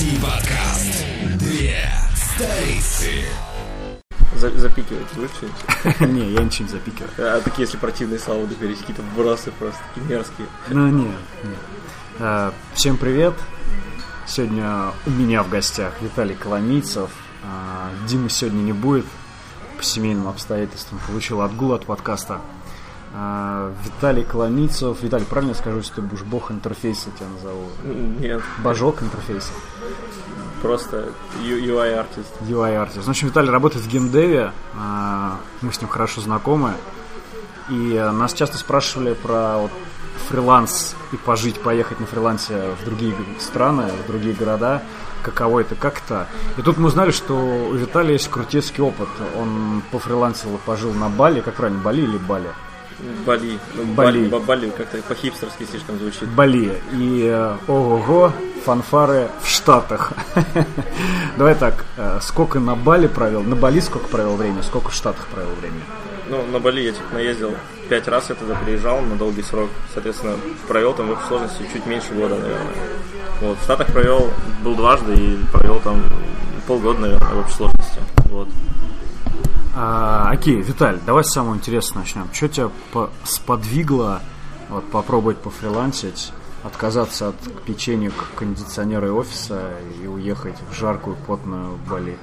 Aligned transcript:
Инди-подкаст. 0.00 1.04
Две 1.38 1.76
столицы. 2.14 3.24
За- 4.36 4.56
запикивать 4.56 5.12
будешь 5.14 5.30
что-нибудь? 5.30 6.00
Не, 6.14 6.32
я 6.34 6.42
ничего 6.44 6.66
не 6.66 6.70
запикиваю. 6.70 7.10
А 7.18 7.40
такие, 7.40 7.64
если 7.64 7.78
противные 7.78 8.20
слова 8.20 8.46
говорить, 8.46 8.78
какие-то 8.78 9.02
вбросы 9.02 9.50
просто, 9.50 9.80
такие 9.92 10.06
мерзкие. 10.08 10.46
Ну, 10.68 10.86
не, 10.88 11.02
не. 11.04 11.10
А, 12.20 12.52
Всем 12.74 12.96
привет. 12.96 13.34
Сегодня 14.26 14.92
у 15.04 15.10
меня 15.10 15.42
в 15.42 15.48
гостях 15.48 15.94
Виталий 16.00 16.36
Коломийцев. 16.36 17.10
А, 17.42 17.90
Димы 18.06 18.30
сегодня 18.30 18.60
не 18.60 18.72
будет. 18.72 19.06
По 19.78 19.82
семейным 19.82 20.28
обстоятельствам 20.28 21.00
получил 21.08 21.40
отгул 21.40 21.72
от 21.72 21.86
подкаста. 21.86 22.40
А, 23.14 23.72
Виталий 23.84 24.24
Коломийцев. 24.24 25.02
Виталий, 25.02 25.24
правильно 25.26 25.52
я 25.52 25.56
скажу, 25.56 25.82
что 25.82 25.96
ты 25.96 26.02
будешь 26.02 26.22
бог 26.24 26.50
интерфейса, 26.50 27.10
тебя 27.18 27.28
назову? 27.28 27.68
Нет, 28.20 28.42
Божок 28.58 29.02
интерфейса. 29.02 29.50
просто 30.62 31.08
UI-артист. 31.42 32.32
UI-артист. 32.42 33.06
В 33.06 33.10
общем, 33.10 33.28
Виталий 33.28 33.50
работает 33.50 33.84
в 33.84 33.88
геймдеве. 33.88 34.52
а, 34.78 35.36
Мы 35.62 35.72
с 35.72 35.80
ним 35.80 35.88
хорошо 35.88 36.20
знакомы. 36.20 36.72
И 37.70 37.96
а, 37.96 38.12
нас 38.12 38.32
часто 38.34 38.58
спрашивали 38.58 39.14
про 39.14 39.58
вот 39.58 39.70
фриланс 40.28 40.94
и 41.12 41.16
пожить, 41.16 41.60
поехать 41.62 42.00
на 42.00 42.06
фрилансе 42.06 42.74
в 42.80 42.84
другие 42.84 43.14
страны, 43.38 43.84
в 44.04 44.06
другие 44.10 44.34
города. 44.34 44.82
Каково 45.22 45.60
это, 45.60 45.74
как 45.74 45.98
это. 46.04 46.26
И 46.58 46.62
тут 46.62 46.76
мы 46.78 46.86
узнали, 46.88 47.10
что 47.10 47.34
у 47.34 47.72
Виталия 47.74 48.12
есть 48.12 48.28
крутецкий 48.28 48.82
опыт. 48.82 49.08
Он 49.36 49.82
пофрилансил 49.90 50.54
и 50.54 50.58
пожил 50.58 50.92
на 50.92 51.08
Бали. 51.08 51.40
Как 51.40 51.54
правильно, 51.54 51.80
Бали 51.82 52.02
или 52.02 52.16
Бали? 52.18 52.48
Бали. 53.26 53.58
Ну, 53.74 53.84
Бали. 53.94 54.28
Бали, 54.28 54.44
Бали 54.44 54.70
как-то 54.70 54.98
по-хипстерски 55.02 55.64
слишком 55.64 55.98
звучит. 55.98 56.28
Бали. 56.28 56.80
И 56.92 57.28
э, 57.32 57.56
ого-го, 57.68 58.32
фанфары 58.64 59.28
в 59.40 59.48
Штатах. 59.48 60.12
Давай 61.36 61.54
так, 61.54 61.84
э, 61.96 62.18
сколько 62.20 62.58
на 62.58 62.74
Бали 62.74 63.06
провел, 63.06 63.42
на 63.42 63.54
Бали 63.54 63.80
сколько 63.80 64.08
провел 64.08 64.34
времени, 64.36 64.62
сколько 64.62 64.90
в 64.90 64.94
Штатах 64.94 65.26
провел 65.28 65.50
времени? 65.60 65.82
Ну, 66.28 66.44
на 66.46 66.58
Бали 66.58 66.80
я 66.80 66.92
типа 66.92 67.14
наездил 67.14 67.54
пять 67.88 68.08
раз, 68.08 68.28
я 68.28 68.34
туда 68.34 68.54
приезжал 68.56 69.00
на 69.00 69.16
долгий 69.16 69.42
срок. 69.42 69.70
Соответственно, 69.94 70.36
провел 70.66 70.92
там 70.92 71.08
в 71.08 71.12
общей 71.12 71.26
сложности 71.28 71.68
чуть 71.72 71.86
меньше 71.86 72.12
года, 72.14 72.34
наверное. 72.34 72.74
Вот, 73.40 73.58
в 73.58 73.62
Штатах 73.62 73.86
провел, 73.92 74.30
был 74.64 74.74
дважды 74.74 75.14
и 75.14 75.38
провел 75.52 75.78
там 75.80 76.02
полгода, 76.66 77.00
наверное, 77.00 77.34
в 77.34 77.38
общей 77.38 77.54
сложности. 77.54 78.00
Вот. 78.24 78.48
А, 79.80 80.30
окей, 80.32 80.60
Виталь, 80.60 80.98
давай 81.06 81.22
с 81.22 81.28
самого 81.28 81.54
интересного 81.54 82.02
начнем. 82.02 82.28
Что 82.32 82.48
тебя 82.48 82.70
по- 82.92 83.10
сподвигло 83.22 84.20
вот, 84.70 84.84
попробовать 84.90 85.36
пофрилансить, 85.38 86.32
отказаться 86.64 87.28
от 87.28 87.36
печенек, 87.64 88.12
кондиционера 88.34 89.06
и 89.06 89.10
офиса 89.10 89.70
и 90.02 90.08
уехать 90.08 90.56
в 90.68 90.74
жаркую, 90.74 91.14
потную 91.28 91.78
Бали? 91.88 92.18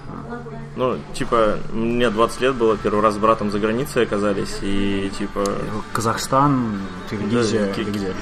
Ну, 0.75 0.97
типа, 1.13 1.59
мне 1.71 2.09
20 2.09 2.41
лет 2.41 2.55
было, 2.55 2.75
первый 2.75 3.01
раз 3.01 3.13
с 3.13 3.17
братом 3.19 3.49
за 3.51 3.59
границей 3.59 4.03
оказались, 4.03 4.57
и 4.61 5.09
типа... 5.17 5.45
Казахстан, 5.93 6.81
Киргизия, 7.09 7.73
Да, 7.73 7.83
где? 7.83 8.13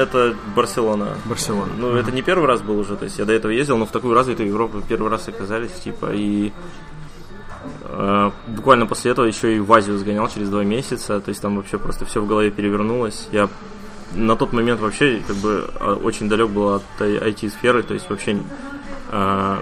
Это 0.00 0.34
Барселона. 0.56 1.08
Барселона. 1.26 1.72
Ну, 1.76 1.94
это 1.94 2.10
не 2.10 2.22
первый 2.22 2.46
раз 2.46 2.62
был 2.62 2.78
уже, 2.78 2.96
то 2.96 3.04
есть 3.04 3.18
я 3.18 3.26
до 3.26 3.34
этого 3.34 3.50
ездил, 3.50 3.76
но 3.76 3.84
в 3.84 3.90
такую 3.90 4.14
развитую 4.14 4.48
Европу 4.48 4.80
первый 4.88 5.10
раз 5.10 5.28
оказались, 5.28 5.72
типа, 5.72 6.12
и 6.14 6.52
буквально 8.46 8.86
после 8.86 9.12
этого 9.12 9.26
еще 9.26 9.56
и 9.56 9.60
в 9.60 9.72
Азию 9.72 9.98
сгонял 9.98 10.28
через 10.28 10.50
два 10.50 10.62
месяца, 10.64 11.20
то 11.20 11.30
есть 11.30 11.40
там 11.40 11.56
вообще 11.56 11.78
просто 11.78 12.04
все 12.04 12.20
в 12.20 12.26
голове 12.26 12.50
перевернулось. 12.50 13.28
Я 13.32 13.48
на 14.14 14.36
тот 14.36 14.52
момент 14.52 14.80
вообще 14.80 15.22
как 15.26 15.36
бы 15.36 15.70
э, 15.80 15.92
очень 16.02 16.28
далек 16.28 16.48
был 16.48 16.74
от 16.74 16.82
IT-сферы, 16.98 17.82
то 17.82 17.94
есть 17.94 18.08
вообще 18.08 18.38
э, 19.10 19.56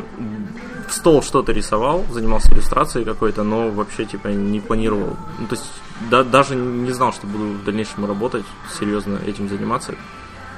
в 0.89 0.93
стол 0.93 1.23
что-то 1.23 1.53
рисовал, 1.53 2.05
занимался 2.11 2.53
иллюстрацией 2.53 3.05
какой-то, 3.05 3.43
но 3.43 3.71
вообще 3.71 4.05
типа 4.05 4.29
не 4.29 4.61
планировал. 4.61 5.17
Ну, 5.39 5.47
то 5.47 5.55
есть 5.57 5.67
да- 6.11 6.25
даже 6.25 6.55
не 6.55 6.93
знал, 6.93 7.13
что 7.13 7.27
буду 7.27 7.45
в 7.45 7.65
дальнейшем 7.65 8.07
работать, 8.07 8.45
серьезно 8.79 9.19
этим 9.27 9.49
заниматься. 9.49 9.95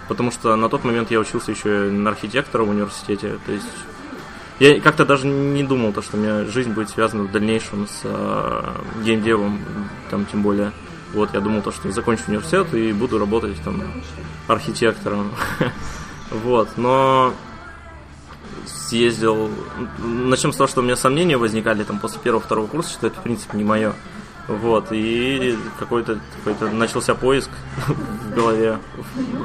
Потому 0.09 0.31
что 0.31 0.57
на 0.57 0.69
тот 0.69 0.85
момент 0.85 1.11
я 1.11 1.21
учился 1.21 1.51
еще 1.51 1.91
на 1.91 2.11
архитектора 2.11 2.65
в 2.65 2.71
университете. 2.71 3.39
То 3.45 3.53
есть 3.53 3.67
я 4.59 4.81
как-то 4.81 5.05
даже 5.05 5.27
не 5.27 5.63
думал, 5.63 5.93
то, 5.93 6.03
что 6.03 6.17
у 6.17 6.21
меня 6.21 6.45
жизнь 6.45 6.73
будет 6.73 6.91
связана 6.91 7.25
в 7.25 7.33
дальнейшем 7.33 7.87
с 7.87 8.01
э, 8.05 8.63
геймдевом, 9.05 9.61
там 10.11 10.27
тем 10.27 10.43
более. 10.43 10.73
Вот, 11.15 11.33
я 11.33 11.41
думал, 11.41 11.63
то, 11.63 11.73
что 11.73 11.91
закончу 11.91 12.25
университет 12.29 12.75
и 12.75 12.93
буду 12.93 13.19
работать 13.19 13.57
там 13.63 13.83
архитектором. 14.47 15.33
Вот, 16.31 16.69
но 16.77 17.33
съездил... 18.67 19.51
Начнем 19.99 20.53
с 20.53 20.57
того, 20.57 20.69
что 20.69 20.81
у 20.81 20.85
меня 20.85 20.95
сомнения 20.95 21.39
возникали 21.39 21.85
там 21.85 21.99
после 21.99 22.21
первого-второго 22.21 22.67
курса, 22.67 22.91
что 22.91 23.07
это, 23.07 23.19
в 23.19 23.23
принципе, 23.23 23.57
не 23.57 23.65
мое. 23.65 23.95
Вот, 24.47 24.89
и 24.93 25.57
какой-то 25.79 26.21
какой 26.45 26.71
начался 26.73 27.15
поиск 27.15 27.51
в 27.87 28.35
голове, 28.35 28.79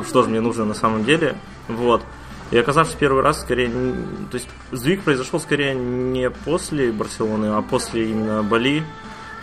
что 0.08 0.24
же 0.24 0.30
мне 0.30 0.42
нужно 0.42 0.66
на 0.66 0.74
самом 0.74 1.04
деле. 1.04 1.38
Вот. 1.68 2.04
И 2.52 2.58
оказавшись 2.58 2.96
первый 2.96 3.24
раз, 3.24 3.42
скорее, 3.42 3.70
то 3.70 4.36
есть 4.36 4.48
сдвиг 4.72 5.02
произошел 5.04 5.40
скорее 5.40 5.74
не 5.74 6.30
после 6.30 6.92
Барселоны, 6.92 7.48
а 7.48 7.62
после 7.62 8.12
именно 8.12 8.44
Бали, 8.44 8.84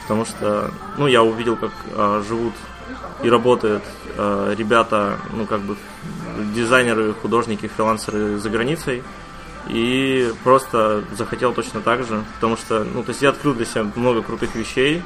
потому 0.03 0.25
что, 0.25 0.71
ну, 0.97 1.07
я 1.07 1.23
увидел, 1.23 1.57
как 1.57 1.73
а, 1.95 2.23
живут 2.27 2.55
и 3.23 3.31
работают 3.31 3.83
а, 4.17 4.55
ребята, 4.55 5.19
ну, 5.33 5.47
как 5.47 5.61
бы 5.61 5.77
дизайнеры, 6.55 7.13
художники, 7.15 7.69
фрилансеры 7.69 8.39
за 8.39 8.49
границей, 8.49 9.03
и 9.69 10.33
просто 10.43 11.05
захотел 11.13 11.53
точно 11.53 11.81
так 11.81 12.05
же, 12.05 12.25
потому 12.37 12.57
что, 12.57 12.85
ну, 12.85 13.03
то 13.03 13.11
есть 13.11 13.23
я 13.23 13.31
открыл 13.31 13.55
для 13.55 13.67
себя 13.67 13.87
много 13.95 14.23
крутых 14.23 14.55
вещей, 14.55 15.03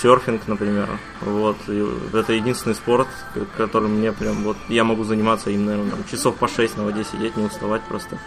серфинг, 0.00 0.46
например, 0.46 0.88
вот, 1.20 1.56
и 1.68 1.86
это 2.12 2.32
единственный 2.32 2.74
спорт, 2.74 3.08
которым 3.56 3.98
мне 3.98 4.12
прям, 4.12 4.42
вот, 4.44 4.56
я 4.68 4.84
могу 4.84 5.04
заниматься 5.04 5.50
им, 5.50 5.66
наверное, 5.66 5.90
там, 5.90 6.04
часов 6.10 6.36
по 6.36 6.48
6 6.48 6.76
на 6.76 6.84
воде 6.84 7.04
сидеть, 7.04 7.36
не 7.36 7.44
уставать 7.44 7.82
просто, 7.82 8.18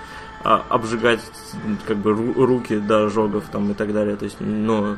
а, 0.43 0.63
обжигать, 0.69 1.21
как 1.87 1.97
бы, 1.97 2.11
ру- 2.11 2.33
руки 2.45 2.77
до 2.77 3.05
ожогов, 3.05 3.45
там, 3.51 3.71
и 3.71 3.73
так 3.73 3.93
далее, 3.93 4.15
то 4.15 4.25
есть, 4.25 4.37
ну, 4.39 4.97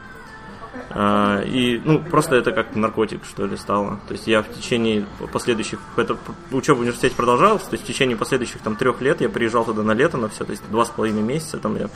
а, 0.89 1.41
и, 1.41 1.81
ну, 1.83 1.99
просто 1.99 2.35
это 2.35 2.51
как 2.51 2.75
наркотик, 2.75 3.25
что 3.25 3.45
ли, 3.45 3.57
стало. 3.57 3.99
То 4.07 4.13
есть 4.13 4.27
я 4.27 4.41
в 4.41 4.49
течение 4.49 5.05
последующих, 5.31 5.79
это 5.95 6.17
учеба 6.51 6.77
в 6.77 6.81
университете 6.81 7.15
продолжалась, 7.15 7.63
то 7.63 7.73
есть 7.73 7.83
в 7.83 7.87
течение 7.87 8.15
последующих 8.15 8.61
там 8.61 8.75
трех 8.75 9.01
лет 9.01 9.21
я 9.21 9.29
приезжал 9.29 9.65
туда 9.65 9.83
на 9.83 9.93
лето 9.93 10.17
на 10.17 10.29
все, 10.29 10.45
то 10.45 10.51
есть 10.51 10.63
два 10.69 10.85
с 10.85 10.89
половиной 10.89 11.23
месяца 11.23 11.57
там 11.57 11.75
я 11.77 11.89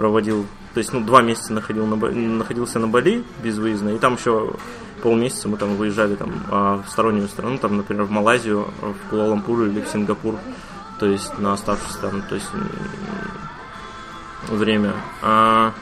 проводил, 0.00 0.46
то 0.72 0.78
есть, 0.78 0.94
ну, 0.94 1.00
два 1.00 1.20
месяца 1.20 1.52
находил 1.52 1.84
на, 1.84 1.94
находился 1.94 2.78
на 2.78 2.88
Бали 2.88 3.22
безвыездно, 3.44 3.90
и 3.90 3.98
там 3.98 4.14
еще 4.14 4.54
полмесяца 5.02 5.46
мы 5.46 5.58
там 5.58 5.76
выезжали 5.76 6.14
там 6.14 6.32
а, 6.50 6.82
в 6.82 6.90
стороннюю 6.90 7.28
страну, 7.28 7.58
там, 7.58 7.76
например, 7.76 8.04
в 8.04 8.10
Малайзию, 8.10 8.66
в 8.80 9.14
Куала-Лумпур 9.14 9.66
или 9.66 9.82
в 9.82 9.88
Сингапур, 9.88 10.36
то 10.98 11.04
есть 11.04 11.38
на 11.38 11.52
оставшееся 11.52 11.98
там, 11.98 12.22
то 12.22 12.34
есть 12.34 12.48
время. 14.48 14.94
А, 15.20 15.74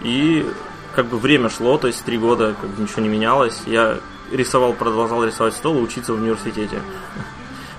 и 0.00 0.50
как 0.94 1.04
бы 1.08 1.18
время 1.18 1.50
шло, 1.50 1.76
то 1.76 1.86
есть 1.86 2.02
три 2.06 2.16
года 2.16 2.54
как 2.58 2.70
бы 2.70 2.82
ничего 2.82 3.02
не 3.02 3.10
менялось. 3.10 3.60
Я 3.66 3.98
рисовал, 4.32 4.72
продолжал 4.72 5.22
рисовать 5.22 5.52
стол 5.52 5.76
и 5.76 5.82
учиться 5.82 6.14
в 6.14 6.16
университете. 6.16 6.80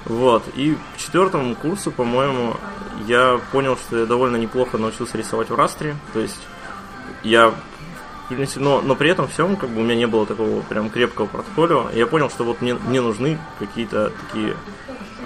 Вот. 0.06 0.44
И 0.56 0.76
к 0.96 0.98
четвертому 1.00 1.56
курсу, 1.56 1.92
по-моему, 1.92 2.56
я 3.08 3.40
понял, 3.52 3.78
что 3.78 4.00
я 4.00 4.06
довольно 4.06 4.38
неплохо 4.38 4.78
научился 4.78 5.18
рисовать 5.18 5.50
в 5.50 5.56
растре. 5.56 5.96
То 6.14 6.20
есть 6.20 6.42
я 7.24 7.54
но, 8.58 8.82
но 8.82 8.96
при 8.96 9.10
этом 9.10 9.28
всем 9.28 9.56
как 9.56 9.69
бы 9.69 9.81
у 9.81 9.84
меня 9.84 9.96
не 9.96 10.06
было 10.06 10.25
такого 10.25 10.62
прям 10.62 10.90
крепкого 10.90 11.25
портфолио. 11.25 11.90
Я 11.94 12.06
понял, 12.06 12.30
что 12.30 12.44
вот 12.44 12.62
мне, 12.62 12.75
мне 12.75 13.01
нужны 13.01 13.40
какие-то 13.57 14.12
такие 14.28 14.56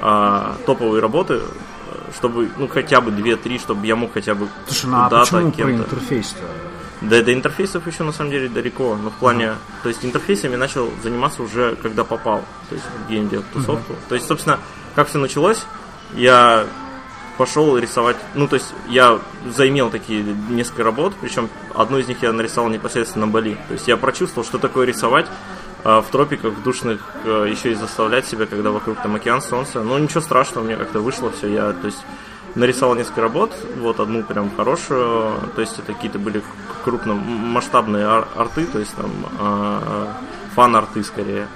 а, 0.01 0.55
топовые 0.65 1.01
работы, 1.01 1.41
чтобы, 2.15 2.49
ну, 2.57 2.67
хотя 2.67 3.01
бы 3.01 3.11
2-3, 3.11 3.59
чтобы 3.59 3.85
я 3.85 3.95
мог 3.95 4.13
хотя 4.13 4.35
бы 4.35 4.47
Слушай, 4.67 4.85
ну 4.85 4.97
а 4.97 5.09
почему 5.09 5.51
про 5.51 5.71
интерфейс-то? 5.71 6.43
Да, 7.03 7.21
до 7.21 7.33
интерфейсов 7.33 7.85
еще 7.85 8.03
на 8.03 8.11
самом 8.11 8.31
деле 8.31 8.47
далеко, 8.47 8.95
но 8.95 9.09
в 9.09 9.13
плане, 9.13 9.55
то 9.83 9.89
есть 9.89 10.05
интерфейсами 10.05 10.55
начал 10.55 10.89
заниматься 11.01 11.43
уже 11.43 11.75
когда 11.75 12.03
попал, 12.03 12.43
то 12.69 12.75
есть 12.75 12.85
в 12.85 13.09
геймдев 13.09 13.43
тусовку. 13.53 13.95
То 14.07 14.15
есть, 14.15 14.27
собственно, 14.27 14.59
как 14.95 15.09
все 15.09 15.17
началось, 15.17 15.65
я 16.13 16.65
пошел 17.37 17.77
рисовать, 17.77 18.15
ну, 18.35 18.47
то 18.47 18.55
есть 18.55 18.73
я 18.87 19.19
заимел 19.53 19.89
такие 19.89 20.23
несколько 20.49 20.83
работ, 20.83 21.13
причем 21.19 21.49
одну 21.73 21.97
из 21.97 22.07
них 22.07 22.21
я 22.21 22.31
нарисовал 22.31 22.69
непосредственно 22.69 23.25
на 23.25 23.31
Бали. 23.31 23.57
То 23.67 23.73
есть 23.73 23.87
я 23.87 23.97
прочувствовал, 23.97 24.45
что 24.45 24.59
такое 24.59 24.85
рисовать 24.85 25.25
а, 25.83 26.01
в 26.01 26.07
тропиках, 26.09 26.53
в 26.53 26.63
душных, 26.63 27.01
а, 27.25 27.45
еще 27.45 27.71
и 27.71 27.75
заставлять 27.75 28.27
себя, 28.27 28.45
когда 28.45 28.71
вокруг 28.71 29.01
там 29.01 29.15
океан, 29.15 29.41
солнце. 29.41 29.81
Ну, 29.81 29.97
ничего 29.97 30.21
страшного, 30.21 30.63
мне 30.63 30.77
как-то 30.77 30.99
вышло 30.99 31.31
все. 31.31 31.47
Я, 31.47 31.73
то 31.73 31.87
есть, 31.87 31.99
нарисовал 32.55 32.95
несколько 32.95 33.21
работ, 33.21 33.51
вот 33.77 33.99
одну 33.99 34.23
прям 34.23 34.55
хорошую, 34.55 35.33
то 35.55 35.61
есть 35.61 35.79
это 35.79 35.93
какие-то 35.93 36.19
были 36.19 36.43
крупномасштабные 36.83 38.05
ар- 38.05 38.27
арты, 38.35 38.65
то 38.65 38.79
есть 38.79 38.95
там 38.95 39.11
а, 39.39 40.17
фан-арты 40.55 41.03
скорее. 41.03 41.47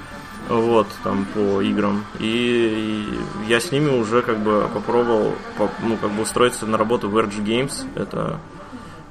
вот, 0.49 0.87
там, 1.03 1.25
по 1.33 1.61
играм. 1.61 2.05
И, 2.19 3.07
и 3.45 3.49
я 3.49 3.59
с 3.59 3.71
ними 3.71 3.89
уже 3.89 4.21
как 4.21 4.39
бы 4.39 4.67
попробовал, 4.73 5.33
по, 5.57 5.69
ну, 5.83 5.97
как 5.97 6.11
бы 6.11 6.21
устроиться 6.21 6.65
на 6.65 6.77
работу 6.77 7.09
в 7.09 7.17
RG 7.17 7.43
Games. 7.43 7.85
Это 7.95 8.39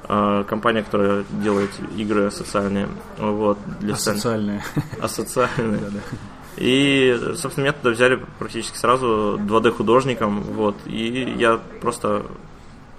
э, 0.09 0.43
компания, 0.47 0.83
которая 0.83 1.25
делает 1.29 1.69
игры 1.95 2.31
социальные. 2.31 2.87
Вот, 3.19 3.59
для 3.79 3.93
Асоциальные. 3.93 4.63
Асоциальные. 5.01 5.79
И, 6.57 7.15
собственно, 7.35 7.65
меня 7.65 7.73
туда 7.73 7.91
взяли 7.91 8.19
практически 8.39 8.77
сразу 8.77 9.39
2D-художником, 9.39 10.41
вот, 10.41 10.75
и 10.87 11.35
я 11.37 11.59
просто 11.81 12.25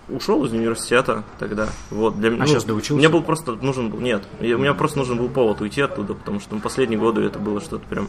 ушел 0.09 0.45
из 0.45 0.53
университета 0.53 1.25
тогда. 1.39 1.69
Вот, 1.91 2.19
для, 2.19 2.31
а 2.31 2.37
ну, 2.37 2.47
сейчас 2.47 2.65
доучился? 2.65 2.95
Мне 2.95 3.09
был 3.09 3.23
просто 3.23 3.53
нужен 3.53 3.91
был, 3.91 4.01
нет, 4.01 4.23
я, 4.41 4.57
у 4.57 4.59
меня 4.59 4.75
просто 4.75 4.99
нужен 4.99 5.19
был 5.19 5.29
повод 5.29 5.61
уйти 5.61 5.81
оттуда, 5.81 6.15
потому 6.15 6.41
что 6.41 6.55
ну, 6.55 6.61
последние 6.61 6.99
годы 6.99 7.23
это 7.23 7.39
было 7.39 7.61
что-то 7.61 7.87
прям... 7.89 8.09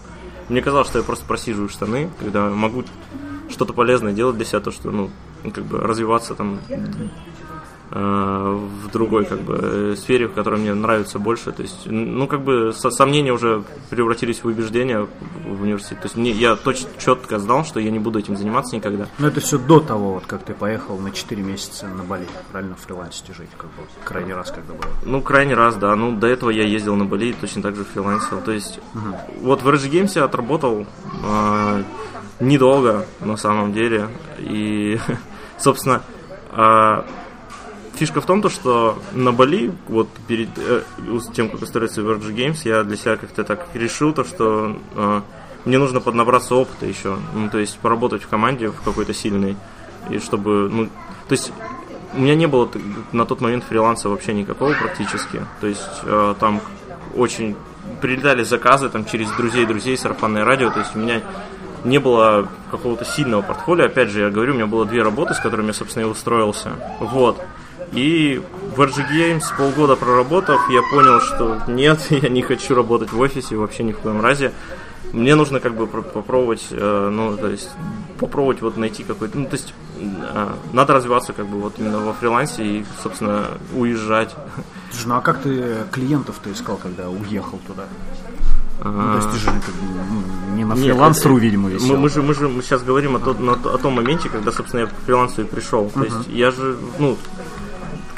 Мне 0.50 0.62
казалось, 0.62 0.88
что 0.88 1.00
я 1.00 1.04
просто 1.04 1.26
просиживаю 1.26 1.70
штаны, 1.70 2.10
когда 2.20 2.50
могу 2.50 2.84
что-то 3.50 3.74
полезное 3.74 4.14
делать 4.14 4.36
для 4.36 4.46
себя, 4.46 4.60
то, 4.60 4.72
что, 4.72 4.92
ну, 4.92 5.10
как 5.54 5.64
бы 5.66 5.80
развиваться 5.80 6.36
там 6.36 6.60
в 7.92 8.92
другой 8.92 9.26
как 9.26 9.42
бы 9.42 9.96
сфере, 9.98 10.28
в 10.28 10.34
которой 10.34 10.60
мне 10.60 10.74
нравится 10.74 11.18
больше. 11.18 11.52
То 11.52 11.64
есть, 11.64 11.88
ну 11.88 12.28
как 12.28 12.42
бы 12.42 12.72
сомнения 12.74 13.34
уже 13.34 13.64
превратились 13.90 14.44
в 14.44 14.48
убеждения 14.48 15.08
в 15.46 15.62
университете. 15.64 16.02
То 16.02 16.06
есть 16.06 16.16
мне 16.16 16.32
я 16.32 16.56
точно 16.56 16.90
четко 17.00 17.40
знал, 17.40 17.66
что 17.66 17.80
я 17.80 17.90
не 17.90 18.00
буду 18.00 18.20
этим 18.20 18.38
заниматься 18.38 18.76
никогда. 18.76 19.08
Но 19.18 19.28
это 19.28 19.40
все 19.40 19.58
до 19.58 19.80
того, 19.80 20.14
вот 20.14 20.26
как 20.28 20.44
ты 20.44 20.54
поехал 20.54 21.00
на 21.00 21.12
4 21.12 21.42
месяца 21.42 21.88
на 21.88 22.04
Бали, 22.04 22.28
правильно, 22.52 22.76
в 22.76 22.80
фрилансе 22.80 23.24
жить, 23.34 23.50
как 23.58 23.68
бы 23.68 23.84
крайний 24.04 24.34
раз, 24.34 24.52
когда 24.52 24.74
было. 24.74 24.92
Ну, 25.04 25.22
крайний 25.22 25.56
раз, 25.56 25.76
да. 25.76 25.96
Ну, 25.96 26.16
до 26.16 26.28
этого 26.28 26.50
я 26.50 26.64
ездил 26.64 26.96
на 26.96 27.06
Бали, 27.06 27.34
точно 27.34 27.62
так 27.62 27.76
же 27.76 27.84
фрилансил. 27.84 28.42
То 28.42 28.52
есть, 28.52 28.80
угу. 28.94 29.16
вот 29.42 29.62
в 29.62 29.68
RG 29.68 29.90
Games 29.90 30.12
я 30.16 30.26
отработал 30.26 30.86
э, 31.24 31.84
недолго, 32.40 33.06
на 33.20 33.38
самом 33.38 33.74
деле. 33.74 34.10
И, 34.40 35.00
собственно, 35.58 36.02
э, 36.52 37.04
фишка 38.00 38.22
в 38.22 38.26
том, 38.26 38.42
то, 38.42 38.50
что 38.50 38.98
на 39.12 39.34
Бали, 39.34 39.74
вот 39.90 40.08
перед 40.28 40.50
э, 40.58 40.84
тем, 41.34 41.50
как 41.50 41.62
устроиться 41.62 42.02
в 42.02 42.10
RG 42.10 42.34
Games, 42.34 42.62
я 42.64 42.84
для 42.84 42.96
себя 42.96 43.18
как-то 43.18 43.44
так 43.44 43.68
решил, 43.74 44.14
то, 44.14 44.24
что 44.24 44.78
э, 44.96 45.22
мне 45.66 45.78
нужно 45.78 46.00
поднабраться 46.00 46.56
опыта 46.56 46.86
еще. 46.86 47.18
Ну, 47.34 47.50
то 47.50 47.58
есть 47.60 47.78
поработать 47.80 48.24
в 48.24 48.30
команде 48.30 48.70
в 48.70 48.82
какой-то 48.82 49.14
сильной. 49.14 49.58
И 50.10 50.20
чтобы, 50.20 50.70
ну, 50.70 50.86
то 50.86 51.32
есть 51.34 51.52
у 52.14 52.22
меня 52.22 52.36
не 52.36 52.48
было 52.48 52.72
на 53.12 53.26
тот 53.26 53.42
момент 53.42 53.66
фриланса 53.66 54.08
вообще 54.08 54.34
никакого 54.34 54.74
практически. 54.74 55.46
То 55.60 55.68
есть 55.68 56.02
э, 56.04 56.36
там 56.40 56.62
очень 57.16 57.58
прилетали 58.02 58.44
заказы 58.44 58.90
там 58.90 59.04
через 59.06 59.30
друзей 59.32 59.66
друзей, 59.66 59.98
сарафанное 59.98 60.46
радио. 60.46 60.72
То 60.72 60.80
есть 60.80 60.96
у 60.96 61.00
меня 61.00 61.22
не 61.84 61.98
было 61.98 62.48
какого-то 62.72 63.04
сильного 63.04 63.42
портфолио. 63.42 63.88
Опять 63.88 64.10
же, 64.10 64.22
я 64.22 64.30
говорю, 64.30 64.54
у 64.54 64.56
меня 64.56 64.68
было 64.68 64.86
две 64.86 65.04
работы, 65.04 65.34
с 65.34 65.40
которыми 65.40 65.68
я, 65.68 65.74
собственно, 65.74 66.04
и 66.04 66.08
устроился. 66.08 66.72
Вот. 67.00 67.42
И 67.94 68.42
в 68.76 68.82
RG 68.82 69.10
Games 69.12 69.44
полгода 69.58 69.96
проработав, 69.96 70.70
я 70.70 70.82
понял, 70.82 71.20
что 71.22 71.62
нет, 71.68 72.00
я 72.10 72.30
не 72.30 72.42
хочу 72.42 72.76
работать 72.76 73.12
в 73.12 73.20
офисе 73.20 73.56
вообще 73.56 73.84
ни 73.84 73.92
в 73.92 74.00
коем 74.00 74.22
разе. 74.22 74.52
Мне 75.12 75.34
нужно 75.34 75.60
как 75.60 75.76
бы 75.76 75.88
попробовать, 75.88 76.68
э, 76.70 77.10
ну, 77.12 77.36
то 77.36 77.48
есть, 77.50 77.70
попробовать 78.20 78.62
вот 78.62 78.78
найти 78.78 79.04
какой-то, 79.04 79.40
ну, 79.40 79.46
то 79.46 79.56
есть, 79.56 79.74
э, 79.98 80.54
надо 80.72 80.94
развиваться 80.94 81.34
как 81.34 81.48
бы 81.48 81.60
вот 81.60 81.80
именно 81.80 81.98
во 81.98 82.14
фрилансе 82.14 82.64
и, 82.64 82.86
собственно, 83.02 83.48
уезжать. 83.74 84.36
Слушай, 84.92 85.08
ну 85.08 85.16
а 85.16 85.22
как 85.22 85.42
ты 85.42 85.78
клиентов 85.92 86.40
ты 86.44 86.52
искал, 86.52 86.78
когда 86.78 87.10
уехал 87.10 87.60
туда? 87.66 87.86
Ну, 88.84 89.12
то 89.12 89.16
есть 89.18 89.32
ты 89.32 89.38
же 89.38 89.46
как 89.48 89.76
бы, 89.76 89.82
ну, 90.10 90.56
не 90.56 90.64
на 90.64 90.76
фрилансеру, 90.76 91.38
видимо, 91.38 91.70
висел. 91.70 91.88
Мы, 91.90 91.98
мы, 91.98 92.10
же, 92.10 92.22
мы 92.22 92.34
же 92.34 92.48
мы 92.48 92.62
сейчас 92.62 92.82
говорим 92.82 93.16
о, 93.16 93.20
тот, 93.20 93.40
на, 93.40 93.54
о 93.54 93.78
том 93.78 93.94
моменте, 93.94 94.30
когда, 94.30 94.52
собственно, 94.52 94.82
я 94.82 94.88
к 94.88 94.94
фрилансу 95.06 95.42
и 95.42 95.46
пришел. 95.46 95.90
То 95.90 96.00
uh-huh. 96.00 96.06
есть 96.06 96.30
я 96.30 96.52
же, 96.52 96.78
ну, 96.98 97.18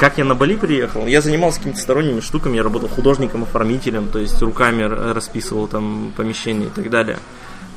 как 0.02 0.18
я 0.18 0.26
на 0.26 0.34
Бали 0.34 0.56
приехал, 0.56 1.06
я 1.06 1.22
занимался 1.22 1.60
какими-то 1.60 1.80
сторонними 1.80 2.22
штуками, 2.22 2.56
я 2.56 2.64
работал 2.64 2.90
художником-оформителем, 2.90 4.08
то 4.08 4.18
есть 4.18 4.42
руками 4.42 4.82
расписывал 4.82 5.68
там 5.68 6.12
помещения 6.18 6.66
и 6.66 6.70
так 6.70 6.90
далее. 6.90 7.20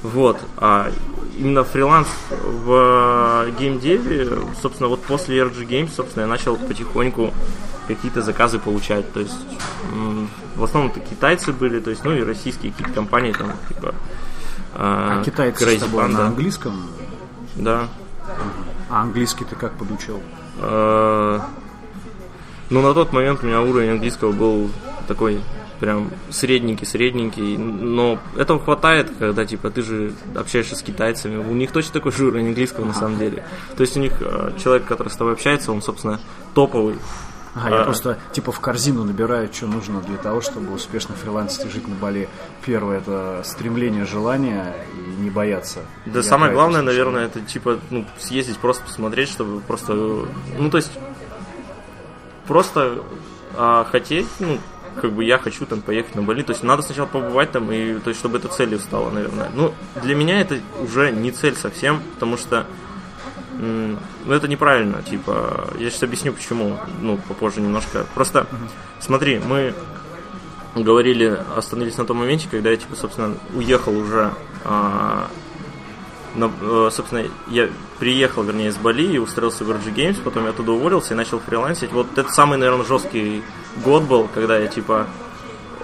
Вот. 0.03 0.41
А 0.57 0.91
именно 1.37 1.65
фриланс 1.65 2.09
в 2.31 3.45
геймдеве, 3.59 4.39
собственно, 4.63 4.89
вот 4.89 5.03
после 5.03 5.37
RG 5.41 5.69
Games, 5.69 5.91
собственно, 5.95 6.23
я 6.23 6.27
начал 6.27 6.57
потихоньку 6.57 7.35
какие-то 7.89 8.23
заказы 8.23 8.59
получать. 8.59 9.13
То 9.13 9.21
есть 9.21 9.37
в 10.57 10.65
основном 10.65 10.93
это 10.93 11.01
китайцы 11.01 11.53
были, 11.53 11.79
то 11.79 11.91
есть, 11.91 12.05
ну 12.05 12.13
и 12.17 12.23
российские 12.23 12.73
какие-то 12.73 12.95
компании 12.95 13.33
там, 13.33 13.53
типа 13.69 13.95
а, 14.73 15.21
а 15.21 15.25
китайцы 15.25 15.63
Crazy 15.63 15.77
с 15.77 15.81
тобой 15.83 16.05
Panda. 16.05 16.13
на 16.13 16.27
английском? 16.29 16.87
Да. 17.57 17.89
А 18.89 19.03
английский 19.03 19.45
ты 19.45 19.57
как 19.57 19.73
подучил? 19.73 20.23
А, 20.59 21.43
ну, 22.71 22.83
на 22.83 22.95
тот 22.95 23.13
момент 23.13 23.41
у 23.43 23.47
меня 23.47 23.61
уровень 23.61 23.91
английского 23.91 24.33
был 24.33 24.71
такой 25.07 25.41
прям 25.81 26.11
средненький-средненький, 26.31 27.57
но 27.59 28.19
этого 28.37 28.59
хватает, 28.59 29.11
когда, 29.19 29.45
типа, 29.45 29.71
ты 29.71 29.83
же 29.83 30.13
общаешься 30.35 30.77
с 30.77 30.83
китайцами, 30.83 31.37
у 31.37 31.53
них 31.53 31.73
точно 31.73 31.93
такой 31.93 32.13
же 32.13 32.27
уровень 32.27 32.49
английского 32.49 32.85
на 32.85 32.95
самом 32.95 33.19
деле. 33.19 33.45
То 33.77 33.83
есть 33.83 33.97
у 33.97 34.01
них 34.01 34.15
э, 34.21 34.53
человек, 34.63 34.87
который 34.87 35.09
с 35.09 35.17
тобой 35.17 35.35
общается, 35.35 35.73
он, 35.73 35.83
собственно, 35.83 36.21
топовый. 36.55 36.97
А, 37.55 37.71
я 37.71 37.85
просто 37.85 38.19
типа 38.33 38.51
в 38.51 38.59
корзину 38.61 39.05
набираю, 39.05 39.49
что 39.53 39.67
нужно 39.67 40.01
для 40.01 40.17
того, 40.17 40.41
чтобы 40.41 40.73
успешно 40.73 41.15
фрилансить 41.15 41.65
и 41.67 41.69
жить 41.69 41.87
на 41.87 41.95
Бали. 41.95 42.29
Первое 42.65 42.99
это 42.99 43.43
стремление, 43.45 44.07
желание 44.07 44.75
и 44.97 45.23
не 45.23 45.31
бояться. 45.31 45.81
Да, 46.05 46.19
я 46.19 46.23
самое 46.25 46.53
главное, 46.53 46.83
наверное, 46.83 47.27
это 47.27 47.41
типа 47.41 47.79
ну, 47.91 48.07
съездить, 48.19 48.59
просто 48.59 48.85
посмотреть, 48.85 49.29
чтобы 49.29 49.61
просто. 49.61 49.95
Ну, 49.95 50.71
то 50.71 50.79
есть 50.79 50.91
просто 52.47 53.03
а, 53.57 53.85
хотеть, 53.85 54.27
ну, 54.39 54.59
как 55.01 55.13
бы 55.13 55.25
я 55.25 55.39
хочу 55.39 55.67
там 55.67 55.81
поехать 55.81 56.15
на 56.15 56.23
Бали. 56.23 56.43
То 56.43 56.53
есть 56.53 56.63
надо 56.63 56.83
сначала 56.83 57.07
побывать 57.07 57.53
там, 57.53 57.71
и 57.73 57.99
то 57.99 58.11
есть 58.11 58.21
чтобы 58.21 58.39
это 58.39 58.49
целью 58.49 58.79
стало, 58.79 59.11
наверное. 59.11 59.51
Ну, 59.55 59.75
для 60.03 60.15
меня 60.15 60.41
это 60.41 60.59
уже 60.81 61.11
не 61.11 61.31
цель 61.31 61.57
совсем, 61.57 62.01
потому 62.15 62.37
что 62.37 62.67
ну, 63.59 64.33
это 64.33 64.49
неправильно, 64.49 65.03
типа, 65.03 65.71
я 65.79 65.89
сейчас 65.91 66.03
объясню 66.03 66.33
почему, 66.33 66.79
ну, 67.01 67.19
попозже 67.29 67.61
немножко. 67.61 68.05
Просто, 68.15 68.47
смотри, 69.01 69.39
мы 69.39 69.75
говорили, 70.75 71.39
остановились 71.57 71.97
на 71.97 72.05
том 72.05 72.19
моменте, 72.19 72.49
когда 72.51 72.71
я, 72.71 72.77
типа, 72.77 72.97
собственно, 72.97 73.37
уехал 73.55 73.97
уже 73.97 74.33
а, 74.65 75.29
но, 76.35 76.51
э, 76.61 76.91
собственно, 76.91 77.25
я 77.49 77.69
приехал, 77.99 78.43
вернее, 78.43 78.69
из 78.69 78.77
Бали 78.77 79.15
и 79.15 79.19
устроился 79.19 79.65
в 79.65 79.71
RG 79.71 79.95
Games, 79.95 80.21
потом 80.23 80.45
я 80.45 80.51
оттуда 80.51 80.73
уволился 80.73 81.15
и 81.15 81.17
начал 81.17 81.39
фрилансить. 81.39 81.93
Вот 81.93 82.19
это 82.19 82.29
самый, 82.31 82.59
наверное, 82.59 82.85
жесткий 82.85 83.43
год 83.85 84.05
был, 84.05 84.29
когда 84.33 84.59
я, 84.59 84.67
типа, 84.67 85.07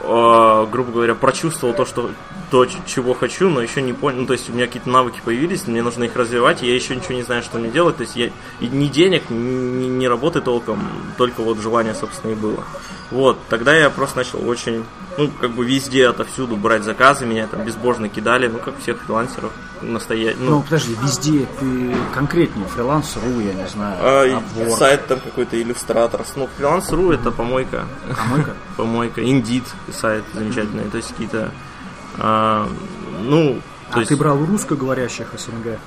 э, 0.01 0.67
грубо 0.71 0.93
говоря, 0.93 1.15
прочувствовал 1.15 1.75
то, 1.75 1.85
что 1.85 2.11
то, 2.51 2.67
чего 2.67 3.15
хочу, 3.15 3.49
но 3.49 3.61
еще 3.61 3.83
не 3.83 3.93
понял. 3.93 4.21
Ну, 4.21 4.27
то 4.27 4.33
есть 4.33 4.51
у 4.51 4.53
меня 4.53 4.67
какие-то 4.67 4.91
навыки 4.91 5.21
появились, 5.25 5.67
мне 5.67 5.83
нужно 5.83 6.05
их 6.05 6.17
развивать, 6.17 6.63
и 6.63 6.67
я 6.67 6.75
еще 6.75 6.97
ничего 6.97 7.15
не 7.15 7.23
знаю, 7.23 7.43
что 7.43 7.59
мне 7.59 7.71
делать. 7.71 7.97
То 7.97 8.03
есть 8.03 8.17
я 8.17 8.31
ни 8.61 8.87
денег, 8.87 9.31
ни, 9.31 9.87
ни 9.87 10.07
работы 10.07 10.41
толком, 10.41 10.81
только 11.17 11.43
вот 11.43 11.59
желание, 11.59 11.95
собственно, 11.95 12.33
и 12.33 12.35
было. 12.35 12.65
Вот, 13.11 13.39
тогда 13.49 13.75
я 13.75 13.91
просто 13.91 14.19
начал 14.19 14.49
очень, 14.49 14.85
ну, 15.19 15.29
как 15.41 15.51
бы 15.51 15.67
везде, 15.67 16.07
отовсюду 16.07 16.57
брать 16.57 16.85
заказы, 16.85 17.27
меня 17.27 17.49
там 17.49 17.65
безбожно 17.65 18.09
кидали, 18.09 18.47
ну, 18.47 18.59
как 18.59 18.79
всех 18.79 19.03
фрилансеров 19.03 19.53
настоять. 19.83 20.37
Ну, 20.39 20.51
ну 20.51 20.63
подожди, 20.63 20.97
везде 21.03 21.47
ты 21.59 21.97
конкретнее, 22.15 22.69
фриланс.ру, 22.69 23.41
я 23.41 23.55
не 23.55 23.67
знаю, 23.67 23.97
а, 24.01 24.43
Сайт 24.79 25.09
там 25.09 25.19
какой-то, 25.19 25.61
иллюстратор. 25.61 26.25
Ну, 26.37 26.49
фриланс.ру 26.57 27.11
это 27.11 27.33
помойка. 27.33 27.87
Помойка? 28.17 28.55
помойка. 28.77 29.25
Индит 29.25 29.65
сайт 29.93 30.23
замечательный, 30.33 30.89
то 30.89 30.97
есть 30.97 31.09
какие-то, 31.09 31.51
а, 32.19 32.69
ну... 33.23 33.61
А 33.91 33.99
есть... 33.99 34.09
ты 34.09 34.17
брал 34.17 34.39
русскоговорящих 34.45 35.29
СНГ? 35.37 35.79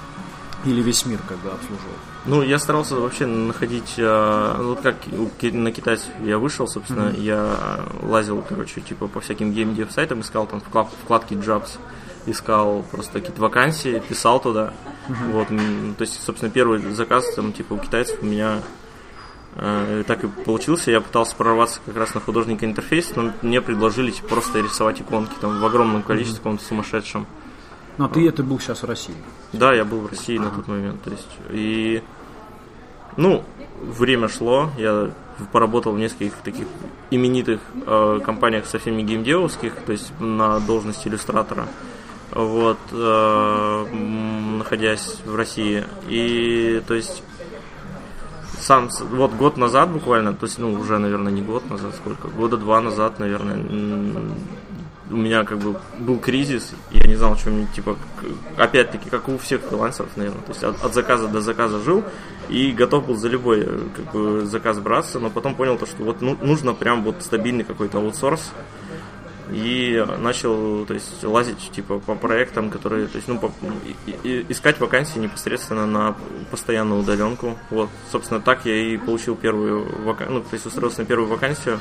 Или 0.66 0.82
весь 0.82 1.06
мир 1.06 1.20
бы 1.28 1.50
обслуживал? 1.50 1.96
Ну, 2.26 2.42
я 2.42 2.58
старался 2.58 2.96
вообще 2.96 3.26
находить, 3.26 3.96
э, 3.98 4.56
вот 4.60 4.80
как 4.80 4.96
на 5.42 5.72
китайцев 5.74 6.08
я 6.24 6.38
вышел, 6.38 6.68
собственно, 6.68 7.10
mm-hmm. 7.10 7.22
я 7.22 7.86
лазил, 8.02 8.42
короче, 8.48 8.80
типа 8.80 9.08
по 9.08 9.20
всяким 9.20 9.52
геймдев 9.52 9.92
сайтам, 9.92 10.22
искал 10.22 10.48
там 10.48 10.62
вкладки 10.62 11.34
Jobs, 11.34 11.78
искал 12.26 12.86
просто 12.92 13.20
какие-то 13.20 13.42
вакансии, 13.42 14.02
писал 14.08 14.40
туда. 14.40 14.74
Mm-hmm. 15.10 15.32
Вот, 15.34 15.48
то 15.98 16.02
есть, 16.02 16.24
собственно, 16.24 16.50
первый 16.50 16.80
заказ 16.94 17.26
там 17.36 17.52
типа 17.52 17.74
у 17.74 17.78
китайцев 17.78 18.20
у 18.22 18.26
меня 18.26 18.60
так 19.56 20.24
и 20.24 20.28
получился. 20.28 20.92
Я 20.92 21.02
пытался 21.02 21.36
прорваться 21.36 21.80
как 21.86 21.96
раз 21.96 22.14
на 22.16 22.22
художника 22.22 22.66
интерфейс, 22.66 23.16
но 23.16 23.32
мне 23.42 23.62
предложили 23.62 24.12
типа, 24.12 24.30
просто 24.30 24.60
рисовать 24.60 25.02
иконки 25.02 25.34
там 25.40 25.60
в 25.60 25.66
огромном 25.66 26.02
количестве, 26.02 26.38
mm-hmm. 26.38 26.44
каком-то 26.44 26.66
сумасшедшем. 26.66 27.28
Но 27.98 28.08
ты 28.08 28.28
это 28.28 28.44
был 28.44 28.60
сейчас 28.60 28.82
в 28.82 28.86
России? 28.86 29.16
Да, 29.52 29.74
я 29.74 29.86
был 29.86 30.00
в 30.00 30.08
России 30.08 30.38
ага. 30.38 30.46
на 30.46 30.56
тот 30.56 30.68
момент. 30.68 31.04
То 31.04 31.12
есть, 31.12 31.30
и, 31.52 32.02
ну, 33.18 33.44
время 33.82 34.28
шло, 34.30 34.72
я 34.78 35.12
поработал 35.52 35.94
в 35.94 36.00
нескольких 36.00 36.34
таких 36.38 36.68
именитых 37.12 37.60
э, 37.86 38.20
компаниях 38.26 38.66
совсем 38.66 38.98
не 38.98 39.04
геймдевовских, 39.04 39.76
то 39.86 39.92
есть 39.92 40.12
на 40.20 40.60
должности 40.60 41.08
иллюстратора. 41.08 41.68
вот, 42.32 42.80
э, 42.92 43.86
находясь 44.58 45.20
в 45.26 45.36
России. 45.36 45.84
И, 46.08 46.82
то 46.88 46.96
есть, 46.96 47.22
сам, 48.64 48.90
вот 49.12 49.34
год 49.34 49.58
назад 49.58 49.92
буквально, 49.92 50.34
то 50.34 50.46
есть, 50.46 50.58
ну, 50.58 50.72
уже, 50.74 50.98
наверное, 50.98 51.32
не 51.32 51.42
год 51.42 51.70
назад, 51.70 51.94
сколько, 51.96 52.28
года 52.28 52.58
два 52.58 52.82
назад, 52.82 53.20
наверное, 53.20 53.58
у 55.10 55.16
меня 55.16 55.44
как 55.44 55.60
бы 55.60 55.76
был 56.00 56.18
кризис, 56.18 56.72
я 56.92 57.06
не 57.06 57.16
знал, 57.16 57.36
что 57.36 57.50
мне, 57.50 57.68
типа, 57.76 57.98
опять-таки, 58.58 59.10
как 59.10 59.28
у 59.28 59.38
всех 59.38 59.62
фрилансеров, 59.62 60.10
наверное, 60.16 60.42
то 60.42 60.52
есть 60.52 60.64
от, 60.64 60.84
от 60.84 60.94
заказа 60.94 61.28
до 61.28 61.42
заказа 61.42 61.80
жил 61.80 62.04
и 62.50 62.72
готов 62.72 63.08
был 63.08 63.16
за 63.16 63.28
любой 63.28 63.62
э, 63.62 63.80
как 63.96 64.12
бы, 64.14 64.46
заказ 64.46 64.80
браться, 64.80 65.20
но 65.20 65.30
потом 65.30 65.56
понял 65.56 65.78
то, 65.78 65.86
что 65.86 66.04
вот 66.04 66.22
ну, 66.22 66.38
нужно 66.42 66.74
прям 66.74 67.04
вот 67.04 67.18
стабильный 67.20 67.64
какой-то 67.64 68.00
аутсорс, 68.00 68.52
и 69.52 70.06
начал, 70.20 70.86
то 70.86 70.94
есть, 70.94 71.24
лазить, 71.24 71.72
типа, 71.72 72.00
по 72.00 72.16
проектам, 72.16 72.70
которые, 72.70 73.08
то 73.08 73.18
есть, 73.18 73.28
ну, 73.28 73.40
по- 73.40 73.52
и- 74.06 74.16
и- 74.24 74.46
искать 74.50 74.80
вакансии 74.80 75.20
непосредственно 75.20 75.86
на 75.86 76.16
постоянную 76.52 77.02
удаленку. 77.02 77.58
Вот, 77.70 77.90
собственно, 78.12 78.40
так 78.42 78.66
я 78.66 78.76
и 78.76 78.98
получил 78.98 79.36
первую 79.36 79.86
вакансию, 80.04 80.40
ну, 80.40 80.42
то 80.42 80.54
есть, 80.54 80.66
устроился 80.66 81.02
на 81.02 81.06
первую 81.06 81.30
вакансию, 81.30 81.80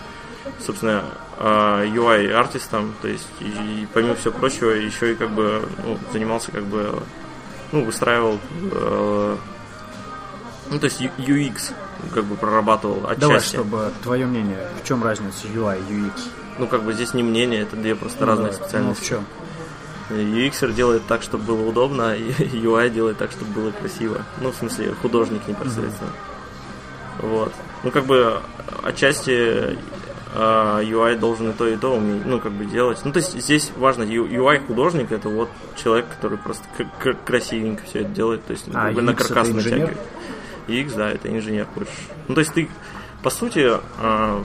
собственно, 0.64 1.04
а, 1.38 1.85
UI-артистом, 1.85 2.95
то 3.00 3.09
есть, 3.09 3.28
и 3.40 3.87
помимо 3.95 4.14
всего 4.14 4.33
прочего, 4.35 4.71
еще 4.71 5.12
и, 5.12 5.14
как 5.14 5.31
бы, 5.31 5.62
ну, 5.85 5.99
занимался, 6.12 6.50
как 6.52 6.64
бы, 6.64 7.00
ну, 7.71 7.85
выстраивал, 7.85 8.38
э, 8.71 9.37
ну, 10.71 10.78
то 10.78 10.85
есть, 10.85 11.00
UX, 11.00 11.73
как 12.12 12.25
бы, 12.25 12.35
прорабатывал 12.37 13.04
отчасти. 13.07 13.21
Давай, 13.21 13.40
чтобы 13.40 13.92
твое 14.02 14.26
мнение, 14.26 14.66
в 14.83 14.87
чем 14.87 15.02
разница 15.04 15.47
UI 15.47 15.78
и 15.88 15.92
UX? 15.92 16.21
Ну, 16.62 16.69
как 16.69 16.85
бы, 16.85 16.92
здесь 16.92 17.12
не 17.12 17.25
мнение, 17.25 17.62
это 17.62 17.75
две 17.75 17.97
просто 17.97 18.25
разные 18.25 18.52
Ну, 18.52 18.52
давай. 18.52 18.69
специальности. 18.69 19.14
Ну, 19.14 19.19
в 19.19 19.19
чем? 19.19 19.26
UX 20.71 20.73
делает 20.75 21.02
так, 21.09 21.23
чтобы 21.23 21.42
было 21.45 21.69
удобно, 21.69 22.14
и 22.14 22.23
UI 22.57 22.88
делает 22.88 23.19
так, 23.19 23.33
чтобы 23.33 23.50
было 23.50 23.71
красиво. 23.73 24.23
Ну, 24.40 24.52
в 24.52 24.54
смысле, 24.54 24.95
художник 25.02 25.40
непосредственно. 25.49 26.11
Вот. 27.21 27.52
Ну, 27.83 27.90
как 27.90 28.04
бы, 28.07 28.38
отчасти 28.85 29.76
а, 30.37 30.81
UI 30.83 31.19
должен 31.19 31.50
и 31.50 31.52
то, 31.52 31.66
и 31.66 31.76
то 31.76 31.97
уметь, 31.97 32.25
ну, 32.26 32.38
как 32.38 32.52
бы 32.52 32.64
делать. 32.64 33.00
Ну, 33.04 33.11
то 33.11 33.19
есть, 33.19 33.37
здесь 33.40 33.73
важно, 33.76 34.04
UI 34.04 34.64
художник 34.64 35.11
это 35.11 35.28
вот 35.28 35.49
человек, 35.83 36.07
который 36.14 36.38
просто 36.38 36.62
к- 36.78 37.02
к- 37.02 37.25
красивенько 37.26 37.83
все 37.87 38.02
это 38.02 38.11
делает, 38.11 38.47
то 38.47 38.52
есть, 38.52 38.69
ну, 38.69 38.75
А 38.78 38.85
как 38.87 38.95
бы 38.95 39.02
на 39.02 39.14
каркас 39.14 39.49
натягивает. 39.49 39.99
UX, 40.69 40.95
да, 40.97 41.11
это 41.11 41.28
инженер 41.28 41.66
больше. 41.75 41.90
Ну, 42.28 42.35
то 42.37 42.40
есть, 42.40 42.54
ты, 42.54 42.69
по 43.25 43.31
сути, 43.31 43.69
а, 43.99 44.45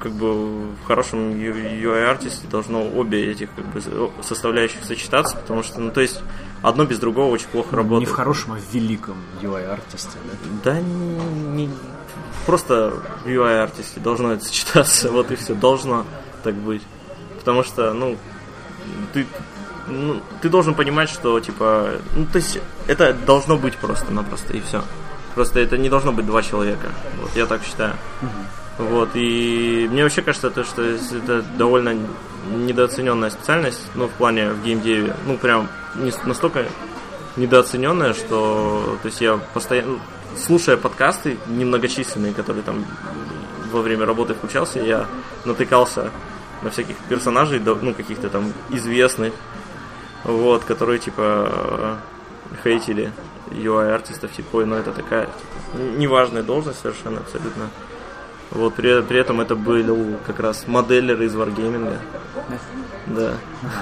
как 0.00 0.12
бы 0.12 0.66
в 0.66 0.84
хорошем 0.86 1.32
UI-артисте 1.32 2.46
должно 2.48 2.82
обе 2.82 3.30
этих 3.30 3.48
как 3.54 3.66
бы, 3.66 4.10
составляющих 4.22 4.84
сочетаться, 4.84 5.36
потому 5.36 5.62
что, 5.62 5.80
ну, 5.80 5.90
то 5.90 6.00
есть, 6.00 6.20
одно 6.62 6.84
без 6.86 6.98
другого 6.98 7.30
очень 7.30 7.48
плохо 7.48 7.76
работает. 7.76 8.08
Не 8.08 8.12
в 8.12 8.16
хорошем, 8.16 8.52
а 8.52 8.56
в 8.56 8.74
великом 8.74 9.16
UI-артисте, 9.42 10.16
да? 10.64 10.72
Да 10.72 10.80
не, 10.80 11.64
не- 11.66 11.70
просто 12.46 12.94
в 13.24 13.28
UI-артисте 13.28 14.00
должно 14.00 14.32
это 14.32 14.44
сочетаться, 14.44 15.10
вот 15.10 15.30
и 15.30 15.36
все, 15.36 15.54
должно 15.54 16.06
так 16.42 16.54
быть. 16.54 16.82
Потому 17.38 17.62
что, 17.62 17.92
ну, 17.92 18.16
ты, 19.12 19.26
ну, 19.86 20.20
ты 20.40 20.48
должен 20.48 20.74
понимать, 20.74 21.10
что, 21.10 21.38
типа, 21.40 21.92
ну, 22.16 22.26
то 22.26 22.36
есть, 22.36 22.58
это 22.86 23.12
должно 23.12 23.56
быть 23.56 23.76
просто-напросто, 23.76 24.54
и 24.54 24.60
все. 24.60 24.82
Просто 25.34 25.60
это 25.60 25.78
не 25.78 25.88
должно 25.88 26.12
быть 26.12 26.26
два 26.26 26.42
человека, 26.42 26.88
вот, 27.20 27.30
я 27.36 27.46
так 27.46 27.62
считаю. 27.62 27.94
Вот, 28.80 29.10
и 29.12 29.86
мне 29.90 30.04
вообще 30.04 30.22
кажется, 30.22 30.50
то, 30.50 30.64
что 30.64 30.82
это 30.82 31.42
довольно 31.58 31.94
недооцененная 32.50 33.28
специальность, 33.28 33.82
ну, 33.94 34.06
в 34.06 34.12
плане 34.12 34.50
в 34.52 34.64
геймдеве, 34.64 35.14
ну, 35.26 35.36
прям 35.36 35.68
не 35.96 36.10
настолько 36.24 36.64
недооцененная, 37.36 38.14
что, 38.14 38.96
то 39.02 39.06
есть 39.06 39.20
я 39.20 39.38
постоянно, 39.52 40.00
слушая 40.38 40.78
подкасты 40.78 41.36
немногочисленные, 41.46 42.32
которые 42.32 42.62
там 42.62 42.86
во 43.70 43.82
время 43.82 44.06
работы 44.06 44.32
включался, 44.32 44.80
я 44.80 45.06
натыкался 45.44 46.10
на 46.62 46.70
всяких 46.70 46.96
персонажей, 47.08 47.60
ну, 47.60 47.92
каких-то 47.92 48.30
там 48.30 48.50
известных, 48.70 49.34
вот, 50.24 50.64
которые, 50.64 50.98
типа, 50.98 51.98
хейтили 52.64 53.12
UI-артистов, 53.50 54.32
типа, 54.32 54.56
ой, 54.56 54.64
ну, 54.64 54.76
это 54.76 54.92
такая 54.92 55.26
типа, 55.26 55.82
неважная 55.98 56.42
должность 56.42 56.80
совершенно, 56.80 57.20
абсолютно. 57.20 57.68
Вот, 58.50 58.74
при, 58.74 59.00
при 59.02 59.18
этом 59.20 59.40
это 59.40 59.54
был 59.54 60.16
как 60.26 60.40
раз 60.40 60.66
моделлеры 60.66 61.26
из 61.26 61.34
Wargaming. 61.36 61.96
Да. 63.06 63.32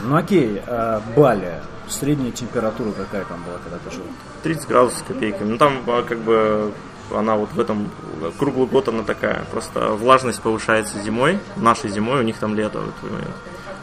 Ну 0.05 0.17
окей, 0.17 0.63
а 0.67 1.03
Бали, 1.17 1.61
средняя 1.89 2.33
температура 2.33 2.93
какая 2.93 3.25
там 3.25 3.43
была, 3.45 3.59
когда 3.59 3.79
ты 3.79 3.91
жил? 3.95 4.05
30 4.43 4.69
градусов 4.69 4.99
с 4.99 5.03
копейками. 5.03 5.51
Ну 5.53 5.59
там 5.59 5.83
а, 5.87 6.03
как 6.03 6.19
бы 6.19 6.73
она 7.15 7.37
вот 7.37 7.51
в 7.53 7.59
этом 7.61 7.91
круглый 8.39 8.67
год 8.67 8.89
она 8.89 9.03
такая. 9.05 9.45
Просто 9.51 9.89
влажность 9.93 10.41
повышается 10.43 10.99
зимой, 11.01 11.39
нашей 11.57 11.91
зимой, 11.91 12.21
у 12.21 12.23
них 12.23 12.37
там 12.39 12.55
лето 12.55 12.81
в 12.81 12.89
этот 12.89 13.03
момент. 13.11 13.31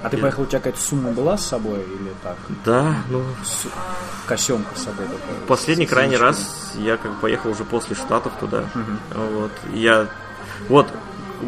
А 0.04 0.10
ты 0.10 0.18
поехал, 0.18 0.44
у 0.44 0.46
тебя 0.46 0.60
какая-то 0.60 0.80
сумма 0.80 1.10
была 1.12 1.36
с 1.36 1.46
собой 1.48 1.80
или 1.80 2.14
так? 2.22 2.36
Да, 2.64 2.94
ну 3.10 3.24
Косемка 4.28 4.70
с 4.76 4.84
собой 4.84 5.06
такая? 5.06 5.36
последний 5.48 5.88
С- 5.88 5.90
крайний 5.90 6.18
с- 6.18 6.22
раз 6.22 6.72
я 6.78 6.98
как 6.98 7.12
бы 7.14 7.18
поехал 7.22 7.50
уже 7.52 7.64
после 7.64 7.96
Штатов 7.96 8.34
туда. 8.40 8.66
Вот. 9.16 9.52
Я 9.74 10.08
вот 10.70 10.88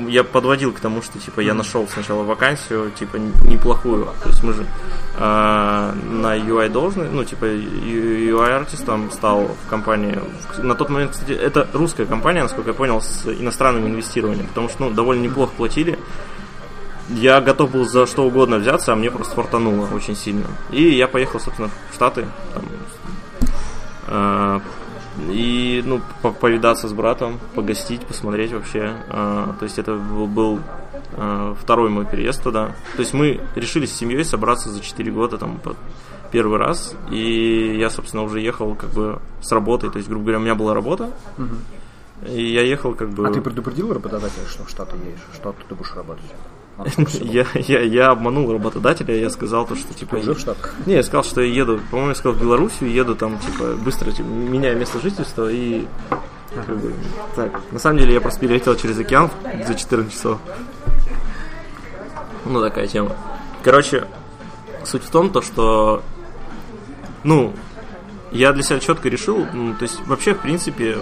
я 0.07 0.23
подводил 0.23 0.73
к 0.73 0.79
тому, 0.79 1.01
что 1.01 1.19
типа 1.19 1.39
я 1.39 1.53
нашел 1.53 1.87
сначала 1.87 2.23
вакансию, 2.23 2.91
типа 2.91 3.17
неплохую. 3.17 4.07
То 4.21 4.29
есть 4.29 4.43
мы 4.43 4.53
же 4.53 4.65
а, 5.15 5.93
на 5.93 6.37
UI 6.37 6.69
должны, 6.69 7.05
ну 7.05 7.23
типа 7.23 7.45
UI 7.45 8.51
артистом 8.51 9.11
стал 9.11 9.47
в 9.65 9.69
компании. 9.69 10.19
На 10.57 10.75
тот 10.75 10.89
момент, 10.89 11.11
кстати, 11.11 11.31
это 11.31 11.67
русская 11.73 12.05
компания, 12.05 12.43
насколько 12.43 12.71
я 12.71 12.73
понял, 12.73 13.01
с 13.01 13.25
иностранным 13.25 13.87
инвестированием, 13.87 14.47
потому 14.47 14.69
что 14.69 14.83
ну 14.83 14.91
довольно 14.91 15.23
неплохо 15.23 15.53
платили. 15.55 15.97
Я 17.09 17.39
готов 17.39 17.71
был 17.71 17.87
за 17.87 18.05
что 18.05 18.25
угодно 18.25 18.57
взяться, 18.57 18.91
а 18.91 18.95
мне 18.95 19.09
просто 19.09 19.33
фортануло 19.33 19.87
очень 19.93 20.15
сильно. 20.15 20.45
И 20.71 20.89
я 20.89 21.07
поехал, 21.07 21.39
собственно, 21.39 21.69
в 21.89 21.95
Штаты, 21.95 22.25
там, 22.53 22.63
а, 24.07 24.61
и, 25.29 25.81
ну, 25.85 26.01
по- 26.21 26.31
повидаться 26.31 26.87
с 26.87 26.93
братом, 26.93 27.39
погостить, 27.55 28.05
посмотреть 28.05 28.51
вообще. 28.51 28.93
А, 29.09 29.55
то 29.59 29.63
есть 29.63 29.79
это 29.79 29.95
был, 29.95 30.27
был, 30.27 30.59
а, 31.13 31.55
второй 31.55 31.89
мой 31.89 32.05
переезд 32.05 32.43
туда. 32.43 32.75
То 32.95 32.99
есть 32.99 33.13
мы 33.13 33.41
решили 33.55 33.85
с 33.85 33.93
семьей 33.93 34.23
собраться 34.23 34.69
за 34.69 34.79
4 34.79 35.11
года 35.11 35.37
там 35.37 35.59
первый 36.31 36.59
раз. 36.59 36.95
И 37.11 37.77
я, 37.77 37.89
собственно, 37.89 38.23
уже 38.23 38.39
ехал 38.41 38.75
как 38.75 38.89
бы 38.91 39.19
с 39.41 39.51
работой. 39.51 39.89
То 39.89 39.97
есть, 39.97 40.09
грубо 40.09 40.25
говоря, 40.25 40.39
у 40.39 40.41
меня 40.41 40.55
была 40.55 40.73
работа. 40.73 41.11
И 42.27 42.53
я 42.53 42.63
ехал 42.63 42.95
как 42.95 43.09
бы... 43.09 43.27
А 43.27 43.31
ты 43.31 43.41
предупредил 43.41 43.93
работодателя, 43.93 44.47
что 44.47 44.63
в 44.65 44.69
Штаты 44.69 44.95
едешь, 44.97 45.21
что 45.35 45.53
ты 45.69 45.75
будешь 45.75 45.93
работать? 45.95 46.25
Я, 47.21 47.45
я, 47.55 47.81
я 47.81 48.11
обманул 48.11 48.51
работодателя, 48.51 49.15
я 49.15 49.29
сказал 49.29 49.65
то, 49.65 49.75
что 49.75 49.93
типа... 49.93 50.15
Уже 50.15 50.33
в 50.33 50.39
Штатах? 50.39 50.75
Не, 50.85 50.95
я 50.95 51.03
сказал, 51.03 51.23
что 51.23 51.41
я 51.41 51.51
еду, 51.51 51.79
по-моему, 51.89 52.09
я 52.09 52.15
сказал 52.15 52.37
в 52.37 52.41
Белоруссию, 52.41 52.91
еду 52.91 53.15
там, 53.15 53.39
типа, 53.39 53.75
быстро 53.75 54.11
типа, 54.11 54.27
меняю 54.27 54.77
место 54.77 54.99
жительства 54.99 55.51
и 55.51 55.87
как 56.53 56.77
бы, 56.77 56.93
так. 57.35 57.59
На 57.71 57.79
самом 57.79 57.99
деле 57.99 58.13
я 58.13 58.21
просто 58.21 58.39
перелетел 58.39 58.75
через 58.75 58.97
океан 58.99 59.29
за 59.65 59.73
14 59.75 60.13
часов. 60.13 60.39
Ну, 62.45 62.61
такая 62.61 62.87
тема. 62.87 63.15
Короче, 63.63 64.07
суть 64.85 65.03
в 65.03 65.09
том, 65.09 65.31
то, 65.31 65.41
что, 65.41 66.03
ну, 67.23 67.53
я 68.31 68.53
для 68.53 68.63
себя 68.63 68.79
четко 68.79 69.09
решил, 69.09 69.45
ну, 69.53 69.73
то 69.73 69.83
есть 69.83 69.99
вообще, 70.05 70.33
в 70.33 70.39
принципе, 70.39 70.97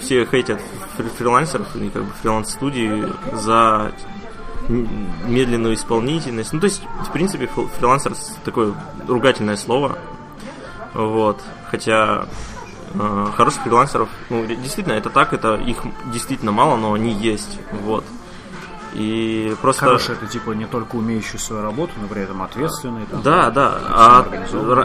все 0.00 0.24
хейтят 0.24 0.60
фри- 0.96 1.10
фрилансеров 1.18 1.74
и 1.76 1.90
как 1.90 2.04
бы 2.04 2.10
фриланс-студии 2.22 3.04
за 3.32 3.92
медленную 4.68 5.74
исполнительность. 5.74 6.52
Ну, 6.52 6.60
то 6.60 6.66
есть, 6.66 6.82
в 7.06 7.12
принципе, 7.12 7.48
фрилансер 7.78 8.14
такое 8.44 8.74
ругательное 9.06 9.56
слово. 9.56 9.98
Вот. 10.94 11.40
Хотя 11.70 12.26
э, 12.94 13.26
хороших 13.34 13.62
фрилансеров, 13.62 14.08
ну, 14.30 14.46
действительно, 14.46 14.94
это 14.94 15.10
так, 15.10 15.32
это 15.32 15.56
их 15.56 15.82
действительно 16.12 16.52
мало, 16.52 16.76
но 16.76 16.92
они 16.94 17.12
есть. 17.12 17.58
Вот. 17.82 18.04
И 18.96 19.54
просто... 19.60 19.84
Хороший 19.84 20.14
это 20.14 20.26
типа 20.26 20.52
не 20.52 20.64
только 20.64 20.96
умеющий 20.96 21.38
свою 21.38 21.62
работу, 21.62 21.92
но 22.00 22.08
при 22.08 22.22
этом 22.22 22.40
ответственный. 22.40 23.04
Там, 23.04 23.20
Да, 23.20 23.50
да. 23.50 23.78
А 23.90 24.26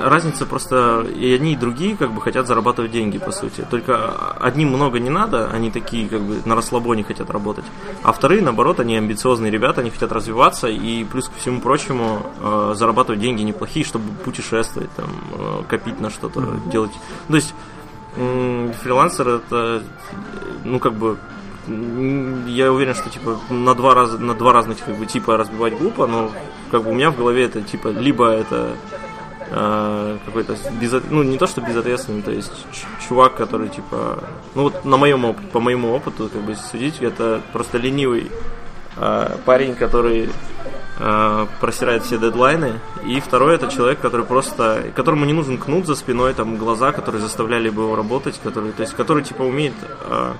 разница 0.10 0.46
просто 0.46 1.06
и 1.16 1.34
одни, 1.34 1.54
и 1.54 1.56
другие 1.56 1.96
как 1.96 2.12
бы 2.12 2.22
хотят 2.22 2.46
зарабатывать 2.46 2.92
деньги, 2.92 3.20
по 3.20 3.32
сути. 3.32 3.66
Только 3.70 4.12
одним 4.40 4.70
много 4.70 5.00
не 5.00 5.10
надо, 5.10 5.50
они 5.50 5.72
такие 5.72 6.10
как 6.10 6.22
бы 6.22 6.42
на 6.44 6.56
расслабоне 6.56 7.06
хотят 7.06 7.30
работать. 7.30 7.64
А 8.04 8.12
вторые, 8.12 8.42
наоборот, 8.42 8.82
они 8.82 8.98
амбициозные 8.98 9.50
ребята, 9.50 9.80
они 9.80 9.92
хотят 9.92 10.12
развиваться 10.12 10.68
и 10.68 11.06
плюс 11.06 11.30
ко 11.30 11.36
всему 11.40 11.62
прочему 11.62 12.26
э, 12.42 12.74
зарабатывать 12.76 13.22
деньги 13.22 13.44
неплохие, 13.44 13.86
чтобы 13.86 14.12
путешествовать, 14.26 14.92
там, 14.92 15.10
э, 15.34 15.64
копить 15.70 16.02
на 16.02 16.10
что-то, 16.10 16.60
делать. 16.66 16.92
То 17.30 17.36
есть 17.36 17.54
фрилансер 18.14 19.28
это, 19.30 19.84
ну 20.66 20.80
как 20.80 20.96
бы 20.96 21.18
я 21.68 22.72
уверен, 22.72 22.96
что 22.96 23.10
типа 23.10 23.40
на 23.50 23.76
два 23.76 23.94
раза 23.94 24.18
на 24.18 24.34
два 24.34 24.54
разных 24.54 24.80
как 24.80 24.96
бы 24.96 25.06
типа 25.06 25.38
разбивать 25.38 25.78
глупо, 25.78 26.08
но 26.08 26.32
как 26.72 26.84
бы 26.84 26.92
у 26.92 26.94
меня 26.94 27.12
в 27.12 27.18
голове 27.18 27.46
это 27.46 27.62
типа 27.62 27.90
либо 27.90 28.30
это 28.30 28.76
э, 29.52 30.18
какой-то 30.26 30.56
безот... 30.80 31.04
ну 31.10 31.24
не 31.24 31.38
то 31.38 31.46
что 31.46 31.62
безответственный, 31.62 32.22
то 32.22 32.32
есть 32.32 32.66
чувак, 33.08 33.36
который 33.36 33.70
типа, 33.70 34.24
ну 34.56 34.64
вот 34.64 34.86
на 34.86 34.98
моем 34.98 35.26
опыте, 35.26 35.48
по 35.50 35.60
моему 35.60 35.94
опыту, 35.94 36.30
как 36.32 36.42
бы 36.42 36.56
судить, 36.56 37.02
это 37.02 37.42
просто 37.54 37.78
ленивый 37.78 38.32
э, 38.98 39.38
парень, 39.46 39.76
который 39.76 40.30
э, 41.00 41.48
просирает 41.60 42.04
все 42.04 42.18
дедлайны, 42.18 42.80
и 43.06 43.20
второй 43.20 43.56
это 43.56 43.68
человек, 43.68 44.00
который 44.00 44.26
просто, 44.26 44.92
которому 44.96 45.26
не 45.26 45.34
нужен 45.34 45.58
кнут 45.58 45.86
за 45.86 45.96
спиной, 45.96 46.34
там 46.34 46.58
глаза, 46.58 46.92
которые 46.92 47.22
заставляли 47.22 47.70
бы 47.70 47.84
его 47.84 47.96
работать, 47.96 48.40
который, 48.42 48.72
то 48.72 48.82
есть 48.82 48.96
который 48.96 49.24
типа 49.24 49.44
умеет 49.44 49.74
э, 50.06 50.34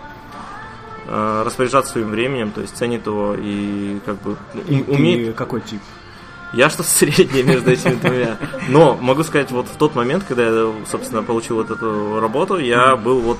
распоряжаться 1.12 1.94
своим 1.94 2.10
временем, 2.10 2.52
то 2.52 2.62
есть 2.62 2.78
ценит 2.78 3.06
его 3.06 3.36
и 3.38 4.00
как 4.06 4.22
бы 4.22 4.38
И 4.68 4.84
умеет 4.88 5.36
какой 5.36 5.62
тип? 5.62 5.82
я 6.54 6.70
что-то 6.70 6.90
среднее 6.90 7.44
между 7.44 7.72
этими 7.72 7.96
двумя. 7.96 8.38
Но 8.70 8.96
могу 9.00 9.24
сказать, 9.24 9.52
вот 9.52 9.68
в 9.68 9.76
тот 9.78 9.96
момент, 9.96 10.24
когда 10.28 10.44
я, 10.44 10.72
собственно, 10.90 11.24
получил 11.24 11.58
вот 11.58 11.72
эту 11.72 12.20
работу, 12.20 12.58
я 12.58 12.96
был 12.96 13.20
вот, 13.20 13.38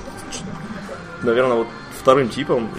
наверное, 1.22 1.58
вот 1.58 1.68
вторым 2.00 2.28
типом, 2.30 2.70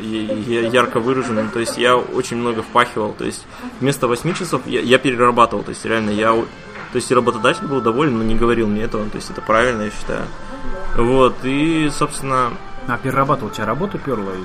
ярко 0.00 1.00
выраженным. 1.00 1.50
То 1.50 1.60
есть 1.60 1.76
я 1.76 1.96
очень 1.96 2.36
много 2.36 2.62
впахивал. 2.62 3.12
То 3.12 3.24
есть 3.24 3.44
вместо 3.80 4.06
8 4.06 4.34
часов 4.34 4.62
я, 4.66 4.80
я 4.80 4.98
перерабатывал. 4.98 5.64
То 5.64 5.70
есть 5.70 5.84
реально 5.84 6.10
я... 6.10 6.32
То 6.32 6.96
есть 6.96 7.10
и 7.10 7.14
работодатель 7.14 7.66
был 7.66 7.80
доволен, 7.80 8.18
но 8.18 8.24
не 8.24 8.34
говорил 8.34 8.66
мне 8.66 8.82
этого. 8.82 9.08
То 9.10 9.16
есть 9.16 9.30
это 9.30 9.40
правильно, 9.40 9.82
я 9.82 9.90
считаю. 9.90 10.24
Вот, 10.96 11.36
и, 11.44 11.88
собственно, 11.90 12.50
А 12.90 12.98
перерабатывал 12.98 13.50
тебя 13.50 13.66
работу 13.66 13.98
перла 13.98 14.32
или... 14.32 14.44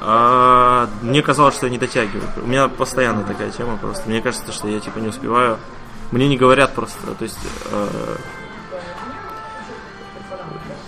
а, 0.00 0.88
мне 1.02 1.22
казалось, 1.22 1.54
что 1.54 1.66
я 1.66 1.72
не 1.72 1.78
дотягиваю. 1.78 2.28
У 2.42 2.46
меня 2.48 2.66
постоянно 2.66 3.22
такая 3.22 3.52
тема 3.52 3.76
просто. 3.76 4.08
Мне 4.08 4.20
кажется, 4.20 4.50
что 4.50 4.66
я 4.66 4.80
типа 4.80 4.98
не 4.98 5.06
успеваю. 5.06 5.56
Мне 6.10 6.26
не 6.26 6.36
говорят 6.36 6.74
просто. 6.74 7.14
То 7.16 7.22
есть, 7.22 7.38
э, 7.70 8.16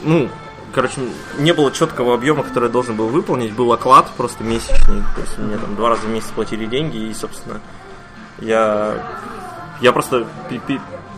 ну, 0.02 0.28
короче, 0.72 1.00
не 1.38 1.52
было 1.52 1.70
четкого 1.70 2.14
объема, 2.14 2.42
который 2.42 2.64
я 2.64 2.70
должен 2.72 2.96
был 2.96 3.06
выполнить. 3.06 3.54
Был 3.54 3.72
оклад 3.72 4.10
просто 4.16 4.42
месячный. 4.42 5.04
То 5.14 5.20
есть 5.20 5.38
мне 5.38 5.58
там 5.58 5.76
два 5.76 5.90
раза 5.90 6.02
в 6.02 6.10
месяц 6.10 6.30
платили 6.34 6.66
деньги, 6.66 6.96
и, 6.96 7.14
собственно, 7.14 7.60
я, 8.40 9.06
я 9.80 9.92
просто, 9.92 10.26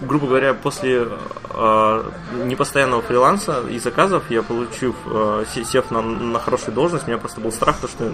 грубо 0.02 0.26
говоря, 0.26 0.52
после 0.52 1.08
э, 1.56 2.10
непостоянного 2.44 3.02
фриланса 3.02 3.62
и 3.70 3.78
заказов, 3.78 4.24
я 4.30 4.42
получив, 4.42 4.94
э, 5.06 5.44
се- 5.54 5.64
сев 5.64 5.90
на, 5.90 6.02
на 6.02 6.38
хорошую 6.38 6.74
должность, 6.74 7.04
у 7.04 7.08
меня 7.10 7.18
просто 7.18 7.40
был 7.40 7.52
страх, 7.52 7.78
то, 7.80 7.88
что, 7.88 8.12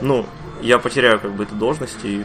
ну, 0.00 0.26
я 0.60 0.78
потеряю 0.78 1.18
как 1.20 1.32
бы 1.32 1.44
эту 1.44 1.54
должность 1.54 2.04
и 2.04 2.24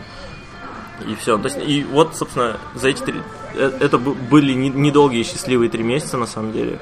и 1.07 1.13
все. 1.13 1.37
То 1.37 1.43
есть, 1.47 1.57
и 1.63 1.83
вот, 1.83 2.15
собственно, 2.15 2.57
за 2.73 2.89
эти 2.89 3.03
три... 3.03 3.21
э, 3.53 3.71
Это 3.81 3.99
были 3.99 4.53
не- 4.53 4.69
недолгие 4.71 5.23
счастливые 5.23 5.69
три 5.69 5.83
месяца, 5.83 6.17
на 6.17 6.25
самом 6.25 6.53
деле. 6.53 6.79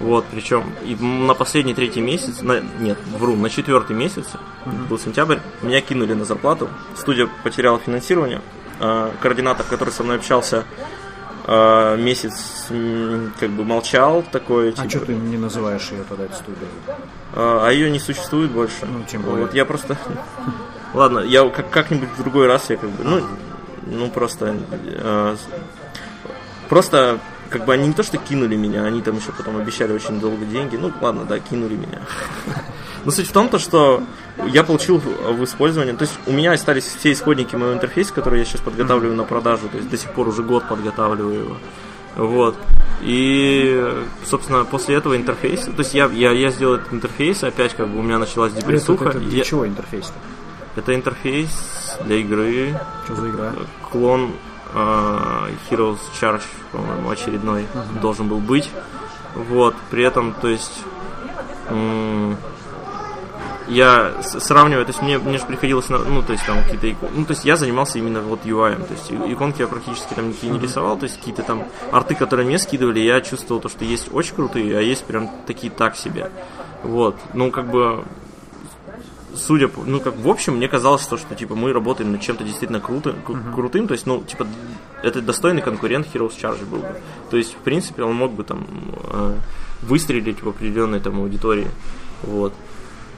Вот, 0.00 0.26
причем 0.30 0.64
и 0.84 0.94
на 0.96 1.32
последний 1.34 1.72
третий 1.72 2.02
месяц, 2.02 2.42
на, 2.42 2.60
нет, 2.80 2.98
вру, 3.18 3.36
на 3.36 3.48
четвертый 3.48 3.96
месяц, 3.96 4.26
был 4.90 4.98
сентябрь, 4.98 5.38
меня 5.62 5.80
кинули 5.80 6.12
на 6.12 6.24
зарплату. 6.26 6.68
Студия 6.94 7.26
потеряла 7.42 7.78
финансирование. 7.78 8.42
А, 8.80 9.12
Координатор, 9.22 9.64
который 9.70 9.90
со 9.90 10.02
мной 10.02 10.16
общался 10.16 10.64
а, 11.46 11.96
месяц, 11.96 12.68
как 13.38 13.50
бы 13.50 13.64
молчал 13.64 14.24
такой. 14.32 14.70
А 14.70 14.72
типа, 14.72 14.88
что 14.88 15.00
ты 15.00 15.14
не 15.14 15.36
называешь 15.36 15.90
ее 15.90 16.04
тогда 16.08 16.24
эту 16.24 16.34
студию? 16.34 16.68
а 17.36 17.68
ее 17.70 17.90
не 17.90 17.98
существует 17.98 18.50
больше. 18.50 18.86
Ну, 18.86 19.04
тем 19.10 19.22
более. 19.22 19.46
Вот 19.46 19.54
я 19.54 19.64
просто. 19.64 19.96
Ладно, 20.94 21.20
я 21.20 21.48
как- 21.48 21.70
как-нибудь 21.70 22.08
в 22.10 22.22
другой 22.22 22.46
раз 22.46 22.70
я 22.70 22.76
как 22.76 22.88
бы. 22.90 23.04
Ну, 23.04 23.26
ну 23.86 24.08
просто. 24.10 24.56
э, 24.84 25.36
просто 26.68 27.18
как 27.50 27.66
бы 27.66 27.74
они 27.74 27.88
не 27.88 27.92
то 27.92 28.02
что 28.02 28.16
кинули 28.16 28.56
меня, 28.56 28.84
они 28.84 29.02
там 29.02 29.16
еще 29.16 29.32
потом 29.32 29.56
обещали 29.58 29.92
очень 29.92 30.20
долго 30.20 30.44
деньги. 30.44 30.76
Ну 30.76 30.92
ладно, 31.00 31.24
да, 31.24 31.38
кинули 31.38 31.74
меня. 31.74 32.00
Но 33.04 33.10
суть 33.10 33.28
в 33.28 33.32
том, 33.32 33.48
то, 33.48 33.58
что 33.58 34.02
я 34.46 34.64
получил 34.64 34.98
в 34.98 35.44
использование, 35.44 35.94
то 35.94 36.02
есть 36.02 36.18
у 36.26 36.32
меня 36.32 36.52
остались 36.52 36.84
все 36.84 37.12
исходники 37.12 37.54
моего 37.56 37.74
интерфейса, 37.74 38.12
которые 38.12 38.40
я 38.40 38.44
сейчас 38.46 38.60
подготавливаю 38.62 39.16
на 39.16 39.24
продажу, 39.24 39.68
то 39.68 39.76
есть 39.76 39.88
до 39.88 39.96
сих 39.96 40.10
пор 40.12 40.28
уже 40.28 40.42
год 40.42 40.68
подготавливаю 40.68 41.40
его. 41.40 41.56
Вот. 42.16 42.56
И, 43.02 43.92
собственно, 44.24 44.64
после 44.64 44.96
этого 44.96 45.16
интерфейса, 45.16 45.72
то 45.72 45.80
есть 45.80 45.94
я, 45.94 46.06
я, 46.06 46.30
я 46.32 46.50
сделал 46.50 46.74
этот 46.76 46.92
интерфейс, 46.92 47.42
опять 47.44 47.74
как 47.74 47.88
бы 47.88 47.98
у 47.98 48.02
меня 48.02 48.18
началась 48.18 48.52
Это, 48.52 48.60
депрессуха. 48.62 49.10
это 49.10 49.18
для 49.18 49.38
Я- 49.38 49.44
чего 49.44 49.66
интерфейс-то? 49.66 50.14
это 50.76 50.94
интерфейс 50.94 51.96
для 52.04 52.16
игры, 52.16 52.78
Что 53.04 53.14
за 53.16 53.28
игра? 53.30 53.52
клон 53.90 54.32
э, 54.74 54.76
Heroes 55.70 55.98
Charge, 56.20 56.42
по-моему, 56.72 57.10
очередной 57.10 57.66
должен 58.02 58.28
был 58.28 58.38
быть. 58.38 58.70
Вот, 59.34 59.74
при 59.90 60.02
этом, 60.04 60.32
то 60.40 60.48
есть, 60.48 60.80
м, 61.68 62.36
я 63.68 64.12
сравниваю, 64.22 64.84
то 64.84 64.90
есть 64.90 65.02
мне, 65.02 65.18
мне 65.18 65.38
же 65.38 65.46
приходилось, 65.46 65.88
на- 65.88 65.98
ну, 65.98 66.22
то 66.22 66.32
есть 66.32 66.44
там 66.46 66.62
какие-то, 66.62 66.86
ик- 66.90 67.10
ну, 67.14 67.24
то 67.24 67.32
есть 67.32 67.44
я 67.44 67.56
занимался 67.56 67.98
именно 67.98 68.20
вот 68.20 68.44
UI, 68.44 68.76
то 68.76 68.92
есть 68.92 69.10
иконки 69.32 69.60
я 69.62 69.66
практически 69.68 70.12
там 70.14 70.28
никакие 70.28 70.52
не 70.52 70.58
рисовал, 70.58 70.96
то 70.98 71.04
есть 71.04 71.18
какие-то 71.18 71.42
там 71.42 71.64
арты, 71.92 72.14
которые 72.14 72.46
мне 72.46 72.58
скидывали, 72.58 73.00
я 73.00 73.20
чувствовал 73.20 73.60
то, 73.60 73.68
что 73.68 73.84
есть 73.84 74.08
очень 74.12 74.34
крутые, 74.34 74.76
а 74.76 74.80
есть 74.80 75.04
прям 75.04 75.30
такие 75.46 75.72
так 75.72 75.96
себе. 75.96 76.30
Вот, 76.82 77.16
ну, 77.32 77.50
как 77.50 77.70
бы, 77.70 78.04
судя 79.34 79.68
по, 79.68 79.82
ну 79.84 80.00
как 80.00 80.16
в 80.16 80.28
общем, 80.28 80.56
мне 80.56 80.68
казалось, 80.68 81.02
что, 81.02 81.16
что 81.16 81.34
типа 81.34 81.54
мы 81.54 81.72
работаем 81.72 82.12
над 82.12 82.20
чем-то 82.20 82.44
действительно 82.44 82.80
круто, 82.80 83.14
кру- 83.26 83.54
крутым, 83.54 83.86
то 83.88 83.92
есть, 83.94 84.06
ну, 84.06 84.22
типа, 84.22 84.46
это 85.02 85.20
достойный 85.20 85.62
конкурент 85.62 86.06
Heroes 86.14 86.32
Charge 86.40 86.64
был 86.66 86.78
бы. 86.78 86.96
То 87.30 87.36
есть, 87.36 87.52
в 87.54 87.58
принципе, 87.58 88.02
он 88.04 88.14
мог 88.14 88.32
бы 88.32 88.44
там 88.44 88.66
э, 89.12 89.34
выстрелить 89.82 90.42
в 90.42 90.48
определенной 90.48 91.00
там 91.00 91.18
аудитории. 91.20 91.68
Вот. 92.22 92.52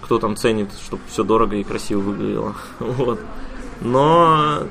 Кто 0.07 0.19
там 0.21 0.37
ценит, 0.37 0.71
чтобы 0.85 1.03
все 1.11 1.25
дорого 1.25 1.57
и 1.57 1.64
красиво 1.64 2.01
выглядело. 2.01 2.55
Вот. 2.79 3.21
Но 3.81 4.62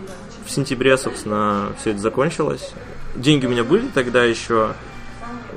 в 0.45 0.49
сентябре, 0.49 0.97
собственно, 0.97 1.73
все 1.79 1.91
это 1.91 1.99
закончилось. 1.99 2.71
Деньги 3.15 3.45
у 3.45 3.49
меня 3.49 3.63
были 3.63 3.87
тогда 3.93 4.23
еще. 4.23 4.71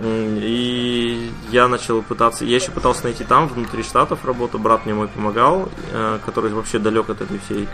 И 0.02 1.30
я 1.50 1.66
начал 1.66 2.02
пытаться, 2.02 2.44
я 2.44 2.56
еще 2.56 2.70
пытался 2.70 3.04
найти 3.04 3.24
там, 3.24 3.48
внутри 3.48 3.82
штатов 3.82 4.24
работу, 4.24 4.58
брат 4.58 4.84
мне 4.84 4.94
мой 4.94 5.08
помогал, 5.08 5.68
э, 5.92 6.18
который 6.24 6.52
вообще 6.52 6.78
далек 6.78 7.10
от 7.10 7.20
этой 7.20 7.40
всей 7.40 7.68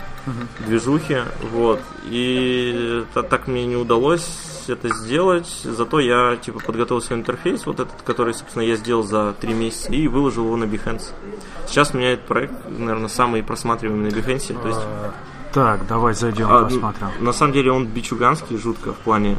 движухи, 0.65 1.19
вот, 1.51 1.79
и 2.05 3.03
та- 3.13 3.21
так 3.21 3.47
мне 3.47 3.67
не 3.67 3.75
удалось 3.75 4.27
это 4.69 4.89
сделать, 4.89 5.47
зато 5.63 5.99
я, 5.99 6.35
типа, 6.37 6.59
подготовил 6.59 7.01
свой 7.01 7.19
интерфейс, 7.19 7.65
вот 7.65 7.79
этот, 7.79 8.01
который, 8.03 8.33
собственно, 8.33 8.63
я 8.63 8.75
сделал 8.75 9.03
за 9.03 9.33
три 9.39 9.53
месяца, 9.53 9.91
и 9.93 10.07
выложил 10.07 10.45
его 10.45 10.55
на 10.57 10.65
Behance. 10.65 11.11
Сейчас 11.67 11.93
у 11.93 11.97
меня 11.97 12.11
этот 12.13 12.25
проект, 12.25 12.53
наверное, 12.67 13.09
самый 13.09 13.43
просматриваемый 13.43 14.11
на 14.11 14.15
Behance, 14.15 14.61
то 14.61 14.67
есть 14.67 14.81
Так, 15.53 15.87
давай 15.87 16.13
зайдем, 16.13 16.47
а, 16.49 16.63
посмотрим. 16.65 17.07
на 17.19 17.31
самом 17.33 17.53
деле 17.53 17.71
он 17.71 17.85
бичуганский 17.87 18.57
жутко 18.57 18.93
в 18.93 18.97
плане 18.97 19.37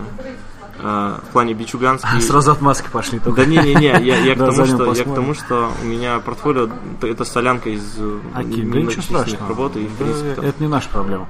э, 0.78 1.18
в 1.28 1.32
плане 1.32 1.54
бичуганский. 1.54 2.20
Сразу 2.20 2.52
отмазки 2.52 2.88
пошли 2.90 3.18
только. 3.18 3.42
Да 3.42 3.46
не-не-не, 3.46 3.86
я, 4.04 4.16
я, 4.18 4.34
к 4.36 4.38
тому, 4.38 4.64
что, 4.66 4.92
я 4.94 5.04
к 5.04 5.14
тому, 5.14 5.34
что 5.34 5.70
у 5.82 5.86
меня 5.86 6.18
портфолио 6.20 6.68
это- 7.02 7.24
солянка 7.24 7.70
из 7.70 7.96
э, 7.98 8.18
Окей, 8.34 8.62
да 8.62 8.62
ничего 8.62 8.66
многочисленных 8.80 9.22
страшного. 9.28 9.48
работ, 9.48 9.76
и 9.76 9.86
в 9.86 9.94
принципе 9.96 10.34
там 10.34 10.44
это 10.44 10.62
не 10.62 10.68
наша 10.68 10.88
проблема. 10.88 11.28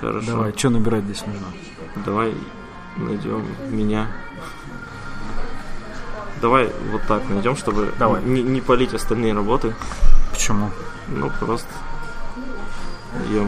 хорошо. 0.00 0.26
Давай, 0.26 0.54
что 0.56 0.70
набирать 0.70 1.04
здесь 1.04 1.24
нужно? 1.26 1.46
Давай 2.06 2.34
найдем 2.96 3.44
меня. 3.70 4.06
Давай 6.40 6.72
вот 6.90 7.02
так 7.06 7.28
найдем, 7.28 7.56
чтобы 7.56 7.92
Давай. 7.98 8.22
Не, 8.22 8.42
не 8.42 8.60
палить 8.60 8.94
остальные 8.94 9.32
работы. 9.34 9.74
Почему? 10.32 10.70
Ну 11.08 11.30
просто. 11.40 11.68
ё 13.30 13.46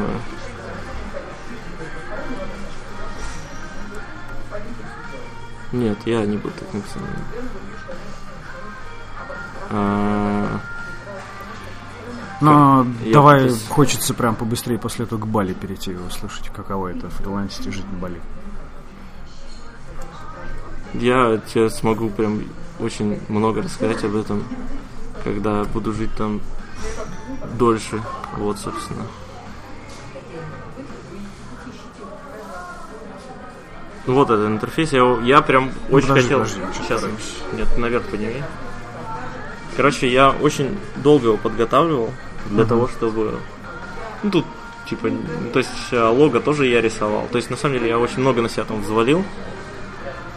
Нет, 5.72 5.98
я 6.06 6.24
не 6.24 6.36
буду 6.36 6.54
таким 6.58 6.82
самым. 6.92 7.10
А, 9.70 10.60
Но 12.40 12.86
Я 13.02 13.12
давай, 13.14 13.40
пытаюсь- 13.42 13.66
хочется 13.68 14.14
прям 14.14 14.36
побыстрее 14.36 14.78
после 14.78 15.04
этого 15.06 15.18
к 15.18 15.26
Бали 15.26 15.52
перейти 15.54 15.92
и 15.92 15.96
услышать, 15.96 16.50
каково 16.50 16.88
это 16.88 17.08
фрилансить 17.10 17.66
и 17.66 17.70
жить 17.70 17.90
на 17.90 17.98
Бали. 17.98 18.20
Я 20.94 21.40
тебе 21.52 21.70
смогу 21.70 22.08
прям 22.08 22.44
очень 22.78 23.20
много 23.28 23.62
рассказать 23.62 24.04
об 24.04 24.16
этом, 24.16 24.44
когда 25.22 25.64
буду 25.64 25.92
жить 25.92 26.14
там 26.16 26.40
дольше. 27.58 28.02
Вот, 28.36 28.58
собственно. 28.58 29.04
Ну 34.06 34.14
вот 34.14 34.28
этот 34.28 34.46
интерфейс, 34.46 34.92
я, 34.92 35.18
я 35.22 35.40
прям 35.40 35.72
очень 35.90 36.08
подожди, 36.08 36.28
хотел. 36.28 36.40
подожди, 36.40 36.60
сейчас 36.74 37.02
разберемся. 37.02 37.32
нет, 37.56 37.78
наверх 37.78 38.04
подними. 38.04 38.42
Короче, 39.76 40.08
я 40.08 40.30
очень 40.30 40.76
долго 40.96 41.28
его 41.28 41.36
подготавливал 41.38 42.10
для 42.50 42.64
того, 42.66 42.86
чтобы. 42.88 43.38
Ну 44.22 44.30
тут, 44.30 44.44
типа, 44.88 45.10
то 45.52 45.58
есть 45.58 45.70
э, 45.90 46.02
лого 46.02 46.40
тоже 46.40 46.66
я 46.66 46.82
рисовал. 46.82 47.26
То 47.32 47.38
есть, 47.38 47.50
на 47.50 47.56
самом 47.56 47.78
деле, 47.78 47.88
я 47.88 47.98
очень 47.98 48.20
много 48.20 48.42
на 48.42 48.48
себя 48.48 48.64
там 48.64 48.82
взвалил. 48.82 49.24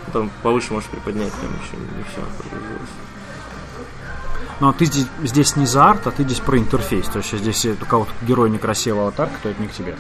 Потом 0.08 0.32
повыше 0.42 0.74
можешь 0.74 0.90
приподнять, 0.90 1.32
там 1.34 1.50
еще 1.52 1.78
не 1.78 2.04
все 2.04 2.22
прогрузилось. 2.40 2.90
Но 4.60 4.74
ты 4.74 4.86
здесь, 4.86 5.06
здесь 5.22 5.56
не 5.56 5.68
за 5.68 5.90
арт, 5.90 6.08
а 6.08 6.12
ты 6.12 6.24
здесь 6.24 6.40
про 6.40 6.58
интерфейс. 6.58 7.06
То 7.08 7.20
есть 7.20 7.32
здесь 7.38 7.66
у 7.66 7.86
кого-то 7.86 8.12
герой 8.24 8.50
некрасивый 8.50 9.02
аватарка, 9.02 9.36
то 9.44 9.50
это 9.50 9.62
не 9.62 9.68
к 9.68 9.72
тебе. 9.74 9.96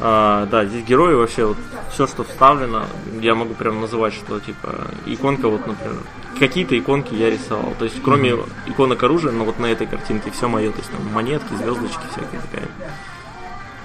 А, 0.00 0.46
да, 0.46 0.64
здесь 0.64 0.84
герои 0.84 1.14
вообще 1.14 1.44
вот 1.44 1.56
все, 1.92 2.06
что 2.06 2.24
вставлено, 2.24 2.86
я 3.20 3.34
могу 3.34 3.54
прям 3.54 3.80
называть, 3.80 4.14
что 4.14 4.40
типа 4.40 4.88
иконка 5.06 5.48
вот, 5.48 5.66
например, 5.66 5.98
какие-то 6.38 6.78
иконки 6.78 7.14
я 7.14 7.30
рисовал. 7.30 7.74
То 7.78 7.84
есть 7.84 8.02
кроме 8.02 8.30
mm-hmm. 8.30 8.48
иконок 8.66 9.02
оружия, 9.02 9.32
но 9.32 9.44
вот 9.44 9.58
на 9.58 9.66
этой 9.66 9.86
картинке 9.86 10.30
все 10.30 10.48
мое, 10.48 10.72
то 10.72 10.78
есть 10.78 10.90
там 10.90 11.12
монетки, 11.12 11.54
звездочки 11.54 12.02
всякие 12.10 12.40
такая. 12.40 12.68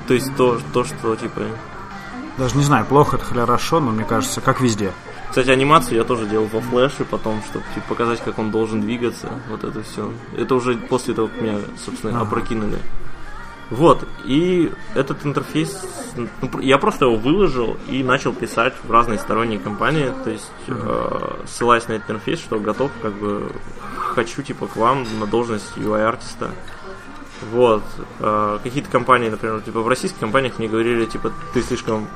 То 0.08 0.14
есть 0.14 0.36
то, 0.36 0.60
то, 0.74 0.84
что 0.84 1.16
типа. 1.16 1.42
Даже 2.38 2.58
не 2.58 2.64
знаю, 2.64 2.86
плохо 2.86 3.18
это 3.18 3.26
хорошо, 3.26 3.80
но 3.80 3.92
мне 3.92 4.06
кажется, 4.06 4.42
как 4.42 4.62
везде. 4.62 4.92
Кстати, 5.30 5.50
анимацию 5.52 5.98
я 5.98 6.04
тоже 6.04 6.26
делал 6.26 6.48
во 6.48 6.60
флеше 6.60 7.06
потом, 7.06 7.42
чтобы 7.44 7.64
типа, 7.76 7.88
показать, 7.90 8.20
как 8.22 8.40
он 8.40 8.50
должен 8.52 8.82
двигаться. 8.82 9.30
Вот 9.50 9.64
это 9.64 9.84
все. 9.84 10.12
Это 10.36 10.56
уже 10.56 10.76
после 10.76 11.14
того, 11.14 11.28
как 11.28 11.42
меня, 11.42 11.60
собственно, 11.78 12.14
ага. 12.14 12.28
опрокинули. 12.28 12.80
Вот, 13.70 14.08
и 14.26 14.72
этот 14.96 15.24
интерфейс, 15.28 15.86
ну, 16.16 16.60
я 16.60 16.80
просто 16.80 17.06
его 17.06 17.18
выложил 17.18 17.78
и 17.88 18.02
начал 18.02 18.34
писать 18.34 18.74
в 18.84 18.90
разные 18.90 19.20
сторонние 19.20 19.60
компании, 19.60 20.12
то 20.24 20.32
есть 20.32 20.52
э, 20.68 21.36
ссылаясь 21.46 21.88
на 21.88 21.94
этот 21.94 22.10
интерфейс, 22.10 22.40
что 22.40 22.60
готов, 22.60 22.90
как 23.04 23.14
бы, 23.14 23.52
хочу, 23.96 24.42
типа, 24.42 24.66
к 24.66 24.76
вам 24.76 25.06
на 25.20 25.28
должность 25.28 25.78
UI-артиста. 25.78 26.50
Вот, 27.52 27.84
э, 28.20 28.60
какие-то 28.64 28.90
компании, 28.90 29.30
например, 29.30 29.62
типа, 29.62 29.82
в 29.82 29.88
российских 29.88 30.20
компаниях 30.20 30.58
мне 30.58 30.68
говорили, 30.68 31.06
типа, 31.06 31.32
ты 31.54 31.62
слишком 31.62 32.08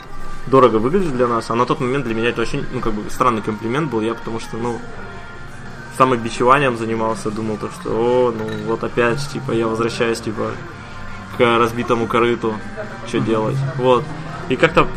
дорого 0.47 0.77
выглядишь 0.77 1.11
для 1.11 1.27
нас, 1.27 1.49
а 1.49 1.55
на 1.55 1.65
тот 1.65 1.79
момент 1.79 2.05
для 2.05 2.13
меня 2.13 2.29
это 2.29 2.41
очень, 2.41 2.65
ну, 2.71 2.79
как 2.79 2.93
бы, 2.93 3.09
странный 3.09 3.41
комплимент 3.41 3.89
был, 3.89 4.01
я 4.01 4.13
потому 4.13 4.39
что, 4.39 4.57
ну, 4.57 4.79
самобичеванием 5.97 6.77
занимался, 6.77 7.31
думал 7.31 7.57
то, 7.57 7.69
что, 7.69 7.89
о, 7.89 8.31
ну, 8.31 8.45
вот 8.65 8.83
опять, 8.83 9.27
типа, 9.29 9.51
я 9.51 9.67
возвращаюсь, 9.67 10.19
типа, 10.19 10.51
к 11.37 11.57
разбитому 11.57 12.07
корыту, 12.07 12.55
что 13.07 13.19
делать. 13.19 13.57
Вот. 13.77 14.03
И 14.49 14.55
как-то 14.55 14.87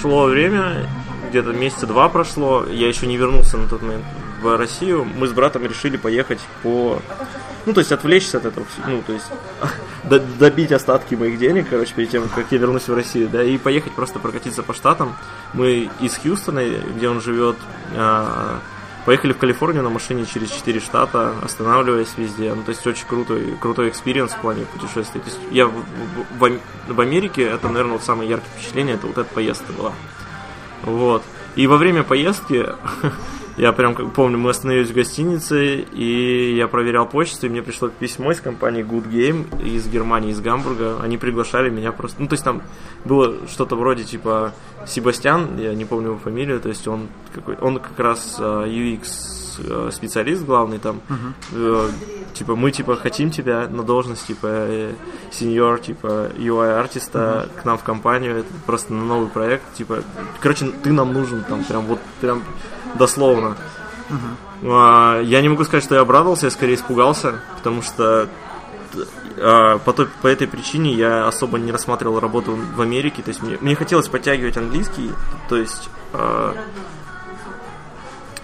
шло 0.00 0.24
время, 0.24 0.86
где-то 1.30 1.52
месяца 1.52 1.86
два 1.86 2.08
прошло, 2.08 2.64
я 2.66 2.88
еще 2.88 3.06
не 3.06 3.16
вернулся 3.16 3.56
на 3.56 3.68
тот 3.68 3.82
момент 3.82 4.04
в 4.42 4.56
Россию. 4.56 5.04
Мы 5.04 5.28
с 5.28 5.32
братом 5.32 5.64
решили 5.64 5.96
поехать 5.96 6.40
по... 6.62 7.00
Ну, 7.64 7.72
то 7.72 7.80
есть 7.80 7.92
отвлечься 7.92 8.38
от 8.38 8.46
этого, 8.46 8.66
ну, 8.86 9.02
то 9.06 9.12
есть 9.12 9.26
добить 10.38 10.72
остатки 10.72 11.14
моих 11.14 11.38
денег, 11.38 11.68
короче, 11.70 11.94
перед 11.94 12.10
тем, 12.10 12.28
как 12.28 12.46
я 12.50 12.58
вернусь 12.58 12.88
в 12.88 12.94
Россию, 12.94 13.28
да, 13.28 13.42
и 13.42 13.56
поехать 13.58 13.92
просто 13.92 14.18
прокатиться 14.18 14.62
по 14.62 14.74
штатам. 14.74 15.16
Мы 15.52 15.90
из 16.00 16.16
Хьюстона, 16.16 16.64
где 16.96 17.08
он 17.08 17.20
живет, 17.20 17.56
а, 17.94 18.60
Поехали 19.04 19.32
в 19.32 19.38
Калифорнию 19.38 19.82
на 19.82 19.90
машине 19.90 20.26
через 20.26 20.50
4 20.50 20.78
штата, 20.78 21.34
останавливаясь 21.42 22.14
везде. 22.16 22.54
Ну, 22.54 22.62
то 22.62 22.70
есть 22.70 22.86
очень 22.86 23.04
крутой, 23.06 23.56
крутой 23.60 23.88
experience 23.88 24.30
в 24.30 24.40
плане 24.40 24.64
путешествий. 24.64 25.20
То 25.20 25.28
есть 25.28 25.40
я 25.50 25.66
в, 25.66 25.72
в, 26.38 26.60
в 26.86 27.00
Америке, 27.00 27.42
это, 27.42 27.66
наверное, 27.68 27.94
вот 27.94 28.04
самое 28.04 28.30
яркое 28.30 28.48
впечатление, 28.54 28.94
это 28.94 29.08
вот 29.08 29.18
эта 29.18 29.34
поездка 29.34 29.72
была. 29.72 29.92
Вот. 30.82 31.24
И 31.56 31.66
во 31.66 31.78
время 31.78 32.04
поездки, 32.04 32.64
я 33.56 33.72
прям 33.72 33.94
помню, 33.94 34.38
мы 34.38 34.50
остановились 34.50 34.90
в 34.90 34.94
гостинице, 34.94 35.76
и 35.92 36.54
я 36.56 36.68
проверял 36.68 37.06
почту, 37.06 37.46
и 37.46 37.48
мне 37.50 37.62
пришло 37.62 37.88
письмо 37.88 38.32
из 38.32 38.40
компании 38.40 38.82
Good 38.82 39.10
Game 39.10 39.62
из 39.62 39.86
Германии, 39.88 40.30
из 40.30 40.40
Гамбурга. 40.40 40.98
Они 41.02 41.18
приглашали 41.18 41.68
меня 41.68 41.92
просто... 41.92 42.22
Ну, 42.22 42.28
то 42.28 42.34
есть 42.34 42.44
там 42.44 42.62
было 43.04 43.46
что-то 43.48 43.76
вроде 43.76 44.04
типа 44.04 44.52
Себастьян, 44.86 45.58
я 45.58 45.74
не 45.74 45.84
помню 45.84 46.08
его 46.08 46.18
фамилию, 46.18 46.60
то 46.60 46.68
есть 46.68 46.88
он, 46.88 47.08
какой, 47.34 47.56
он 47.56 47.78
как 47.78 47.98
раз 47.98 48.38
uh, 48.40 48.66
UX 48.66 49.58
э, 49.58 49.90
специалист 49.92 50.44
главный 50.44 50.78
там, 50.78 51.00
uh-huh. 51.08 51.88
э, 51.88 51.90
типа 52.34 52.56
мы 52.56 52.72
типа 52.72 52.96
хотим 52.96 53.30
тебя 53.30 53.68
на 53.68 53.82
должность 53.82 54.26
типа 54.26 54.46
э, 54.46 54.92
сеньор 55.30 55.78
типа 55.78 56.30
UI 56.36 56.72
артиста 56.72 57.18
uh-huh. 57.18 57.60
к 57.60 57.64
нам 57.64 57.78
в 57.78 57.82
компанию, 57.82 58.38
это 58.38 58.48
просто 58.66 58.92
на 58.92 59.04
новый 59.04 59.28
проект, 59.28 59.62
типа, 59.74 60.02
короче, 60.40 60.66
ты 60.82 60.92
нам 60.92 61.12
нужен 61.12 61.44
там 61.44 61.64
прям 61.64 61.86
вот 61.86 62.00
прям 62.20 62.42
дословно. 62.94 63.56
Э, 64.62 65.22
я 65.24 65.40
не 65.40 65.48
могу 65.48 65.64
сказать, 65.64 65.84
что 65.84 65.94
я 65.94 66.02
обрадовался, 66.02 66.46
я 66.46 66.50
скорее 66.50 66.74
испугался, 66.74 67.40
потому 67.56 67.82
что 67.82 68.28
а, 69.38 69.78
по, 69.78 69.92
той, 69.92 70.06
по 70.20 70.26
этой 70.26 70.46
причине 70.46 70.92
я 70.92 71.26
особо 71.26 71.58
не 71.58 71.72
рассматривал 71.72 72.20
работу 72.20 72.56
в 72.76 72.80
Америке. 72.80 73.22
То 73.22 73.30
есть 73.30 73.42
мне, 73.42 73.58
мне 73.60 73.74
хотелось 73.74 74.08
подтягивать 74.08 74.56
английский. 74.56 75.10
То 75.48 75.56
есть 75.56 75.88
э, 76.12 76.54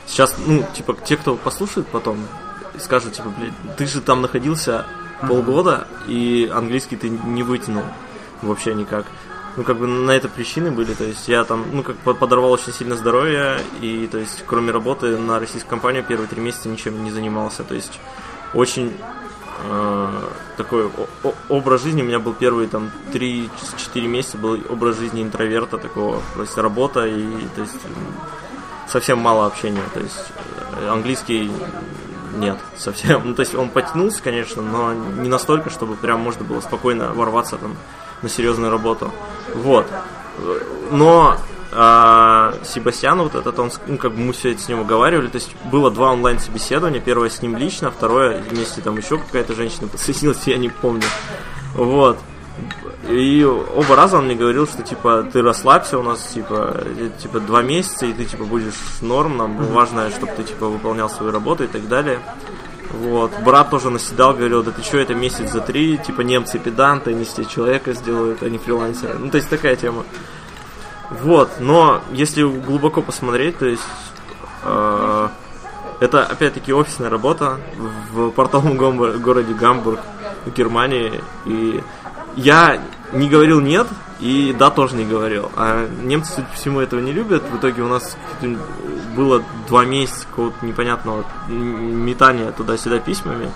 сейчас, 0.06 0.36
ну, 0.46 0.64
типа, 0.74 0.96
те, 1.04 1.16
кто 1.16 1.36
послушает 1.36 1.86
потом, 1.88 2.18
скажут, 2.78 3.12
типа, 3.12 3.28
блин, 3.38 3.52
ты 3.76 3.86
же 3.86 4.00
там 4.00 4.22
находился 4.22 4.86
полгода, 5.26 5.86
и 6.06 6.50
английский 6.52 6.96
ты 6.96 7.08
не 7.08 7.42
вытянул 7.42 7.84
вообще 8.42 8.74
никак. 8.74 9.04
Ну, 9.58 9.64
как 9.64 9.76
бы 9.76 9.86
на 9.86 10.12
это 10.12 10.28
причины 10.28 10.70
были, 10.70 10.94
то 10.94 11.04
есть 11.04 11.28
я 11.28 11.44
там, 11.44 11.66
ну, 11.72 11.82
как 11.82 11.96
подорвал 11.96 12.52
очень 12.52 12.72
сильно 12.72 12.96
здоровье, 12.96 13.58
и, 13.82 14.08
то 14.10 14.16
есть, 14.16 14.44
кроме 14.46 14.70
работы 14.70 15.18
на 15.18 15.38
российскую 15.38 15.68
компанию 15.68 16.02
первые 16.02 16.28
три 16.28 16.40
месяца 16.40 16.68
ничем 16.68 17.02
не 17.04 17.10
занимался, 17.10 17.64
то 17.64 17.74
есть, 17.74 17.98
очень 18.54 18.92
Э, 19.64 20.22
такой 20.56 20.90
образ 21.48 21.82
жизни. 21.82 22.02
У 22.02 22.04
меня 22.04 22.20
был 22.20 22.32
первые 22.32 22.68
там 22.68 22.90
3-4 23.12 24.06
месяца 24.06 24.38
был 24.38 24.58
образ 24.68 24.98
жизни 24.98 25.22
интроверта 25.22 25.78
такого, 25.78 26.22
то 26.34 26.42
есть 26.42 26.56
работа 26.56 27.06
и 27.06 27.26
то 27.56 27.62
есть 27.62 27.74
совсем 28.86 29.18
мало 29.18 29.46
общения, 29.46 29.82
то 29.92 30.00
есть 30.00 30.32
э, 30.80 30.88
английский 30.88 31.50
нет, 32.36 32.58
совсем. 32.76 33.22
Ну, 33.24 33.34
то 33.34 33.40
есть 33.40 33.54
он 33.56 33.68
потянулся, 33.68 34.22
конечно, 34.22 34.62
но 34.62 34.94
не 34.94 35.28
настолько, 35.28 35.70
чтобы 35.70 35.96
прям 35.96 36.20
можно 36.20 36.44
было 36.44 36.60
спокойно 36.60 37.12
ворваться 37.12 37.56
там 37.56 37.76
на 38.22 38.28
серьезную 38.28 38.70
работу. 38.70 39.10
Вот. 39.54 39.86
Но 40.90 41.36
а, 41.72 42.54
Себастьян 42.64 43.20
вот 43.20 43.34
этот, 43.34 43.58
он, 43.58 43.70
ну, 43.86 43.98
как 43.98 44.12
бы 44.12 44.18
мы 44.18 44.32
все 44.32 44.52
это 44.52 44.60
с 44.60 44.68
ним 44.68 44.80
уговаривали, 44.80 45.28
то 45.28 45.36
есть 45.36 45.54
было 45.70 45.90
два 45.90 46.12
онлайн-собеседования, 46.12 47.00
первое 47.00 47.28
с 47.28 47.42
ним 47.42 47.56
лично, 47.56 47.90
второе 47.90 48.40
вместе 48.40 48.80
там 48.80 48.96
еще 48.96 49.18
какая-то 49.18 49.54
женщина 49.54 49.86
подсоединилась, 49.88 50.42
я 50.46 50.56
не 50.56 50.70
помню. 50.70 51.04
Вот. 51.74 52.18
И 53.08 53.44
оба 53.44 53.96
раза 53.96 54.18
он 54.18 54.26
мне 54.26 54.34
говорил, 54.34 54.66
что 54.66 54.82
типа 54.82 55.28
ты 55.32 55.42
расслабься, 55.42 55.98
у 55.98 56.02
нас 56.02 56.22
типа 56.34 56.84
типа 57.22 57.40
два 57.40 57.62
месяца, 57.62 58.06
и 58.06 58.12
ты 58.12 58.24
типа 58.24 58.44
будешь 58.44 58.74
норм, 59.00 59.36
нам 59.36 59.56
важно, 59.72 60.10
чтобы 60.10 60.32
ты 60.32 60.44
типа 60.44 60.66
выполнял 60.66 61.08
свою 61.08 61.32
работу 61.32 61.64
и 61.64 61.68
так 61.68 61.86
далее. 61.88 62.18
Вот. 62.90 63.32
Брат 63.44 63.70
тоже 63.70 63.90
наседал, 63.90 64.34
говорил, 64.34 64.62
да 64.62 64.70
ты 64.70 64.82
что, 64.82 64.98
это 64.98 65.14
месяц 65.14 65.50
за 65.50 65.60
три, 65.60 65.98
типа 65.98 66.22
немцы 66.22 66.58
педанты, 66.58 67.10
они 67.10 67.24
себе 67.24 67.44
человека 67.44 67.92
сделают, 67.92 68.42
не 68.42 68.58
фрилансеры. 68.58 69.18
Ну, 69.18 69.30
то 69.30 69.36
есть 69.36 69.48
такая 69.48 69.76
тема. 69.76 70.04
Вот, 71.10 71.52
но 71.58 72.02
если 72.12 72.42
глубоко 72.42 73.00
посмотреть, 73.00 73.58
то 73.58 73.66
есть 73.66 73.82
э, 74.62 75.28
это 76.00 76.24
опять-таки 76.24 76.72
офисная 76.72 77.08
работа 77.08 77.58
в 78.12 78.30
портовом 78.30 78.76
городе 78.76 79.54
Гамбург, 79.54 80.00
в 80.44 80.52
Германии. 80.52 81.20
И 81.46 81.82
я 82.36 82.80
не 83.12 83.28
говорил 83.28 83.60
нет, 83.60 83.86
и 84.20 84.54
да, 84.58 84.70
тоже 84.70 84.96
не 84.96 85.04
говорил. 85.04 85.50
А 85.56 85.86
немцы, 86.02 86.32
судя 86.34 86.48
по 86.48 86.54
всему, 86.54 86.80
этого 86.80 87.00
не 87.00 87.12
любят. 87.12 87.42
В 87.44 87.56
итоге 87.56 87.82
у 87.82 87.88
нас 87.88 88.16
было 89.14 89.42
два 89.68 89.84
месяца 89.84 90.26
какого-то 90.26 90.64
непонятного 90.66 91.24
метания 91.48 92.50
туда-сюда 92.52 92.98
письмами. 92.98 93.50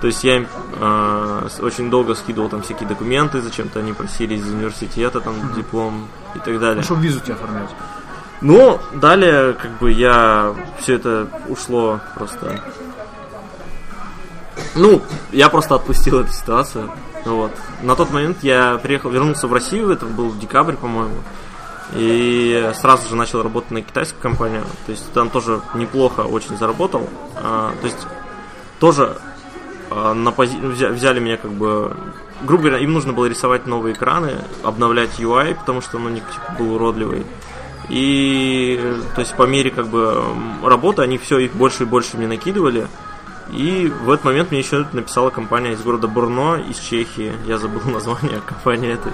То 0.00 0.08
есть 0.08 0.22
я 0.24 0.36
им 0.36 0.46
э, 0.78 1.48
очень 1.60 1.90
долго 1.90 2.14
скидывал 2.14 2.50
там 2.50 2.60
всякие 2.62 2.86
документы, 2.86 3.40
зачем-то 3.40 3.78
они 3.78 3.94
просили 3.94 4.34
из 4.34 4.46
университета, 4.46 5.20
там, 5.20 5.34
mm-hmm. 5.34 5.56
диплом 5.56 6.08
и 6.34 6.38
так 6.38 6.60
далее. 6.60 6.76
Ну, 6.76 6.82
чтобы 6.82 7.02
визу 7.02 7.20
тебе 7.20 7.32
оформлять. 7.34 7.70
Ну, 8.42 8.78
далее, 8.94 9.54
как 9.54 9.78
бы, 9.78 9.90
я... 9.90 10.54
Все 10.80 10.94
это 10.94 11.28
ушло 11.48 12.00
просто... 12.14 12.62
Ну, 14.74 15.02
я 15.32 15.48
просто 15.48 15.74
отпустил 15.74 16.20
эту 16.20 16.32
ситуацию. 16.32 16.90
Вот. 17.26 17.52
На 17.82 17.96
тот 17.96 18.10
момент 18.12 18.38
я 18.42 18.78
приехал, 18.78 19.10
вернулся 19.10 19.48
в 19.48 19.52
Россию, 19.52 19.90
это 19.90 20.06
был 20.06 20.32
декабрь, 20.34 20.76
по-моему. 20.76 21.16
И 21.94 22.70
сразу 22.74 23.08
же 23.08 23.16
начал 23.16 23.42
работать 23.42 23.70
на 23.72 23.82
китайскую 23.82 24.22
компанию. 24.22 24.64
То 24.86 24.92
есть 24.92 25.12
там 25.12 25.28
тоже 25.28 25.60
неплохо 25.74 26.20
очень 26.20 26.56
заработал. 26.56 27.08
А, 27.36 27.72
то 27.80 27.86
есть 27.86 28.06
тоже 28.80 29.18
а, 29.90 30.14
на 30.14 30.32
пози... 30.32 30.56
взяли 30.58 31.20
меня 31.20 31.36
как 31.36 31.52
бы 31.52 31.94
грубо 32.42 32.64
говоря, 32.64 32.78
им 32.78 32.92
нужно 32.92 33.12
было 33.12 33.26
рисовать 33.26 33.66
новые 33.66 33.94
экраны, 33.94 34.38
обновлять 34.62 35.18
UI, 35.18 35.54
потому 35.54 35.80
что 35.80 35.98
ну, 35.98 36.14
типа, 36.14 36.56
был 36.58 36.74
уродливый. 36.74 37.24
И 37.88 38.80
то 39.14 39.20
есть 39.20 39.34
по 39.36 39.44
мере 39.44 39.70
как 39.70 39.86
бы 39.86 40.22
работы 40.62 41.02
они 41.02 41.18
все 41.18 41.38
их 41.38 41.54
больше 41.54 41.84
и 41.84 41.86
больше 41.86 42.16
мне 42.16 42.26
накидывали. 42.26 42.88
И 43.50 43.86
в 43.88 44.10
этот 44.10 44.24
момент 44.24 44.50
мне 44.50 44.60
еще 44.60 44.86
написала 44.92 45.30
компания 45.30 45.72
из 45.72 45.82
города 45.82 46.08
Бурно, 46.08 46.56
из 46.56 46.78
Чехии. 46.78 47.32
Я 47.46 47.58
забыл 47.58 47.80
название 47.90 48.40
компании 48.40 48.92
этой. 48.92 49.12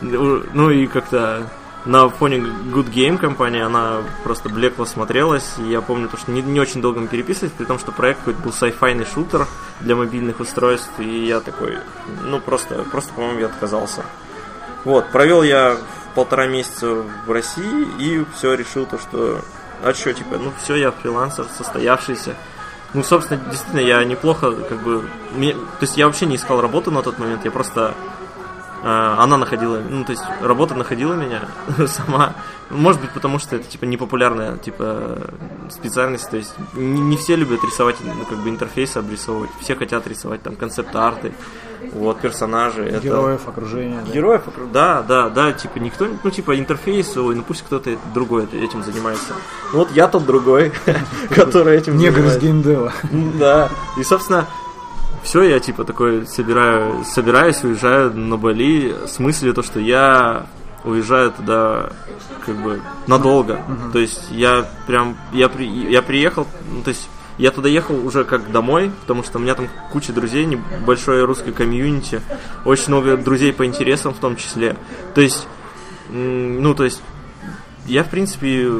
Ну 0.00 0.70
и 0.70 0.86
как-то 0.86 1.48
на 1.84 2.08
фоне 2.08 2.38
Good 2.38 2.92
Game 2.92 3.16
компании 3.16 3.62
она 3.62 4.02
просто 4.24 4.48
блекло 4.48 4.84
смотрелась. 4.84 5.54
И 5.58 5.70
я 5.70 5.80
помню, 5.80 6.08
то, 6.08 6.16
что 6.16 6.30
не, 6.32 6.42
не 6.42 6.60
очень 6.60 6.82
долго 6.82 7.00
мы 7.00 7.08
переписывались, 7.08 7.54
при 7.56 7.64
том, 7.64 7.78
что 7.78 7.92
проект 7.92 8.20
какой-то 8.20 8.42
был 8.42 8.50
sci-fi 8.50 9.06
шутер 9.12 9.46
для 9.80 9.96
мобильных 9.96 10.40
устройств. 10.40 10.90
И 10.98 11.26
я 11.26 11.40
такой, 11.40 11.78
ну 12.24 12.40
просто, 12.40 12.84
просто 12.90 13.12
по-моему, 13.14 13.40
я 13.40 13.46
отказался. 13.46 14.04
Вот, 14.84 15.10
провел 15.10 15.42
я 15.42 15.76
полтора 16.14 16.46
месяца 16.46 17.04
в 17.26 17.30
России 17.30 17.86
и 17.98 18.24
все 18.34 18.54
решил 18.54 18.86
то, 18.86 18.98
что 18.98 19.40
а 19.82 19.94
что, 19.94 20.12
типа, 20.12 20.36
ну 20.36 20.52
все, 20.62 20.76
я 20.76 20.90
фрилансер, 20.90 21.46
состоявшийся. 21.56 22.36
Ну, 22.92 23.02
собственно, 23.04 23.40
действительно, 23.50 23.80
я 23.80 24.04
неплохо, 24.04 24.52
как 24.52 24.82
бы, 24.82 25.04
мне, 25.34 25.52
то 25.52 25.82
есть 25.82 25.96
я 25.96 26.06
вообще 26.06 26.26
не 26.26 26.36
искал 26.36 26.60
работу 26.60 26.90
на 26.90 27.02
тот 27.02 27.18
момент, 27.18 27.44
я 27.44 27.50
просто 27.50 27.94
а, 28.82 29.22
она 29.22 29.36
находила, 29.36 29.78
ну, 29.78 30.04
то 30.04 30.12
есть 30.12 30.22
работа 30.40 30.74
находила 30.74 31.12
меня 31.12 31.42
сама. 31.86 32.34
Может 32.70 33.00
быть, 33.00 33.10
потому 33.10 33.38
что 33.38 33.56
это, 33.56 33.68
типа, 33.68 33.84
непопулярная, 33.84 34.56
типа, 34.56 35.18
специальность. 35.68 36.30
То 36.30 36.38
есть 36.38 36.54
не, 36.72 37.00
не 37.00 37.16
все 37.16 37.36
любят 37.36 37.62
рисовать, 37.62 37.96
ну, 38.02 38.24
как 38.24 38.38
бы, 38.38 38.48
интерфейсы 38.48 38.98
обрисовывать. 38.98 39.50
Все 39.60 39.74
хотят 39.76 40.06
рисовать, 40.06 40.42
там, 40.42 40.56
концепт-арты, 40.56 41.32
вот, 41.92 42.20
персонажи. 42.20 43.00
Героев, 43.02 43.42
это... 43.42 43.50
окружения. 43.50 44.02
Героев, 44.12 44.42
да, 44.72 45.02
да, 45.02 45.28
да, 45.28 45.52
типа, 45.52 45.78
никто, 45.78 46.06
ну, 46.22 46.30
типа, 46.30 46.58
интерфейс, 46.58 47.16
ой, 47.16 47.34
ну, 47.34 47.42
пусть 47.42 47.62
кто-то 47.62 47.96
другой 48.14 48.44
этим 48.44 48.82
занимается. 48.82 49.34
Вот 49.72 49.90
я 49.92 50.08
тот 50.08 50.26
другой, 50.26 50.72
который 51.30 51.76
этим 51.76 51.96
Негр 51.96 52.24
из 52.24 52.38
геймдева. 52.38 52.92
Да, 53.38 53.68
и, 53.98 54.02
собственно, 54.02 54.46
все, 55.22 55.42
я 55.42 55.60
типа 55.60 55.84
такой 55.84 56.26
собираю, 56.26 57.04
собираюсь, 57.04 57.62
уезжаю 57.62 58.12
на 58.16 58.36
Бали 58.36 58.94
с 59.06 59.18
мыслью 59.18 59.54
то, 59.54 59.62
что 59.62 59.78
я 59.80 60.46
уезжаю 60.84 61.32
туда 61.32 61.90
как 62.46 62.56
бы 62.56 62.80
надолго. 63.06 63.54
Uh-huh. 63.54 63.92
То 63.92 63.98
есть 63.98 64.30
я 64.30 64.66
прям, 64.86 65.16
я, 65.32 65.48
при, 65.48 65.66
я 65.66 66.00
приехал, 66.02 66.46
ну, 66.70 66.82
то 66.82 66.88
есть 66.88 67.08
я 67.40 67.50
туда 67.50 67.68
ехал 67.68 68.06
уже 68.06 68.24
как 68.24 68.52
домой, 68.52 68.92
потому 69.00 69.22
что 69.24 69.38
у 69.38 69.40
меня 69.40 69.54
там 69.54 69.68
куча 69.90 70.12
друзей, 70.12 70.44
небольшое 70.44 71.24
русское 71.24 71.52
комьюнити, 71.52 72.20
очень 72.66 72.88
много 72.88 73.16
друзей 73.16 73.52
по 73.54 73.64
интересам 73.64 74.12
в 74.12 74.18
том 74.18 74.36
числе. 74.36 74.76
То 75.14 75.22
есть, 75.22 75.48
ну, 76.10 76.74
то 76.74 76.84
есть 76.84 77.00
я, 77.86 78.04
в 78.04 78.10
принципе, 78.10 78.70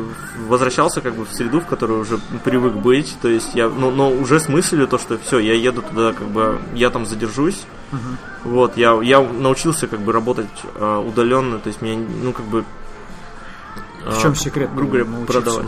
возвращался 0.46 1.00
как 1.00 1.14
бы 1.14 1.24
в 1.24 1.32
среду, 1.32 1.60
в 1.60 1.66
которой 1.66 1.98
уже 1.98 2.18
привык 2.44 2.74
быть. 2.74 3.16
То 3.22 3.28
есть 3.28 3.54
я, 3.54 3.70
ну, 3.70 3.90
но 3.90 4.10
уже 4.10 4.38
с 4.38 4.48
мыслью 4.48 4.86
то, 4.86 4.98
что 4.98 5.16
все, 5.16 5.38
я 5.38 5.54
еду 5.54 5.80
туда, 5.80 6.12
как 6.12 6.28
бы, 6.28 6.60
я 6.74 6.90
там 6.90 7.06
задержусь. 7.06 7.62
Uh-huh. 7.92 7.98
Вот, 8.44 8.76
я, 8.76 8.92
я 9.02 9.20
научился 9.20 9.86
как 9.88 10.00
бы 10.00 10.12
работать 10.12 10.46
э, 10.74 10.96
удаленно, 10.98 11.58
то 11.58 11.68
есть 11.68 11.80
мне, 11.80 11.96
ну, 11.96 12.32
как 12.32 12.44
бы... 12.44 12.64
Э, 14.04 14.10
в 14.10 14.20
чем 14.20 14.34
секрет? 14.34 14.70
Грубо 14.74 14.98
говоря, 14.98 15.26
продавать. 15.26 15.66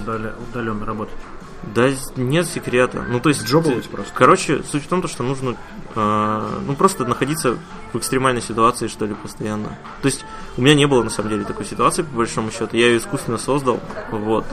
удаленно 0.51 0.85
работать? 0.85 1.17
Да 1.63 1.89
нет 2.17 2.47
секрета. 2.47 3.05
Ну, 3.09 3.21
то 3.21 3.29
есть... 3.29 3.45
Джобовать 3.45 3.89
просто. 3.89 4.13
Короче, 4.15 4.63
суть 4.65 4.85
в 4.85 4.89
том, 4.89 5.07
что 5.07 5.23
нужно 5.23 5.57
э, 5.95 6.61
ну, 6.67 6.75
просто 6.75 7.05
находиться 7.05 7.57
в 7.93 7.99
экстремальной 7.99 8.43
ситуации, 8.43 8.89
что 8.89 9.07
ли, 9.07 9.15
постоянно. 9.15 9.79
То 10.03 10.07
есть 10.07 10.25
у 10.57 10.63
меня 10.63 10.75
не 10.75 10.87
было, 10.87 11.03
на 11.03 11.11
самом 11.11 11.31
деле, 11.31 11.45
такой 11.45 11.65
ситуации, 11.65 12.03
по 12.03 12.17
большому 12.17 12.51
счету. 12.51 12.77
Я 12.77 12.89
ее 12.89 12.99
искусственно 12.99 13.39
создал, 13.39 13.81
вот. 14.11 14.45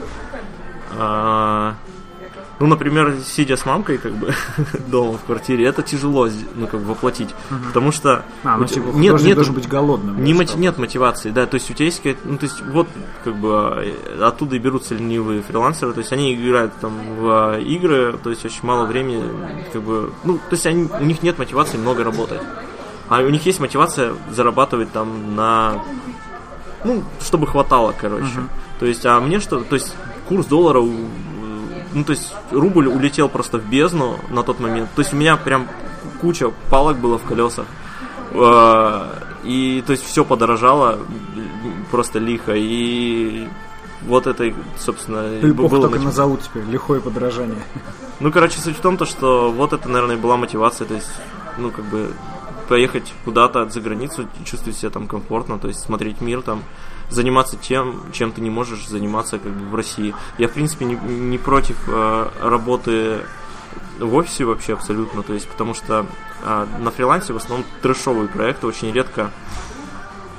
А, 0.92 1.76
ну, 2.60 2.68
например, 2.68 3.16
сидя 3.26 3.56
с 3.56 3.66
мамкой, 3.66 3.98
как 3.98 4.14
бы, 4.14 4.34
дома 4.88 5.18
в 5.18 5.24
квартире, 5.24 5.66
это 5.66 5.82
тяжело, 5.82 6.28
ну, 6.56 6.68
как 6.68 6.82
бы, 6.82 6.88
воплотить. 6.88 7.30
Uh-huh. 7.30 7.68
Потому 7.68 7.92
что... 7.92 8.26
А, 8.44 8.58
ну, 8.58 8.66
типа, 8.66 8.88
нет, 8.88 9.22
нет, 9.22 9.36
должен 9.36 9.56
быть 9.56 9.68
голодным. 9.68 10.22
Не 10.24 10.34
мотив, 10.34 10.58
нет 10.58 10.78
мотивации, 10.78 11.30
да, 11.30 11.46
то 11.46 11.56
есть 11.56 11.72
у 11.72 11.74
тебя 11.74 11.86
есть 11.86 12.02
ну, 12.26 12.38
то 12.38 12.46
есть 12.46 12.62
вот, 12.62 12.88
как 13.24 13.36
бы, 13.36 13.96
оттуда 14.22 14.58
и 14.58 14.60
берутся 14.60 14.96
ленивые 14.96 15.42
фрилансеры, 15.42 15.94
то 15.94 16.00
есть 16.00 16.12
они 16.12 16.36
играют 16.36 16.74
там 16.82 16.94
в 17.18 17.30
а, 17.30 17.60
игры, 17.60 18.20
то 18.22 18.30
есть 18.30 18.46
очень 18.46 18.64
мало 18.64 18.86
времени, 18.86 19.24
как 19.72 19.82
бы, 19.82 20.12
ну, 20.26 20.38
то 20.38 20.52
есть 20.52 20.66
они, 20.66 20.90
у 21.00 21.06
них 21.06 21.24
нет 21.24 21.38
мотивации 21.38 21.78
много 21.78 22.04
работать. 22.04 22.42
А 23.08 23.22
у 23.22 23.30
них 23.30 23.46
есть 23.46 23.60
мотивация 23.60 24.14
зарабатывать 24.30 24.92
там 24.92 25.36
на 25.36 25.82
ну, 26.84 27.04
чтобы 27.22 27.48
хватало, 27.48 27.94
короче. 28.00 28.26
Uh-huh. 28.26 28.50
То 28.80 28.86
есть, 28.86 29.06
а 29.06 29.20
мне 29.20 29.40
что, 29.40 29.60
то 29.60 29.76
есть 29.76 29.94
курс 30.28 30.46
доллара 30.46 30.80
ну, 31.94 32.04
то 32.04 32.12
есть, 32.12 32.34
рубль 32.52 32.88
улетел 32.88 33.30
просто 33.30 33.58
в 33.58 33.66
бездну 33.66 34.20
на 34.30 34.44
тот 34.44 34.60
момент. 34.60 34.90
То 34.96 35.02
есть, 35.02 35.14
у 35.14 35.16
меня 35.16 35.38
прям 35.38 35.68
куча 36.22 36.52
палок 36.70 36.98
было 36.98 37.18
в 37.18 37.24
колесах. 37.24 37.66
А, 38.34 39.20
и, 39.44 39.84
то 39.86 39.92
есть, 39.92 40.06
все 40.06 40.24
подорожало 40.24 41.00
просто 41.92 42.20
лихо. 42.20 42.54
И 42.56 43.48
вот 44.04 44.28
это, 44.28 44.54
собственно, 44.78 45.40
Эпоху 45.42 45.70
было... 45.70 45.90
только 45.90 46.00
назовут 46.00 46.42
теперь, 46.44 46.64
лихое 46.64 47.02
подорожание. 47.02 47.64
Ну, 48.20 48.32
короче, 48.32 48.60
суть 48.60 48.78
в 48.78 48.82
том, 48.82 48.98
то, 48.98 49.06
что 49.06 49.52
вот 49.52 49.74
это, 49.74 49.88
наверное, 49.90 50.18
была 50.18 50.38
мотивация. 50.38 50.88
То 50.88 50.96
есть, 50.96 51.12
ну, 51.58 51.72
как 51.72 51.86
бы, 51.86 52.12
поехать 52.70 53.14
куда-то 53.26 53.68
за 53.68 53.82
границу, 53.82 54.28
чувствовать 54.46 54.78
себя 54.78 54.92
там 54.92 55.08
комфортно, 55.08 55.58
то 55.58 55.68
есть 55.68 55.80
смотреть 55.82 56.22
мир 56.22 56.42
там, 56.44 56.64
заниматься 57.10 57.58
тем, 57.58 58.04
чем 58.14 58.32
ты 58.32 58.42
не 58.42 58.50
можешь 58.50 58.88
заниматься 58.88 59.40
как 59.40 59.52
бы 59.52 59.70
в 59.70 59.76
России. 59.76 60.14
Я, 60.38 60.48
в 60.48 60.52
принципе, 60.52 60.86
не, 60.86 60.96
не 60.96 61.38
против 61.38 61.78
э, 61.88 62.30
работы 62.42 63.22
в 64.00 64.16
офисе 64.16 64.46
вообще 64.46 64.74
абсолютно, 64.74 65.24
то 65.24 65.34
есть 65.34 65.48
потому 65.48 65.74
что 65.74 66.06
э, 66.44 66.68
на 66.80 66.92
фрилансе 66.92 67.34
в 67.34 67.38
основном 67.38 67.66
трэшовые 67.82 68.30
проекты 68.30 68.68
очень 68.68 68.92
редко 68.92 69.32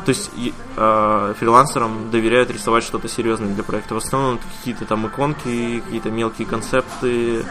то 0.05 0.11
есть 0.11 0.31
э, 0.77 1.35
фрилансерам 1.39 2.11
доверяют 2.11 2.51
рисовать 2.51 2.85
что-то 2.85 3.07
серьезное 3.07 3.55
для 3.55 3.63
проекта. 3.63 3.95
В 3.95 3.99
основном 3.99 4.39
какие-то 4.39 4.87
там 4.87 5.07
иконки, 5.07 5.81
какие-то 5.81 6.11
мелкие 6.11 6.47
концепты, 6.47 7.45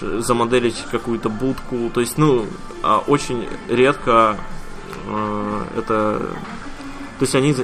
замоделить 0.00 0.84
какую-то 0.90 1.28
будку. 1.28 1.90
То 1.92 2.00
есть, 2.00 2.16
ну, 2.16 2.46
э, 2.82 2.96
очень 3.06 3.48
редко 3.68 4.36
э, 5.06 5.64
это... 5.76 6.18
То 7.18 7.22
есть 7.22 7.34
они 7.34 7.54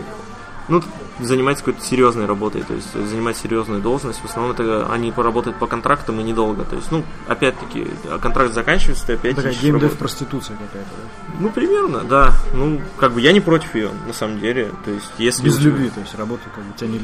ну, 0.69 0.83
занимается 1.21 1.65
какой-то 1.65 1.85
серьезной 1.85 2.27
работой, 2.27 2.63
то 2.63 2.75
есть 2.75 2.93
занимать 2.93 3.37
серьезную 3.37 3.81
должность. 3.81 4.21
В 4.21 4.25
основном 4.25 4.53
это 4.53 4.87
они 4.91 5.13
поработают 5.13 5.59
по 5.59 5.67
контрактам 5.67 6.21
и 6.21 6.23
недолго. 6.23 6.65
То 6.65 6.77
есть, 6.77 6.91
ну, 6.91 7.05
опять-таки, 7.29 7.89
контракт 8.21 8.53
заканчивается, 8.53 9.07
ты 9.07 9.13
опять 9.15 9.37
Такая 9.37 9.55
геймдев 9.55 9.97
проституция 9.97 10.57
какая-то, 10.57 10.91
да? 10.91 11.35
Ну, 11.41 11.51
примерно, 11.51 12.01
да. 12.01 12.35
Ну, 12.55 12.81
как 12.97 13.13
бы 13.13 13.21
я 13.21 13.33
не 13.33 13.41
против 13.41 13.75
ее, 13.75 13.91
на 14.07 14.13
самом 14.13 14.41
деле. 14.41 14.71
То 14.85 14.91
есть, 14.91 15.11
если... 15.19 15.45
Без 15.45 15.59
любви, 15.59 15.91
то 15.91 16.01
есть 16.01 16.15
работа 16.15 16.43
как 16.55 16.65
бы 16.65 16.73
тебя 16.77 16.91
не 16.91 17.01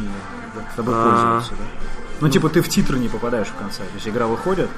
тобой 0.76 0.94
а... 0.96 1.10
пользуются, 1.10 1.52
да? 1.52 1.68
Ну, 2.20 2.28
типа, 2.28 2.48
ты 2.48 2.62
в 2.62 2.68
титры 2.68 2.98
не 2.98 3.08
попадаешь 3.08 3.46
в 3.48 3.54
конце. 3.54 3.78
То 3.78 3.94
есть 3.94 4.08
игра 4.08 4.26
выходит. 4.26 4.68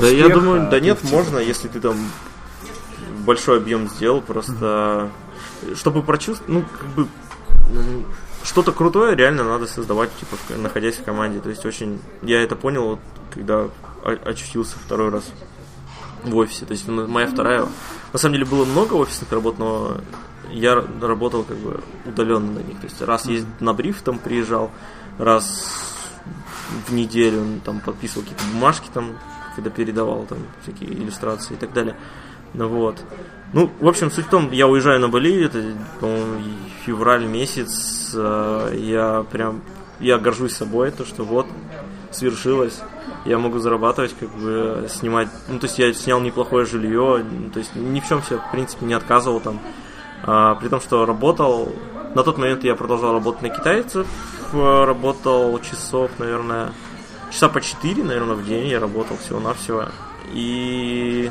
Да 0.00 0.06
я 0.06 0.28
думаю, 0.28 0.66
а 0.66 0.70
да 0.70 0.78
нет, 0.78 1.02
можно, 1.10 1.38
если 1.38 1.68
ты 1.68 1.80
там 1.80 1.96
большой 3.24 3.58
объем 3.58 3.88
сделал, 3.88 4.20
просто 4.20 5.10
чтобы 5.74 6.02
прочувствовать, 6.02 6.48
ну, 6.48 6.64
как 6.78 6.88
бы 6.90 7.08
что-то 8.42 8.72
крутое 8.72 9.14
реально 9.14 9.44
надо 9.44 9.66
создавать, 9.66 10.10
типа, 10.16 10.36
находясь 10.56 10.96
в 10.96 11.04
команде. 11.04 11.40
То 11.40 11.50
есть 11.50 11.64
очень... 11.66 12.00
Я 12.22 12.42
это 12.42 12.56
понял, 12.56 12.88
вот, 12.88 13.00
когда 13.32 13.68
очутился 14.24 14.78
второй 14.78 15.10
раз 15.10 15.24
в 16.22 16.36
офисе. 16.36 16.66
То 16.66 16.72
есть 16.72 16.88
моя 16.88 17.26
вторая... 17.26 17.66
На 18.12 18.18
самом 18.18 18.34
деле 18.34 18.46
было 18.46 18.64
много 18.64 18.94
офисных 18.94 19.30
работ, 19.32 19.58
но 19.58 19.98
я 20.50 20.82
работал 21.00 21.44
как 21.44 21.56
бы 21.58 21.80
удаленно 22.06 22.52
на 22.52 22.58
них. 22.58 22.80
То 22.80 22.86
есть 22.86 23.00
раз 23.02 23.26
ездил 23.26 23.50
на 23.60 23.72
бриф, 23.72 24.02
там 24.02 24.18
приезжал, 24.18 24.70
раз 25.18 25.96
в 26.88 26.92
неделю 26.92 27.40
он 27.42 27.60
там 27.60 27.80
подписывал 27.80 28.22
какие-то 28.22 28.44
бумажки 28.52 28.88
там, 28.92 29.18
когда 29.54 29.70
передавал 29.70 30.24
там 30.26 30.38
всякие 30.62 30.92
иллюстрации 30.92 31.54
и 31.54 31.56
так 31.56 31.72
далее. 31.72 31.96
Ну 32.54 32.68
вот. 32.68 32.96
Ну, 33.52 33.68
в 33.80 33.88
общем, 33.88 34.10
суть 34.12 34.26
в 34.26 34.30
том, 34.30 34.52
я 34.52 34.68
уезжаю 34.68 35.00
на 35.00 35.08
Бали, 35.08 35.44
это, 35.44 35.60
по-моему, 35.98 36.40
февраль 36.86 37.24
месяц, 37.24 38.12
э, 38.14 38.76
я 38.78 39.24
прям, 39.30 39.62
я 39.98 40.18
горжусь 40.18 40.54
собой, 40.54 40.92
то, 40.92 41.04
что 41.04 41.24
вот, 41.24 41.46
свершилось, 42.12 42.80
я 43.24 43.38
могу 43.38 43.58
зарабатывать, 43.58 44.14
как 44.18 44.30
бы, 44.30 44.86
снимать, 44.88 45.28
ну, 45.48 45.58
то 45.58 45.66
есть 45.66 45.80
я 45.80 45.92
снял 45.92 46.20
неплохое 46.20 46.64
жилье, 46.64 47.24
то 47.52 47.58
есть 47.58 47.74
ни 47.74 47.98
в 47.98 48.06
чем 48.06 48.22
себе, 48.22 48.38
в 48.38 48.52
принципе, 48.52 48.86
не 48.86 48.94
отказывал 48.94 49.40
там, 49.40 49.58
а, 50.22 50.54
при 50.54 50.68
том, 50.68 50.80
что 50.80 51.04
работал, 51.04 51.72
на 52.14 52.22
тот 52.22 52.38
момент 52.38 52.62
я 52.62 52.76
продолжал 52.76 53.14
работать 53.14 53.42
на 53.42 53.48
китайцев, 53.48 54.06
работал 54.52 55.58
часов, 55.60 56.12
наверное, 56.18 56.72
часа 57.32 57.48
по 57.48 57.60
4, 57.60 58.04
наверное, 58.04 58.36
в 58.36 58.46
день 58.46 58.68
я 58.68 58.78
работал 58.78 59.16
всего-навсего, 59.16 59.86
и 60.32 61.30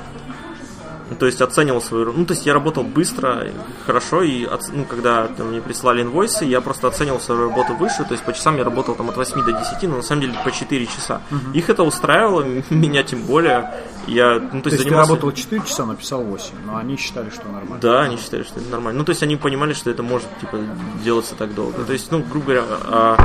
то 1.15 1.26
есть 1.26 1.41
оценивал 1.41 1.82
свою... 1.82 2.12
Ну, 2.13 2.26
то 2.26 2.34
есть 2.34 2.45
я 2.45 2.54
работал 2.54 2.84
быстро, 2.84 3.48
хорошо, 3.86 4.22
и 4.22 4.45
оц- 4.45 4.72
ну, 4.72 4.86
когда 4.86 5.28
там, 5.28 5.48
мне 5.50 5.62
прислали 5.62 6.02
инвойсы, 6.02 6.45
я 6.45 6.62
просто 6.62 6.88
оценивал 6.88 7.19
свою 7.19 7.50
работу 7.50 7.74
выше, 7.76 8.04
то 8.04 8.12
есть 8.12 8.24
по 8.24 8.34
часам 8.34 8.58
я 8.58 8.63
работал 8.63 8.95
там 8.95 9.10
от 9.10 9.17
8 9.17 9.43
до 9.43 9.52
10, 9.54 9.84
но 9.84 9.98
на 9.98 10.02
самом 10.02 10.22
деле 10.22 10.34
по 10.43 10.52
4 10.52 10.86
часа. 10.86 11.22
Их 11.54 11.69
это 11.69 11.84
устраивало, 11.84 12.41
меня 12.69 13.04
тем 13.04 13.24
более. 13.24 13.74
Я, 14.08 14.39
ну, 14.39 14.62
то 14.62 14.69
То 14.69 14.69
есть 14.69 14.78
ты 14.78 14.84
занимался... 14.84 15.10
работал 15.10 15.32
4 15.32 15.62
часа, 15.65 15.86
написал 15.86 16.24
8, 16.24 16.54
но 16.65 16.78
они 16.78 16.98
считали, 16.98 17.30
что 17.30 17.48
нормально. 17.48 17.80
Да, 17.82 18.02
они 18.02 18.17
считали, 18.17 18.43
что 18.43 18.60
это 18.60 18.69
нормально. 18.69 19.00
Ну, 19.00 19.06
то 19.06 19.12
есть 19.12 19.24
они 19.24 19.36
понимали, 19.36 19.74
что 19.74 19.89
это 19.89 20.04
может, 20.04 20.28
типа, 20.39 20.60
делаться 21.04 21.36
так 21.36 21.54
долго. 21.54 21.84
То 21.84 21.93
есть, 21.93 22.12
ну, 22.12 22.24
грубо 22.24 22.45
говоря, 22.45 22.63
а, 22.86 23.17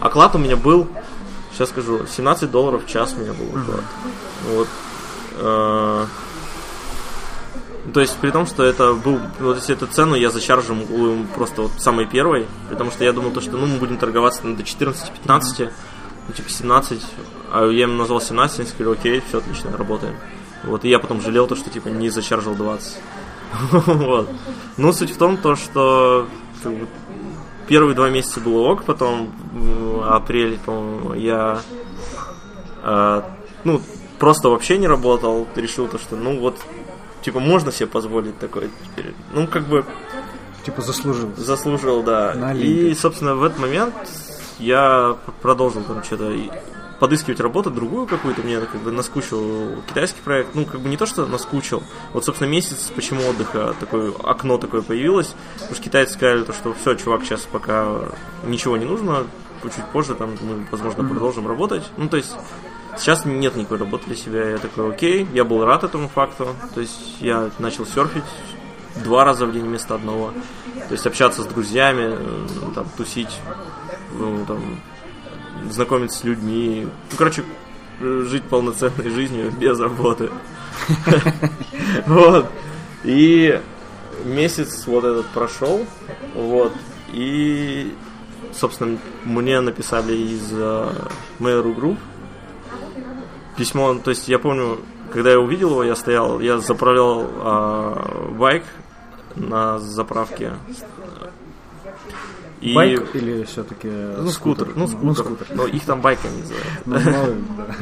оклад 0.00 0.34
у 0.34 0.38
меня 0.38 0.56
был, 0.56 0.88
сейчас 1.52 1.70
скажу, 1.70 2.06
17 2.06 2.50
долларов 2.50 2.84
в 2.84 2.88
час 2.88 3.14
у 3.16 3.20
меня 3.20 3.32
был 3.32 3.60
оклад. 3.60 3.84
Вот. 4.50 4.68
А, 5.38 6.06
то 7.92 8.00
есть, 8.00 8.16
при 8.18 8.30
том, 8.30 8.46
что 8.46 8.62
это 8.62 8.94
был, 8.94 9.20
вот 9.40 9.56
если 9.56 9.74
эту 9.74 9.86
цену 9.86 10.14
я 10.14 10.30
зачаржил 10.30 10.76
м, 10.76 11.26
просто 11.34 11.62
вот 11.62 11.72
самой 11.78 12.06
первой, 12.06 12.46
потому 12.70 12.90
что 12.90 13.04
я 13.04 13.12
думал, 13.12 13.30
то, 13.30 13.40
что 13.40 13.52
ну, 13.52 13.66
мы 13.66 13.76
будем 13.76 13.98
торговаться 13.98 14.42
там, 14.42 14.56
до 14.56 14.62
14-15, 14.62 15.70
ну, 16.28 16.34
типа 16.34 16.48
17, 16.48 17.02
а 17.52 17.66
я 17.66 17.84
им 17.84 17.98
назвал 17.98 18.20
17, 18.20 18.60
они 18.60 18.68
сказали, 18.68 18.94
окей, 18.94 19.22
все 19.28 19.38
отлично, 19.38 19.76
работаем. 19.76 20.16
Вот, 20.64 20.84
и 20.84 20.88
я 20.88 20.98
потом 20.98 21.20
жалел 21.20 21.46
то, 21.46 21.56
что 21.56 21.68
типа 21.68 21.88
не 21.88 22.08
зачаржил 22.08 22.54
20. 22.54 22.96
Вот. 23.70 24.30
Ну, 24.76 24.92
суть 24.92 25.10
в 25.10 25.18
том, 25.18 25.36
то, 25.36 25.54
что 25.54 26.26
первые 27.68 27.94
два 27.94 28.10
месяца 28.10 28.40
было 28.40 28.60
ок, 28.70 28.84
потом 28.84 29.32
в 29.52 30.12
апреле, 30.12 30.58
по-моему, 30.64 31.14
я 31.14 31.60
а, 32.82 33.24
ну, 33.64 33.80
просто 34.18 34.48
вообще 34.48 34.78
не 34.78 34.86
работал, 34.86 35.46
решил 35.56 35.88
то, 35.88 35.98
что, 35.98 36.16
ну, 36.16 36.38
вот, 36.38 36.58
типа, 37.24 37.40
можно 37.40 37.72
себе 37.72 37.86
позволить 37.86 38.38
такое 38.38 38.68
теперь. 38.84 39.14
Ну, 39.32 39.46
как 39.46 39.64
бы, 39.64 39.84
Типа 40.64 40.82
заслужил. 40.82 41.30
заслужил, 41.36 42.02
да. 42.02 42.34
На 42.34 42.54
И, 42.54 42.94
собственно, 42.94 43.34
в 43.34 43.42
этот 43.42 43.58
момент 43.58 43.94
я 44.58 45.16
продолжил 45.42 45.82
там 45.82 46.02
что-то 46.04 46.32
подыскивать 47.00 47.40
работу 47.40 47.70
другую 47.70 48.06
какую-то, 48.06 48.42
мне 48.42 48.60
как 48.60 48.80
бы 48.80 48.92
наскучил 48.92 49.82
китайский 49.88 50.20
проект, 50.22 50.54
ну, 50.54 50.64
как 50.64 50.80
бы 50.80 50.88
не 50.88 50.96
то, 50.96 51.06
что 51.06 51.26
наскучил, 51.26 51.82
вот, 52.12 52.24
собственно, 52.24 52.48
месяц, 52.48 52.90
почему 52.94 53.28
отдыха, 53.28 53.74
такое 53.80 54.12
окно 54.22 54.58
такое 54.58 54.80
появилось, 54.80 55.34
потому 55.54 55.74
что 55.74 55.82
китайцы 55.82 56.14
сказали, 56.14 56.44
то, 56.44 56.52
что 56.52 56.72
все, 56.72 56.94
чувак, 56.94 57.24
сейчас 57.24 57.40
пока 57.50 57.98
ничего 58.46 58.76
не 58.76 58.84
нужно, 58.84 59.26
чуть 59.64 59.84
позже 59.92 60.14
там 60.14 60.30
мы, 60.40 60.66
возможно, 60.70 61.02
продолжим 61.04 61.48
работать, 61.48 61.82
ну, 61.96 62.08
то 62.08 62.16
есть 62.16 62.32
Сейчас 62.98 63.24
нет 63.24 63.56
никакой 63.56 63.78
работы 63.78 64.06
для 64.06 64.16
себя, 64.16 64.50
я 64.50 64.58
такой, 64.58 64.90
окей, 64.90 65.26
я 65.32 65.44
был 65.44 65.64
рад 65.64 65.84
этому 65.84 66.08
факту, 66.08 66.48
то 66.74 66.80
есть 66.80 67.16
я 67.20 67.50
начал 67.58 67.86
серфить 67.86 68.24
два 69.02 69.24
раза 69.24 69.46
в 69.46 69.52
день 69.52 69.64
вместо 69.64 69.94
одного, 69.94 70.32
то 70.88 70.92
есть 70.92 71.06
общаться 71.06 71.42
с 71.42 71.46
друзьями, 71.46 72.16
э, 72.16 72.46
там, 72.74 72.86
тусить, 72.96 73.40
ну, 74.16 74.44
там, 74.46 74.80
знакомиться 75.70 76.20
с 76.20 76.24
людьми, 76.24 76.86
ну, 77.10 77.16
короче, 77.16 77.44
э, 78.00 78.24
жить 78.28 78.44
полноценной 78.44 79.10
жизнью 79.10 79.52
без 79.58 79.78
работы. 79.80 80.30
Вот. 82.06 82.46
И 83.04 83.60
месяц 84.24 84.86
вот 84.86 85.04
этот 85.04 85.26
прошел, 85.26 85.86
вот, 86.34 86.72
и, 87.12 87.94
собственно, 88.52 88.98
мне 89.24 89.60
написали 89.60 90.14
из 90.14 90.50
э, 90.52 90.92
Mail.ru 91.38 91.76
Group, 91.76 91.98
письмо, 93.56 93.94
то 93.94 94.10
есть 94.10 94.28
я 94.28 94.38
помню, 94.38 94.78
когда 95.12 95.30
я 95.30 95.40
увидел 95.40 95.70
его, 95.70 95.84
я 95.84 95.96
стоял, 95.96 96.40
я 96.40 96.58
заправлял 96.58 97.26
а, 97.40 98.30
байк 98.38 98.64
на 99.36 99.78
заправке. 99.78 100.52
И... 102.60 102.74
Байк 102.74 103.14
или 103.14 103.44
все-таки 103.44 103.88
Ну, 103.88 104.30
скутер. 104.30 104.68
Ну, 104.74 104.86
скутер. 104.86 105.46
Но 105.50 105.66
их 105.66 105.84
там 105.84 106.00
байками 106.00 106.40
называют. 106.40 106.66
Ну, 106.86 106.94
да. 106.94 107.66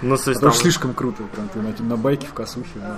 Ну, 0.00 0.16
то 0.16 0.30
есть 0.30 0.40
там... 0.40 0.52
слишком 0.52 0.94
круто, 0.94 1.24
прям 1.24 1.48
ты 1.48 1.58
на, 1.58 1.88
на 1.88 1.96
байке 1.96 2.28
в 2.28 2.32
косухе, 2.32 2.68
на. 2.76 2.94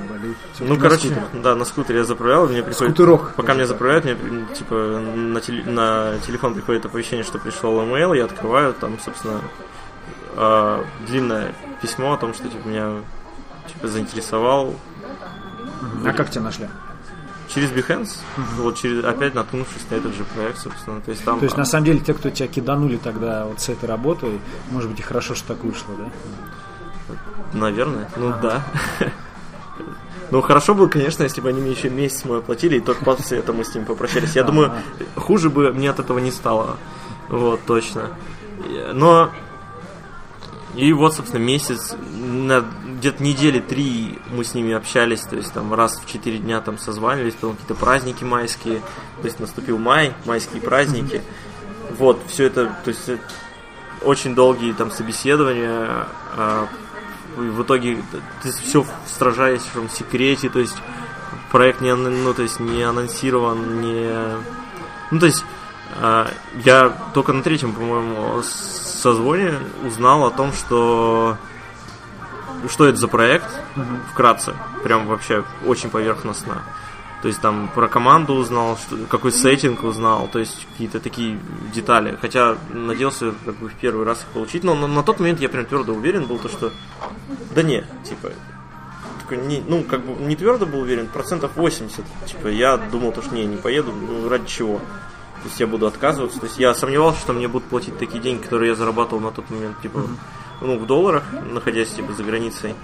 Всё-таки 0.52 0.64
Ну, 0.64 0.76
короче, 0.78 1.06
скутере. 1.08 1.26
да, 1.42 1.54
на 1.54 1.64
скутере 1.64 1.98
я 2.00 2.04
заправлял, 2.04 2.46
мне 2.46 2.62
приходит... 2.62 2.92
Скутерок. 2.92 3.32
Пока 3.36 3.54
меня 3.54 3.64
заправляют, 3.64 4.04
мне, 4.04 4.44
типа, 4.54 4.74
на, 4.74 5.38
теле- 5.38 5.64
на 5.64 6.18
телефон 6.26 6.52
приходит 6.52 6.84
оповещение, 6.84 7.24
что 7.24 7.38
пришел 7.38 7.80
email, 7.80 8.14
я 8.14 8.26
открываю, 8.26 8.74
там, 8.74 8.98
собственно, 9.02 9.40
а, 10.36 10.84
длинное 11.06 11.54
письмо 11.80 12.14
о 12.14 12.16
том, 12.16 12.34
что, 12.34 12.48
типа, 12.48 12.66
меня, 12.68 13.02
типа, 13.66 13.88
заинтересовал 13.88 14.74
А 16.04 16.12
как 16.12 16.30
тебя 16.30 16.42
нашли? 16.42 16.68
через 17.54 17.70
Behance, 17.70 18.18
вот 18.58 18.76
через, 18.76 19.04
опять 19.04 19.34
наткнувшись 19.34 19.82
на 19.90 19.96
этот 19.96 20.14
же 20.14 20.24
проект, 20.24 20.58
собственно, 20.58 21.00
то 21.00 21.10
есть 21.10 21.24
там... 21.24 21.38
То 21.38 21.44
есть, 21.44 21.56
на 21.56 21.64
самом 21.64 21.84
деле, 21.84 21.98
те, 21.98 22.14
кто 22.14 22.30
тебя 22.30 22.48
киданули 22.48 22.96
тогда 22.96 23.46
вот 23.46 23.60
с 23.60 23.68
этой 23.68 23.88
работой, 23.88 24.40
может 24.70 24.90
быть, 24.90 25.00
и 25.00 25.02
хорошо, 25.02 25.34
что 25.34 25.48
так 25.48 25.64
вышло, 25.64 25.94
да? 25.98 27.16
Наверное, 27.52 28.08
ну 28.16 28.32
да. 28.40 28.62
Ну, 30.30 30.42
хорошо 30.42 30.76
было, 30.76 30.86
конечно, 30.86 31.24
если 31.24 31.40
бы 31.40 31.48
они 31.48 31.60
мне 31.60 31.72
еще 31.72 31.90
месяц 31.90 32.24
мой 32.24 32.38
оплатили, 32.38 32.76
и 32.76 32.80
только 32.80 33.04
после 33.04 33.38
этого 33.38 33.56
мы 33.56 33.64
с 33.64 33.74
ним 33.74 33.84
попрощались. 33.84 34.36
Я 34.36 34.44
думаю, 34.44 34.72
хуже 35.16 35.50
бы 35.50 35.72
мне 35.72 35.90
от 35.90 35.98
этого 35.98 36.20
не 36.20 36.30
стало. 36.30 36.76
Вот, 37.28 37.60
точно. 37.66 38.10
Но... 38.92 39.30
И 40.74 40.92
вот, 40.92 41.14
собственно, 41.14 41.42
месяц, 41.42 41.94
где-то 42.98 43.22
недели 43.22 43.58
три 43.58 44.18
мы 44.30 44.44
с 44.44 44.54
ними 44.54 44.72
общались, 44.72 45.22
то 45.22 45.36
есть 45.36 45.52
там 45.52 45.74
раз 45.74 46.00
в 46.00 46.06
четыре 46.06 46.38
дня 46.38 46.60
там 46.60 46.78
созванивались, 46.78 47.34
потом 47.34 47.52
какие-то 47.52 47.74
праздники 47.74 48.22
майские, 48.22 48.80
то 49.20 49.26
есть 49.26 49.40
наступил 49.40 49.78
май, 49.78 50.14
майские 50.26 50.62
праздники. 50.62 51.22
Вот, 51.98 52.20
все 52.28 52.44
это, 52.44 52.66
то 52.84 52.88
есть 52.90 53.10
очень 54.02 54.34
долгие 54.34 54.72
там 54.72 54.90
собеседования, 54.90 56.06
а, 56.36 56.68
в 57.36 57.62
итоге 57.62 58.02
ты 58.42 58.52
все 58.52 58.82
в 58.82 58.88
строжайшем 59.06 59.88
секрете, 59.88 60.48
то 60.50 60.60
есть 60.60 60.76
проект 61.50 61.80
не, 61.80 61.94
ну, 61.94 62.32
то 62.32 62.42
есть 62.42 62.60
не 62.60 62.82
анонсирован, 62.82 63.80
не... 63.80 64.10
Ну, 65.10 65.18
то 65.18 65.26
есть 65.26 65.44
я 66.64 66.96
только 67.14 67.32
на 67.32 67.42
третьем, 67.42 67.72
по-моему, 67.72 68.42
созвоне 68.42 69.54
узнал 69.84 70.26
о 70.26 70.30
том, 70.30 70.52
что 70.52 71.36
что 72.68 72.86
это 72.86 72.98
за 72.98 73.08
проект, 73.08 73.48
вкратце, 74.12 74.54
прям 74.82 75.06
вообще 75.06 75.44
очень 75.64 75.88
поверхностно. 75.88 76.62
То 77.22 77.28
есть 77.28 77.40
там 77.40 77.70
про 77.74 77.86
команду 77.86 78.34
узнал, 78.34 78.78
что, 78.78 78.96
какой 79.06 79.32
сеттинг 79.32 79.84
узнал, 79.84 80.28
то 80.28 80.38
есть 80.38 80.66
какие-то 80.72 81.00
такие 81.00 81.38
детали. 81.72 82.16
Хотя 82.20 82.56
надеялся 82.70 83.34
как 83.44 83.56
бы 83.56 83.68
в 83.68 83.74
первый 83.74 84.06
раз 84.06 84.22
их 84.22 84.26
получить, 84.28 84.64
но 84.64 84.74
на, 84.74 84.86
на 84.86 85.02
тот 85.02 85.20
момент 85.20 85.40
я 85.40 85.50
прям 85.50 85.66
твердо 85.66 85.92
уверен 85.92 86.24
был, 86.24 86.38
то, 86.38 86.48
что 86.48 86.72
да 87.54 87.62
не, 87.62 87.84
типа, 88.04 88.32
такой, 89.20 89.36
не, 89.46 89.62
ну, 89.66 89.84
как 89.84 90.02
бы 90.04 90.22
не 90.22 90.34
твердо 90.34 90.64
был 90.64 90.80
уверен, 90.80 91.08
процентов 91.08 91.52
80. 91.56 92.04
Типа, 92.26 92.48
я 92.48 92.78
думал, 92.78 93.12
то, 93.12 93.20
что 93.20 93.34
не, 93.34 93.44
не 93.44 93.56
поеду, 93.56 93.92
ну, 93.92 94.26
ради 94.28 94.46
чего? 94.46 94.80
То 95.42 95.48
есть 95.48 95.60
я 95.60 95.66
буду 95.66 95.86
отказываться. 95.86 96.38
То 96.38 96.46
есть 96.46 96.58
я 96.58 96.74
сомневался, 96.74 97.20
что 97.20 97.32
мне 97.32 97.48
будут 97.48 97.68
платить 97.68 97.98
такие 97.98 98.22
деньги, 98.22 98.42
которые 98.42 98.70
я 98.70 98.74
зарабатывал 98.74 99.20
на 99.20 99.30
тот 99.30 99.48
момент, 99.50 99.80
типа, 99.80 100.02
ну, 100.60 100.78
в 100.78 100.86
долларах, 100.86 101.24
находясь, 101.50 101.90
типа, 101.90 102.12
за 102.12 102.22
границей. 102.22 102.74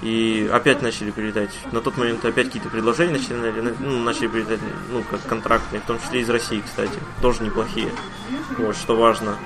И 0.00 0.50
опять 0.52 0.82
начали 0.82 1.10
прилетать. 1.10 1.50
На 1.70 1.80
тот 1.80 1.96
момент 1.96 2.24
опять 2.24 2.46
какие-то 2.46 2.70
предложения 2.70 3.12
начали, 3.12 3.74
ну, 3.78 4.00
начали 4.00 4.26
прилетать, 4.26 4.58
ну, 4.90 5.04
как 5.08 5.22
контрактные, 5.22 5.80
в 5.80 5.84
том 5.86 6.00
числе 6.00 6.20
из 6.20 6.30
России, 6.30 6.60
кстати, 6.64 6.98
тоже 7.20 7.44
неплохие. 7.44 7.90
Вот, 8.58 8.76
что 8.76 8.96
важно. 8.96 9.36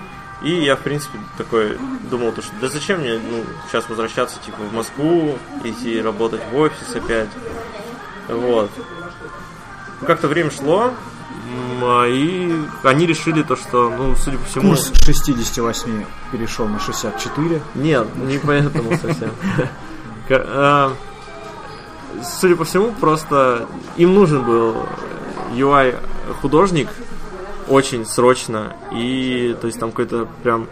И 0.43 0.51
я, 0.51 0.77
в 0.77 0.81
принципе, 0.81 1.19
такой 1.39 1.79
думал, 2.11 2.33
то, 2.33 2.43
что 2.43 2.53
да 2.61 2.69
зачем 2.69 3.01
мне 3.01 3.19
ну, 3.19 3.45
сейчас 3.69 3.89
возвращаться 3.89 4.39
типа 4.45 4.59
в 4.59 4.73
Москву, 4.73 5.39
идти 5.65 6.01
работать 6.01 6.43
в 6.51 6.57
офис 6.57 6.95
опять. 6.95 7.31
Вот. 8.29 8.71
Как-то 10.07 10.29
время 10.29 10.51
шло, 10.51 10.93
и 12.07 12.53
они 12.83 13.07
решили 13.07 13.43
то, 13.43 13.57
что, 13.57 13.91
ну, 13.91 14.15
судя 14.17 14.39
по 14.39 14.45
всему... 14.45 14.71
Курс 14.71 14.93
с 14.93 15.05
68 15.05 16.05
перешел 16.33 16.67
на 16.67 16.79
64. 16.79 17.63
Нет, 17.75 18.07
не 18.17 18.39
поэтому 18.39 18.97
совсем. 18.97 19.31
А, 20.29 20.93
Судя 22.23 22.57
по 22.57 22.65
всему, 22.65 22.93
просто 22.93 23.69
им 23.97 24.15
нужен 24.15 24.43
был 24.45 24.75
UI 25.55 25.97
художник 26.41 26.89
очень 27.69 28.07
срочно, 28.07 28.75
и 28.93 29.57
то 29.61 29.67
есть 29.67 29.79
там 29.79 29.91
какой-то 29.91 30.29
прям 30.43 30.69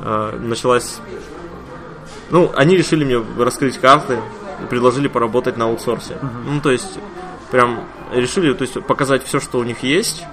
а, 0.00 0.38
началась... 0.38 1.00
Ну, 2.30 2.52
они 2.54 2.76
решили 2.76 3.04
мне 3.04 3.22
раскрыть 3.38 3.78
карты, 3.78 4.18
предложили 4.70 5.08
поработать 5.08 5.56
на 5.56 5.64
аутсорсе. 5.64 6.18
Ну, 6.46 6.60
то 6.60 6.70
есть, 6.70 6.98
прям 7.50 7.80
решили, 8.12 8.52
то 8.52 8.62
есть, 8.62 8.82
показать 8.84 9.24
все, 9.24 9.40
что 9.40 9.58
у 9.58 9.64
них 9.64 9.82
есть, 9.82 10.24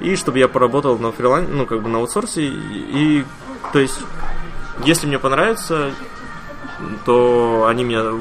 и 0.00 0.16
чтобы 0.16 0.38
я 0.38 0.48
поработал 0.48 0.98
на 0.98 1.12
фрилансе, 1.12 1.50
ну, 1.52 1.66
как 1.66 1.82
бы 1.82 1.88
на 1.88 1.98
аутсорсе, 1.98 2.42
и, 2.42 2.50
и, 2.50 3.24
то 3.72 3.78
есть, 3.78 3.98
если 4.84 5.06
мне 5.06 5.18
понравится, 5.18 5.92
то 7.04 7.66
они 7.68 7.84
меня 7.84 8.12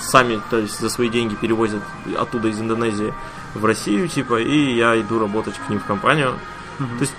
сами, 0.00 0.40
то 0.50 0.58
есть 0.58 0.78
за 0.80 0.88
свои 0.88 1.08
деньги 1.08 1.34
перевозят 1.34 1.82
оттуда 2.16 2.48
из 2.48 2.60
Индонезии 2.60 3.12
в 3.54 3.64
Россию, 3.64 4.08
типа, 4.08 4.40
и 4.40 4.74
я 4.74 4.98
иду 5.00 5.18
работать 5.18 5.54
к 5.54 5.68
ним 5.68 5.80
в 5.80 5.84
компанию. 5.84 6.34
То 6.78 7.00
есть 7.00 7.14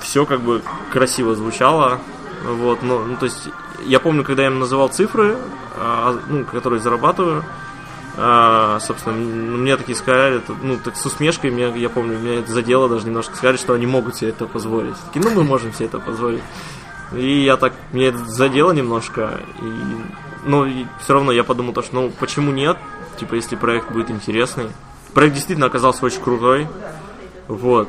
все 0.00 0.26
как 0.26 0.40
бы 0.40 0.62
красиво 0.90 1.34
звучало, 1.34 2.00
вот, 2.44 2.82
но, 2.82 3.04
ну, 3.04 3.16
то 3.16 3.26
есть 3.26 3.48
я 3.84 4.00
помню, 4.00 4.24
когда 4.24 4.42
я 4.42 4.48
им 4.48 4.58
называл 4.58 4.88
цифры, 4.88 5.36
а, 5.76 6.18
ну, 6.28 6.44
которые 6.44 6.80
зарабатываю, 6.80 7.44
а, 8.16 8.78
собственно, 8.80 9.16
мне 9.16 9.76
такие 9.76 9.96
сказали, 9.96 10.36
это, 10.36 10.54
ну, 10.62 10.76
так 10.76 10.96
с 10.96 11.06
усмешкой, 11.06 11.50
меня, 11.50 11.68
я 11.68 11.88
помню, 11.88 12.18
меня 12.18 12.40
это 12.40 12.52
задело 12.52 12.88
даже 12.88 13.06
немножко, 13.06 13.36
сказали, 13.36 13.56
что 13.56 13.72
они 13.72 13.86
могут 13.86 14.16
себе 14.16 14.30
это 14.30 14.46
позволить. 14.46 14.96
Такие, 15.06 15.24
ну, 15.24 15.34
мы 15.34 15.44
можем 15.44 15.72
себе 15.72 15.86
это 15.86 15.98
позволить. 15.98 16.42
И 17.14 17.42
я 17.42 17.56
так, 17.56 17.72
мне 17.92 18.06
это 18.06 18.18
задело 18.18 18.72
немножко, 18.72 19.40
и, 19.60 19.72
ну, 20.44 20.66
и 20.66 20.86
все 21.02 21.14
равно 21.14 21.32
я 21.32 21.42
подумал, 21.42 21.72
то, 21.72 21.82
что, 21.82 21.94
ну, 21.94 22.12
почему 22.18 22.52
нет, 22.52 22.76
типа, 23.18 23.34
если 23.34 23.56
проект 23.56 23.90
будет 23.90 24.10
интересный. 24.10 24.66
Проект 25.14 25.34
действительно 25.34 25.66
оказался 25.66 26.04
очень 26.04 26.20
крутой, 26.20 26.68
вот. 27.48 27.88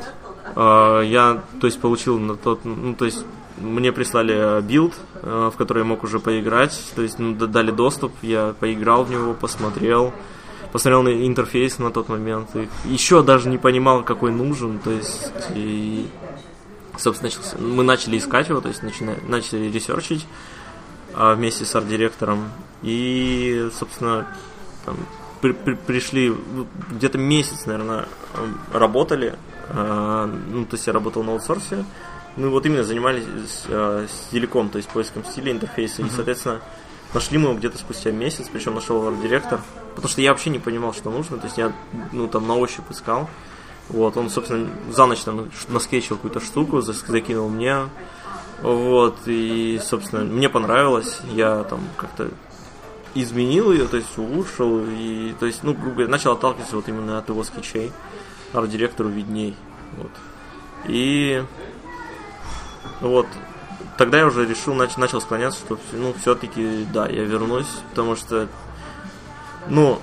А, 0.55 1.01
я, 1.01 1.41
то 1.59 1.67
есть, 1.67 1.81
получил 1.81 2.17
на 2.17 2.35
тот, 2.35 2.63
ну, 2.63 2.95
то 2.95 3.05
есть, 3.05 3.25
мне 3.57 3.91
прислали 3.91 4.61
build, 4.61 4.93
э, 5.21 5.51
в 5.53 5.57
который 5.57 5.79
я 5.79 5.85
мог 5.85 6.03
уже 6.03 6.19
поиграть, 6.19 6.79
то 6.95 7.01
есть 7.01 7.19
ну, 7.19 7.33
дали 7.33 7.71
доступ, 7.71 8.11
я 8.21 8.53
поиграл 8.59 9.03
в 9.03 9.11
него, 9.11 9.33
посмотрел, 9.33 10.13
посмотрел 10.71 11.03
на 11.03 11.27
интерфейс 11.27 11.79
на 11.79 11.91
тот 11.91 12.09
момент, 12.09 12.49
и 12.55 12.67
еще 12.85 13.21
даже 13.23 13.49
не 13.49 13.57
понимал, 13.57 14.03
какой 14.03 14.31
нужен, 14.31 14.79
то 14.79 14.91
есть, 14.91 15.31
и, 15.53 16.07
собственно, 16.97 17.29
начался, 17.29 17.57
мы 17.59 17.83
начали 17.83 18.17
искать 18.17 18.49
его, 18.49 18.59
то 18.59 18.69
есть 18.69 18.81
начали, 18.81 19.17
начали 19.27 19.71
ресерчить 19.71 20.25
а, 21.13 21.35
вместе 21.35 21.65
с 21.65 21.75
арт-директором, 21.75 22.49
и, 22.81 23.69
собственно, 23.77 24.27
там, 24.85 24.97
при, 25.41 25.51
при, 25.51 25.75
пришли, 25.75 26.29
ну, 26.29 26.67
где-то 26.91 27.17
месяц, 27.17 27.65
наверное, 27.65 28.07
работали, 28.71 29.35
а, 29.69 30.25
ну, 30.25 30.65
то 30.65 30.75
есть 30.75 30.87
я 30.87 30.93
работал 30.93 31.23
на 31.23 31.33
аутсорсе, 31.33 31.85
мы 32.35 32.49
вот 32.49 32.65
именно 32.65 32.83
занимались 32.83 33.25
э, 33.67 34.07
стиликом, 34.09 34.69
то 34.69 34.77
есть 34.77 34.89
поиском 34.89 35.23
стиля, 35.23 35.51
интерфейса. 35.51 36.01
Mm-hmm. 36.01 36.07
И, 36.07 36.09
соответственно, 36.09 36.61
нашли 37.13 37.37
мы 37.37 37.49
его 37.49 37.57
где-то 37.57 37.77
спустя 37.77 38.11
месяц, 38.11 38.47
причем 38.51 38.75
нашел 38.75 39.07
арт-директор. 39.07 39.61
Потому 39.95 40.09
что 40.09 40.21
я 40.21 40.31
вообще 40.31 40.49
не 40.49 40.59
понимал, 40.59 40.93
что 40.93 41.11
нужно. 41.11 41.37
То 41.37 41.45
есть 41.45 41.57
я, 41.57 41.71
ну, 42.11 42.27
там, 42.27 42.47
на 42.47 42.55
ощупь 42.55 42.89
искал. 42.89 43.29
Вот, 43.89 44.17
он, 44.17 44.29
собственно, 44.29 44.69
за 44.89 45.05
ночь 45.05 45.19
там 45.19 45.51
наскетчил 45.67 46.15
какую-то 46.15 46.39
штуку, 46.39 46.81
закинул 46.81 47.49
мне. 47.49 47.89
Вот, 48.61 49.17
и, 49.25 49.79
собственно, 49.83 50.23
мне 50.23 50.49
понравилось. 50.49 51.19
Я 51.31 51.63
там 51.63 51.81
как-то 51.97 52.31
изменил 53.13 53.71
ее, 53.71 53.87
то 53.87 53.97
есть 53.97 54.17
улучшил. 54.17 54.85
И, 54.87 55.35
то 55.39 55.45
есть, 55.45 55.63
ну, 55.63 55.73
грубо 55.73 55.91
говоря, 55.91 56.09
начал 56.09 56.31
отталкиваться 56.31 56.77
вот 56.77 56.87
именно 56.87 57.19
от 57.19 57.29
его 57.29 57.43
скетчей. 57.43 57.91
Арт-директору 58.53 59.09
видней. 59.09 59.55
Вот. 59.97 60.11
И 60.85 61.43
вот. 63.01 63.27
Тогда 63.97 64.19
я 64.19 64.25
уже 64.25 64.45
решил, 64.45 64.73
нач, 64.73 64.97
начал 64.97 65.21
склоняться, 65.21 65.59
что 65.59 65.79
ну, 65.93 66.13
все-таки, 66.19 66.85
да, 66.91 67.07
я 67.07 67.23
вернусь, 67.23 67.67
потому 67.89 68.15
что, 68.15 68.47
ну, 69.67 69.99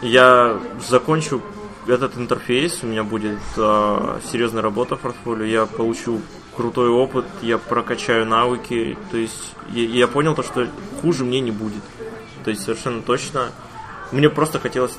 я 0.00 0.60
закончу 0.86 1.42
этот 1.88 2.16
интерфейс, 2.16 2.82
у 2.82 2.86
меня 2.86 3.02
будет 3.02 3.38
э, 3.56 4.20
серьезная 4.30 4.62
работа 4.62 4.96
в 4.96 5.00
портфолио, 5.00 5.44
я 5.44 5.66
получу 5.66 6.20
крутой 6.56 6.88
опыт, 6.88 7.26
я 7.42 7.58
прокачаю 7.58 8.26
навыки, 8.26 8.96
то 9.10 9.16
есть 9.16 9.54
я, 9.70 9.84
я 9.84 10.08
понял 10.08 10.34
то, 10.34 10.42
что 10.42 10.68
хуже 11.00 11.24
мне 11.24 11.40
не 11.40 11.50
будет. 11.50 11.82
То 12.44 12.50
есть 12.50 12.62
совершенно 12.62 13.02
точно. 13.02 13.50
Мне 14.12 14.30
просто 14.30 14.58
хотелось 14.60 14.96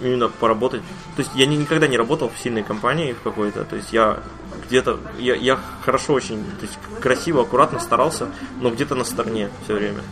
именно 0.00 0.28
поработать. 0.28 0.82
То 1.14 1.22
есть 1.22 1.30
я 1.34 1.46
никогда 1.46 1.86
не 1.86 1.96
работал 1.96 2.30
в 2.30 2.38
сильной 2.38 2.62
компании 2.62 3.12
в 3.12 3.22
какой-то. 3.22 3.64
То 3.64 3.76
есть 3.76 3.92
я 3.92 4.20
где-то, 4.68 4.98
я, 5.18 5.34
я 5.34 5.58
хорошо 5.84 6.14
очень, 6.14 6.44
то 6.44 6.62
есть 6.62 6.78
красиво, 7.00 7.42
аккуратно 7.42 7.78
старался, 7.78 8.28
но 8.60 8.70
где-то 8.70 8.94
на 8.94 9.04
стороне 9.04 9.50
все 9.64 9.74
время. 9.74 10.02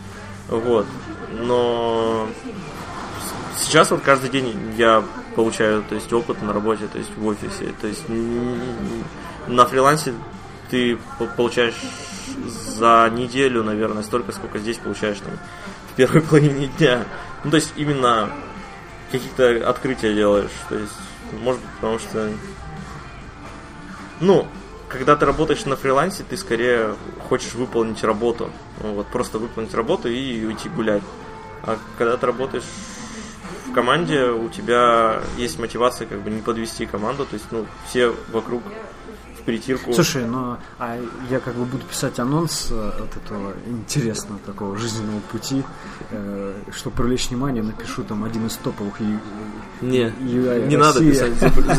Вот. 0.49 0.85
Но 1.31 2.27
сейчас 3.57 3.91
вот 3.91 4.01
каждый 4.01 4.29
день 4.29 4.55
я 4.77 5.03
получаю, 5.35 5.83
то 5.83 5.95
есть 5.95 6.11
опыт 6.13 6.41
на 6.41 6.53
работе, 6.53 6.87
то 6.87 6.97
есть 6.97 7.15
в 7.15 7.25
офисе. 7.25 7.73
То 7.81 7.87
есть 7.87 8.03
на 9.47 9.65
фрилансе 9.65 10.13
ты 10.69 10.97
получаешь 11.37 11.75
за 12.47 13.09
неделю, 13.13 13.63
наверное, 13.63 14.03
столько, 14.03 14.31
сколько 14.31 14.59
здесь 14.59 14.77
получаешь 14.77 15.19
там 15.19 15.33
в 15.91 15.95
первой 15.95 16.21
половине 16.29 16.67
дня. 16.77 17.05
Ну, 17.43 17.51
то 17.51 17.57
есть 17.57 17.73
именно 17.75 18.29
каких-то 19.11 19.69
открытия 19.69 20.13
делаешь. 20.13 20.51
То 20.69 20.75
есть, 20.75 20.93
может 21.41 21.61
быть, 21.61 21.69
потому 21.75 21.99
что 21.99 22.29
ну, 24.19 24.47
когда 24.87 25.15
ты 25.15 25.25
работаешь 25.25 25.65
на 25.65 25.75
фрилансе, 25.75 26.23
ты 26.27 26.37
скорее 26.37 26.95
хочешь 27.27 27.53
выполнить 27.53 28.03
работу. 28.03 28.49
Вот, 28.79 29.07
просто 29.07 29.39
выполнить 29.39 29.73
работу 29.73 30.09
и 30.09 30.45
уйти 30.45 30.69
гулять. 30.69 31.03
А 31.63 31.77
когда 31.97 32.17
ты 32.17 32.25
работаешь 32.25 32.63
команде, 33.75 34.29
у 34.29 34.49
тебя 34.49 35.21
есть 35.37 35.59
мотивация 35.59 36.07
как 36.07 36.21
бы 36.21 36.31
не 36.31 36.41
подвести 36.41 36.85
команду, 36.85 37.25
то 37.25 37.35
есть, 37.35 37.45
ну, 37.51 37.65
все 37.87 38.13
вокруг 38.31 38.63
притирку. 39.45 39.93
Слушай, 39.93 40.25
ну 40.25 40.57
а 40.79 40.97
я 41.29 41.39
как 41.39 41.53
бы 41.55 41.65
буду 41.65 41.85
писать 41.85 42.19
анонс 42.19 42.69
э, 42.71 42.91
от 43.03 43.15
этого 43.15 43.53
интересного 43.67 44.39
такого 44.45 44.75
жизненного 44.75 45.19
пути, 45.31 45.63
э, 46.09 46.53
чтобы 46.71 46.95
привлечь 46.95 47.29
внимание, 47.29 47.63
напишу 47.63 48.03
там 48.03 48.23
один 48.23 48.47
из 48.47 48.55
топовых 48.55 48.99
ю... 48.99 49.19
Не, 49.81 50.05
UI 50.05 50.67
не 50.67 50.77
надо 50.77 50.99
писать, 50.99 51.33
заплюют, 51.35 51.77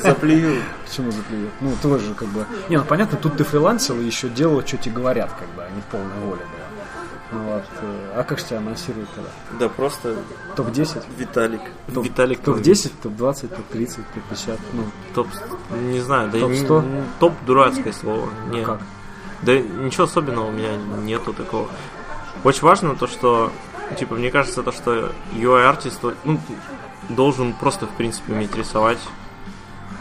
заплюют. 0.00 0.62
Почему 0.86 1.10
заплюют? 1.10 1.50
Ну, 1.60 1.72
тоже 1.82 2.14
как 2.14 2.28
бы... 2.28 2.46
Не, 2.68 2.78
ну 2.78 2.84
понятно, 2.84 3.18
тут 3.18 3.36
ты 3.36 3.44
фрилансил 3.44 3.98
и 4.00 4.04
еще 4.04 4.28
делал, 4.28 4.64
что 4.64 4.76
тебе 4.76 4.94
говорят, 4.94 5.30
как 5.32 5.48
бы, 5.56 5.64
а 5.64 5.70
не 5.70 5.80
в 5.80 5.84
полной 5.86 6.18
воле 6.20 6.42
была. 6.52 6.61
Вот. 7.32 7.64
Э, 7.80 8.12
а 8.16 8.24
как 8.24 8.38
же 8.38 8.44
тебя 8.44 8.58
анонсируют 8.58 9.08
тогда? 9.14 9.30
Да 9.58 9.68
просто... 9.68 10.16
Топ-10? 10.54 11.02
Виталик. 11.16 11.60
Топ, 11.92 12.04
Виталик. 12.04 12.40
Топ-10, 12.40 12.92
топ-20, 13.02 13.48
топ-30, 13.48 13.96
топ-50. 14.14 14.60
Ну. 14.74 14.84
Топ... 15.14 15.28
Не 15.70 16.00
знаю, 16.00 16.30
да 16.30 16.40
топ-100? 16.40 16.94
Не, 16.94 17.04
топ 17.18 17.32
дурацкое 17.46 17.92
слово. 17.92 18.28
А 18.48 18.54
Нет. 18.54 18.66
как? 18.66 18.80
Да 19.42 19.58
ничего 19.58 20.04
особенного 20.04 20.48
у 20.48 20.50
меня 20.52 20.76
нету 21.02 21.32
такого. 21.32 21.68
Очень 22.44 22.62
важно 22.62 22.94
то, 22.96 23.06
что, 23.06 23.50
типа, 23.98 24.14
мне 24.14 24.30
кажется, 24.30 24.62
то, 24.62 24.72
что 24.72 25.12
UI-артист, 25.32 26.00
ну, 26.24 26.38
должен 27.08 27.54
просто, 27.54 27.86
в 27.86 27.90
принципе, 27.90 28.32
уметь 28.34 28.54
рисовать. 28.54 28.98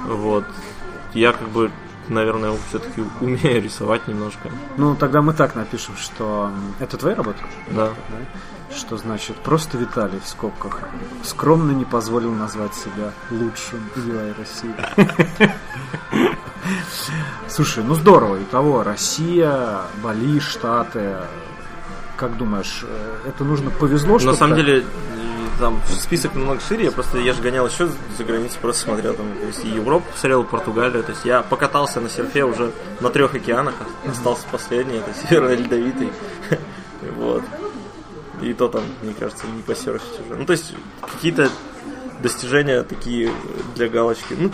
Вот. 0.06 0.46
Я 1.14 1.32
как 1.32 1.48
бы 1.50 1.72
наверное, 2.12 2.56
все-таки 2.70 3.04
умею 3.22 3.64
рисовать 3.64 4.08
немножко. 4.08 4.52
Ну, 4.78 4.96
тогда 4.96 5.22
мы 5.22 5.34
так 5.34 5.56
напишем, 5.56 5.96
что 5.98 6.52
это 6.80 6.98
твоя 6.98 7.16
работа? 7.16 7.40
Да. 7.72 7.88
да? 7.88 8.76
Что 8.76 8.98
значит, 8.98 9.36
просто 9.38 9.78
Виталий 9.78 10.20
в 10.20 10.28
скобках 10.28 10.80
скромно 11.24 11.72
не 11.72 11.86
позволил 11.86 12.32
назвать 12.32 12.74
себя 12.76 13.12
лучшим 13.30 13.80
UI 13.96 14.34
России. 14.38 14.74
Слушай, 17.50 17.84
ну 17.84 17.96
здорово, 17.96 18.38
и 18.38 18.44
того, 18.46 18.84
Россия, 18.84 19.82
Бали, 20.02 20.40
Штаты, 20.40 21.18
как 22.16 22.38
думаешь, 22.38 22.86
э, 22.88 23.18
это 23.28 23.44
нужно 23.44 23.72
повезло, 23.72 24.20
На 24.20 24.34
самом 24.34 24.56
деле, 24.56 24.86
там 25.62 25.80
список 25.88 26.34
намного 26.34 26.60
шире, 26.60 26.86
я 26.86 26.92
просто, 26.92 27.20
я 27.20 27.34
же 27.34 27.42
гонял 27.42 27.68
еще 27.68 27.88
за 28.18 28.24
границей, 28.24 28.58
просто 28.60 28.82
смотрел 28.82 29.14
там, 29.14 29.28
то 29.40 29.46
есть 29.46 29.64
Европу 29.64 30.06
посмотрел, 30.12 30.44
Португалию, 30.44 31.04
то 31.04 31.12
есть 31.12 31.24
я 31.24 31.44
покатался 31.44 32.02
на 32.02 32.10
серфе 32.10 32.44
уже 32.44 32.72
на 33.00 33.10
трех 33.12 33.36
океанах, 33.36 33.76
остался 34.06 34.46
последний, 34.52 34.98
это 34.98 35.14
Северный 35.14 35.56
Ледовитый, 35.56 36.10
вот. 37.16 37.44
И 38.42 38.54
то 38.54 38.68
там, 38.68 38.84
мне 39.04 39.14
кажется, 39.14 39.46
не 39.56 39.62
посерфить 39.62 40.20
уже. 40.26 40.36
Ну, 40.36 40.46
то 40.48 40.54
есть, 40.54 40.74
какие-то 41.00 41.52
достижения 42.24 42.82
такие 42.82 43.32
для 43.76 43.88
галочки. 43.88 44.34
Ну, 44.36 44.52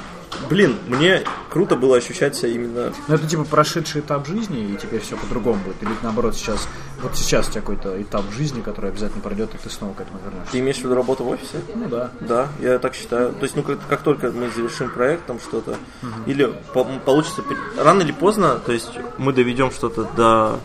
блин, 0.49 0.75
мне 0.87 1.23
круто 1.57 1.75
было 1.75 1.97
ощущать 1.97 2.35
себя 2.35 2.49
именно... 2.49 2.93
Ну, 3.07 3.15
это 3.15 3.25
типа 3.25 3.43
прошедший 3.43 4.01
этап 4.01 4.27
жизни, 4.27 4.73
и 4.73 4.77
теперь 4.77 5.01
все 5.01 5.17
по-другому 5.17 5.59
будет. 5.65 5.81
Или 5.81 5.89
наоборот 6.03 6.35
сейчас, 6.35 6.67
вот 7.01 7.15
сейчас 7.15 7.47
у 7.47 7.51
тебя 7.51 7.61
какой-то 7.61 7.99
этап 7.99 8.25
жизни, 8.31 8.61
который 8.61 8.91
обязательно 8.91 9.23
пройдет, 9.23 9.55
и 9.55 9.57
ты 9.57 9.67
снова 9.71 9.95
к 9.95 10.01
этому 10.01 10.19
вернешься. 10.23 10.51
Ты 10.51 10.59
имеешь 10.59 10.77
в 10.77 10.81
виду 10.81 10.93
работу 10.93 11.23
в 11.23 11.29
офисе? 11.29 11.57
Ну 11.73 11.89
да. 11.89 12.11
Да, 12.19 12.49
я 12.59 12.77
так 12.77 12.93
считаю. 12.93 13.33
То 13.33 13.41
есть, 13.41 13.55
ну, 13.55 13.63
как, 13.63 13.79
как 13.89 14.03
только 14.03 14.29
мы 14.29 14.51
завершим 14.51 14.91
проект, 14.91 15.25
там 15.25 15.39
что-то, 15.39 15.71
угу. 15.71 16.11
или 16.27 16.53
по 16.75 16.83
получится, 16.83 17.41
рано 17.75 18.03
или 18.03 18.11
поздно, 18.11 18.59
то 18.63 18.71
есть 18.71 18.91
мы 19.17 19.33
доведем 19.33 19.71
что-то 19.71 20.03
до 20.15 20.59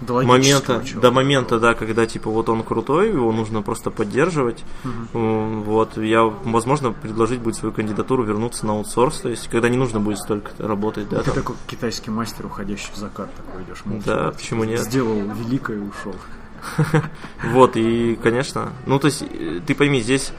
до 0.00 0.22
момента, 0.22 0.82
до 1.00 1.10
момента, 1.10 1.58
да, 1.58 1.74
когда 1.74 2.06
типа 2.06 2.30
вот 2.30 2.48
он 2.48 2.62
крутой, 2.62 3.08
его 3.10 3.32
нужно 3.32 3.62
просто 3.62 3.90
поддерживать. 3.90 4.64
Угу. 4.84 5.62
Вот 5.62 5.96
я, 5.96 6.22
возможно, 6.24 6.92
предложить 6.92 7.40
будет 7.40 7.56
свою 7.56 7.74
кандидатуру 7.74 8.22
вернуться 8.24 8.66
на 8.66 8.74
аутсорс, 8.74 9.20
то 9.20 9.28
есть 9.28 9.48
когда 9.48 9.68
не 9.68 9.76
нужно 9.76 10.00
будет 10.00 10.18
столько 10.18 10.52
работать, 10.58 11.08
да. 11.08 11.18
Ты 11.18 11.24
там. 11.24 11.34
такой 11.34 11.56
китайский 11.66 12.10
мастер, 12.10 12.46
уходящий 12.46 12.90
в 12.92 12.96
закат, 12.96 13.28
такой 13.34 13.62
идешь. 13.64 13.84
Молча, 13.84 14.06
да, 14.06 14.30
почему 14.30 14.64
нет? 14.64 14.80
Сделал 14.80 15.20
великое 15.34 15.78
и 15.78 15.80
ушел. 15.80 16.14
Вот, 17.52 17.76
и, 17.76 18.16
конечно, 18.16 18.72
ну, 18.86 18.98
то 18.98 19.06
есть, 19.06 19.22
э, 19.22 19.60
ты 19.64 19.74
пойми, 19.76 20.00
здесь 20.00 20.32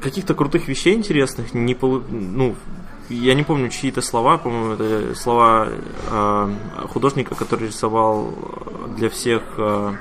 каких-то 0.00 0.34
крутых 0.34 0.68
вещей 0.68 0.94
интересных 0.94 1.54
не 1.54 1.74
полу... 1.74 2.02
ну, 2.08 2.54
я 3.08 3.34
не 3.34 3.42
помню 3.42 3.68
чьи-то 3.70 4.00
слова, 4.02 4.38
по-моему, 4.38 4.74
это 4.74 5.14
слова 5.14 5.68
э, 6.10 6.54
художника, 6.88 7.34
который 7.34 7.68
рисовал 7.68 8.32
для 8.96 9.08
всех 9.10 9.42
э, 9.58 9.92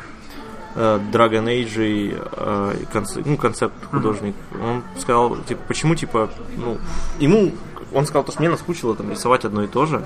э, 0.75 0.99
Dragon 1.11 1.45
Age 1.45 2.29
э, 2.31 2.85
концеп, 2.91 3.25
ну, 3.25 3.37
концепт 3.37 3.75
художник. 3.85 4.35
Он 4.53 4.83
сказал, 4.99 5.37
типа, 5.37 5.61
почему, 5.67 5.95
типа, 5.95 6.29
ну, 6.57 6.77
ему, 7.19 7.51
он 7.93 8.05
сказал, 8.05 8.23
то, 8.23 8.31
что 8.31 8.41
мне 8.41 8.49
наскучило 8.49 8.95
там 8.95 9.11
рисовать 9.11 9.45
одно 9.45 9.63
и 9.63 9.67
то 9.67 9.85
же. 9.85 10.05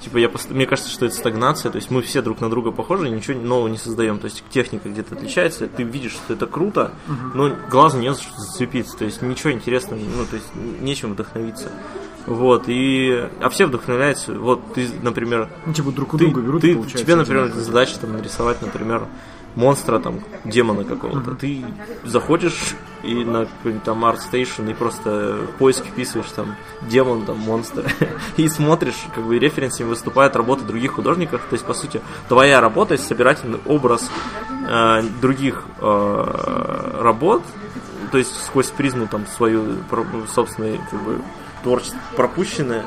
Типа, 0.00 0.18
я, 0.18 0.28
пост- 0.28 0.50
мне 0.50 0.66
кажется, 0.66 0.90
что 0.90 1.06
это 1.06 1.14
стагнация, 1.14 1.70
то 1.72 1.76
есть 1.76 1.90
мы 1.90 2.02
все 2.02 2.20
друг 2.20 2.40
на 2.42 2.50
друга 2.50 2.72
похожи, 2.72 3.08
ничего 3.08 3.40
нового 3.40 3.68
не 3.68 3.78
создаем. 3.78 4.18
То 4.18 4.26
есть 4.26 4.44
техника 4.50 4.90
где-то 4.90 5.14
отличается, 5.14 5.66
ты 5.66 5.82
видишь, 5.82 6.12
что 6.12 6.34
это 6.34 6.46
круто, 6.46 6.92
но 7.32 7.50
глазу 7.70 7.98
не 7.98 8.12
за 8.12 8.20
что 8.20 8.38
зацепиться, 8.38 8.98
то 8.98 9.06
есть 9.06 9.22
ничего 9.22 9.52
интересного, 9.52 9.98
ну, 10.00 10.26
то 10.26 10.36
есть 10.36 10.48
нечем 10.82 11.12
вдохновиться. 11.12 11.70
Вот, 12.26 12.64
и... 12.68 13.28
А 13.40 13.48
все 13.50 13.66
вдохновляются, 13.66 14.32
вот 14.32 14.60
ты, 14.74 14.88
например, 15.02 15.48
Ну, 15.66 15.72
типа 15.72 15.92
друг 15.92 16.14
у 16.14 16.18
ты, 16.18 16.24
друга 16.24 16.40
берут, 16.40 16.62
ты- 16.62 16.74
получается 16.74 17.04
тебе, 17.04 17.16
например, 17.16 17.52
задача 17.52 17.98
там 18.00 18.12
нарисовать, 18.12 18.62
например, 18.62 19.06
монстра, 19.54 19.98
там, 19.98 20.20
демона 20.44 20.84
какого-то. 20.84 21.34
Ты 21.34 21.64
заходишь 22.04 22.74
и 23.02 23.24
на 23.24 23.46
какой-нибудь 23.46 23.84
там 23.84 24.04
ArtStation 24.04 24.70
и 24.70 24.74
просто 24.74 25.38
в 25.48 25.58
поиск 25.58 25.84
вписываешь 25.84 26.30
там 26.30 26.56
демон, 26.82 27.24
там, 27.24 27.38
монстр. 27.38 27.84
и 28.36 28.48
смотришь, 28.48 28.96
как 29.14 29.24
бы 29.24 29.38
референсами 29.38 29.88
выступают 29.88 30.34
работы 30.34 30.64
других 30.64 30.92
художников. 30.92 31.42
То 31.48 31.54
есть, 31.54 31.64
по 31.64 31.74
сути, 31.74 32.00
твоя 32.28 32.60
работа 32.60 32.94
это 32.94 33.02
собирательный 33.02 33.60
образ 33.66 34.10
э, 34.68 35.02
других 35.20 35.64
э, 35.80 36.98
работ, 37.00 37.42
то 38.10 38.18
есть 38.18 38.34
сквозь 38.44 38.68
призму 38.68 39.06
там 39.06 39.26
свою 39.26 39.76
собственное 40.32 40.78
как 40.90 41.02
бы 41.02 41.20
творчество 41.64 41.98
пропущенное. 42.14 42.84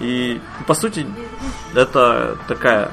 И 0.00 0.40
по 0.66 0.74
сути 0.74 1.06
это 1.74 2.38
такая 2.48 2.90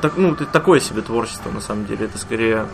так, 0.00 0.16
ну, 0.16 0.34
такое 0.34 0.80
себе 0.80 1.02
творчество, 1.02 1.50
на 1.50 1.60
самом 1.60 1.84
деле. 1.84 2.06
Это 2.06 2.16
скорее, 2.16 2.66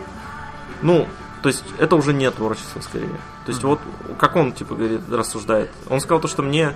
ну, 0.81 1.07
то 1.41 1.49
есть 1.49 1.63
это 1.77 1.95
уже 1.95 2.13
не 2.13 2.29
творчество, 2.31 2.79
скорее. 2.79 3.09
То 3.45 3.51
есть 3.51 3.63
вот 3.63 3.79
как 4.17 4.35
он, 4.35 4.53
типа, 4.53 4.75
говорит, 4.75 5.01
рассуждает. 5.11 5.69
Он 5.89 5.99
сказал 5.99 6.21
то, 6.21 6.27
что 6.27 6.41
мне 6.41 6.73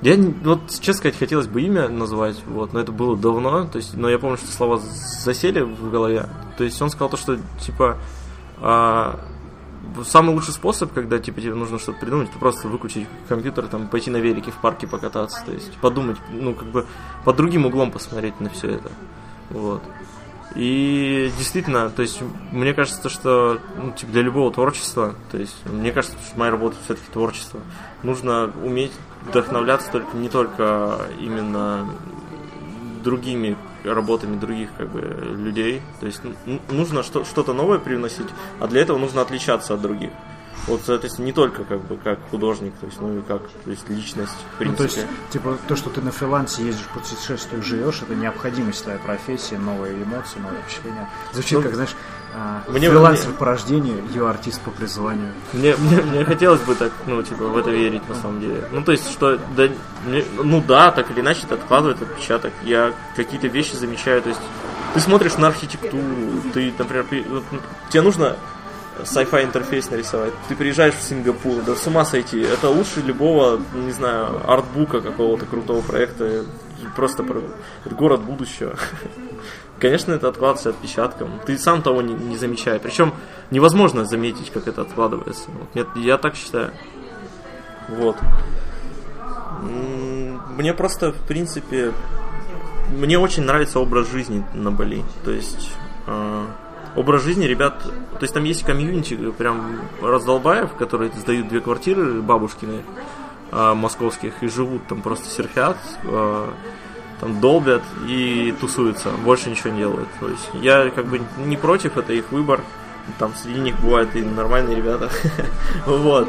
я, 0.00 0.16
вот, 0.44 0.70
честно 0.70 0.94
сказать, 0.94 1.18
хотелось 1.18 1.48
бы 1.48 1.60
имя 1.60 1.88
назвать, 1.88 2.36
вот, 2.46 2.72
но 2.72 2.78
это 2.78 2.92
было 2.92 3.16
давно, 3.16 3.66
то 3.66 3.78
есть, 3.78 3.94
но 3.94 4.08
я 4.08 4.20
помню, 4.20 4.36
что 4.36 4.46
слова 4.46 4.78
засели 4.78 5.60
в 5.60 5.90
голове. 5.90 6.28
То 6.56 6.62
есть 6.62 6.80
он 6.80 6.90
сказал 6.90 7.08
то, 7.08 7.16
что, 7.16 7.36
типа, 7.60 7.98
а, 8.60 9.18
самый 10.04 10.34
лучший 10.34 10.54
способ, 10.54 10.92
когда, 10.92 11.18
типа, 11.18 11.40
тебе 11.40 11.54
нужно 11.54 11.78
что-то 11.78 12.00
придумать, 12.00 12.30
это 12.30 12.38
просто 12.38 12.68
выключить 12.68 13.06
компьютер, 13.28 13.66
там, 13.66 13.88
пойти 13.88 14.10
на 14.10 14.18
велике 14.18 14.50
в 14.50 14.56
парке 14.56 14.86
покататься, 14.86 15.42
то 15.44 15.52
есть 15.52 15.72
подумать, 15.78 16.16
ну, 16.30 16.54
как 16.54 16.68
бы, 16.68 16.86
под 17.24 17.36
другим 17.36 17.66
углом 17.66 17.90
посмотреть 17.90 18.38
на 18.40 18.50
все 18.50 18.72
это. 18.72 18.90
Вот. 19.50 19.82
И 20.54 21.30
действительно, 21.36 21.90
то 21.90 22.02
есть, 22.02 22.20
мне 22.52 22.72
кажется, 22.72 23.08
что 23.08 23.60
ну, 23.76 23.92
типа, 23.92 24.12
для 24.12 24.22
любого 24.22 24.52
творчества, 24.52 25.14
то 25.30 25.38
есть, 25.38 25.56
мне 25.66 25.92
кажется, 25.92 26.16
что 26.26 26.38
моя 26.38 26.50
работа 26.50 26.76
все-таки 26.84 27.10
творчество, 27.12 27.60
нужно 28.02 28.50
уметь 28.64 28.92
вдохновляться 29.26 29.90
только 29.90 30.16
не 30.16 30.28
только 30.28 31.00
именно 31.20 31.86
другими 33.04 33.56
работами 33.94 34.38
других 34.38 34.70
как 34.76 34.88
бы 34.90 35.00
людей. 35.00 35.82
То 36.00 36.06
есть 36.06 36.20
н- 36.46 36.60
нужно 36.70 37.02
что- 37.02 37.24
что-то 37.24 37.52
новое 37.52 37.78
привносить, 37.78 38.28
а 38.60 38.66
для 38.66 38.82
этого 38.82 38.98
нужно 38.98 39.20
отличаться 39.22 39.74
от 39.74 39.80
других. 39.82 40.10
Вот, 40.66 40.82
соответственно, 40.84 41.24
не 41.26 41.32
только 41.32 41.64
как 41.64 41.80
бы 41.86 41.96
как 41.96 42.18
художник, 42.30 42.74
то 42.78 42.86
есть, 42.86 43.00
ну 43.00 43.18
и 43.18 43.22
как 43.22 43.40
то 43.64 43.70
есть, 43.70 43.88
личность, 43.88 44.32
в 44.32 44.52
Ну, 44.52 44.58
принципе. 44.58 44.76
то 44.76 44.84
есть, 44.84 45.06
типа, 45.30 45.58
то, 45.66 45.76
что 45.76 45.88
ты 45.88 46.02
на 46.02 46.10
фрилансе 46.10 46.62
ездишь, 46.66 46.84
путешествуешь, 46.92 47.64
живешь, 47.64 48.02
это 48.02 48.14
необходимость 48.14 48.82
твоей 48.82 48.98
профессии, 48.98 49.54
новые 49.54 49.94
эмоции, 50.02 50.38
новые 50.40 50.60
впечатления. 50.62 51.08
Звучит, 51.32 51.52
Ну, 51.58 51.62
как, 51.62 51.74
знаешь, 51.74 51.94
мне- 52.68 52.88
фрилансер 52.90 53.28
мне- 53.28 53.36
по 53.38 53.44
рождению, 53.46 53.96
ее 54.12 54.28
артист 54.28 54.60
по 54.62 54.70
призванию. 54.70 55.32
Мне, 55.52 55.74
мне, 55.76 56.02
мне 56.02 56.24
хотелось 56.24 56.60
бы 56.60 56.74
так, 56.74 56.92
ну, 57.06 57.22
типа, 57.22 57.44
в 57.44 57.56
это 57.56 57.70
верить 57.70 58.06
на 58.08 58.14
самом 58.14 58.40
деле. 58.40 58.68
Ну, 58.72 58.82
то 58.82 58.92
есть, 58.92 59.10
что, 59.10 59.38
да, 59.56 59.68
мне- 60.06 60.24
ну 60.36 60.62
да, 60.66 60.90
так 60.90 61.10
или 61.10 61.20
иначе 61.20 61.42
это 61.44 61.54
откладывает 61.54 62.00
отпечаток. 62.02 62.52
Я 62.62 62.92
какие-то 63.16 63.46
вещи 63.48 63.74
замечаю, 63.74 64.22
то 64.22 64.28
есть, 64.28 64.40
ты 64.94 65.00
смотришь 65.00 65.36
на 65.36 65.48
архитектуру, 65.48 66.02
ты, 66.52 66.72
например, 66.78 67.04
при- 67.04 67.24
ну, 67.28 67.42
тебе 67.90 68.02
нужно 68.02 68.36
sci-fi 69.04 69.44
интерфейс 69.44 69.90
нарисовать. 69.90 70.32
Ты 70.48 70.56
приезжаешь 70.56 70.94
в 70.94 71.02
Сингапур, 71.02 71.62
да 71.62 71.76
с 71.76 71.86
ума 71.86 72.04
сойти. 72.04 72.40
Это 72.40 72.68
лучше 72.68 73.00
любого, 73.00 73.60
не 73.74 73.92
знаю, 73.92 74.40
артбука 74.50 75.00
какого-то 75.00 75.46
крутого 75.46 75.80
проекта. 75.82 76.44
Просто 76.96 77.24
город 77.90 78.20
будущего. 78.22 78.74
Конечно, 79.80 80.12
это 80.12 80.28
откладывается 80.28 80.70
отпечатком. 80.70 81.40
Ты 81.46 81.56
сам 81.56 81.82
того 81.82 82.02
не, 82.02 82.14
не 82.14 82.36
замечаешь. 82.36 82.82
Причем 82.82 83.14
невозможно 83.50 84.04
заметить, 84.04 84.50
как 84.50 84.66
это 84.66 84.82
откладывается. 84.82 85.50
Вот 85.50 85.74
нет, 85.74 85.86
я 85.96 86.18
так 86.18 86.34
считаю. 86.34 86.72
Вот. 87.88 88.16
Мне 90.56 90.74
просто, 90.74 91.12
в 91.12 91.26
принципе, 91.26 91.92
мне 92.96 93.18
очень 93.18 93.44
нравится 93.44 93.80
образ 93.80 94.10
жизни 94.10 94.44
на 94.54 94.70
Бали. 94.70 95.04
То 95.24 95.30
есть 95.30 95.70
э, 96.06 96.46
образ 96.96 97.22
жизни 97.22 97.44
ребят, 97.44 97.82
то 97.82 98.22
есть 98.22 98.34
там 98.34 98.44
есть 98.44 98.64
комьюнити 98.64 99.14
прям 99.32 99.80
раздолбаев, 100.02 100.74
которые 100.74 101.12
сдают 101.12 101.48
две 101.48 101.60
квартиры 101.60 102.20
бабушкины 102.22 102.82
э, 103.52 103.74
московских 103.74 104.42
и 104.42 104.48
живут 104.48 104.86
там 104.88 105.02
просто 105.02 105.28
серфят, 105.28 105.76
э, 106.04 106.50
там 107.20 107.40
долбят 107.40 107.82
и 108.06 108.54
тусуются, 108.60 109.10
больше 109.10 109.50
ничего 109.50 109.70
не 109.70 109.78
делают. 109.78 110.08
То 110.20 110.28
есть 110.28 110.50
я 110.54 110.90
как 110.90 111.06
бы 111.06 111.20
не 111.38 111.56
против, 111.56 111.96
это 111.96 112.12
их 112.12 112.30
выбор. 112.30 112.62
Там 113.18 113.34
среди 113.34 113.60
них 113.60 113.80
бывают 113.80 114.14
и 114.14 114.22
нормальные 114.22 114.76
ребята. 114.76 115.10
Вот. 115.86 116.28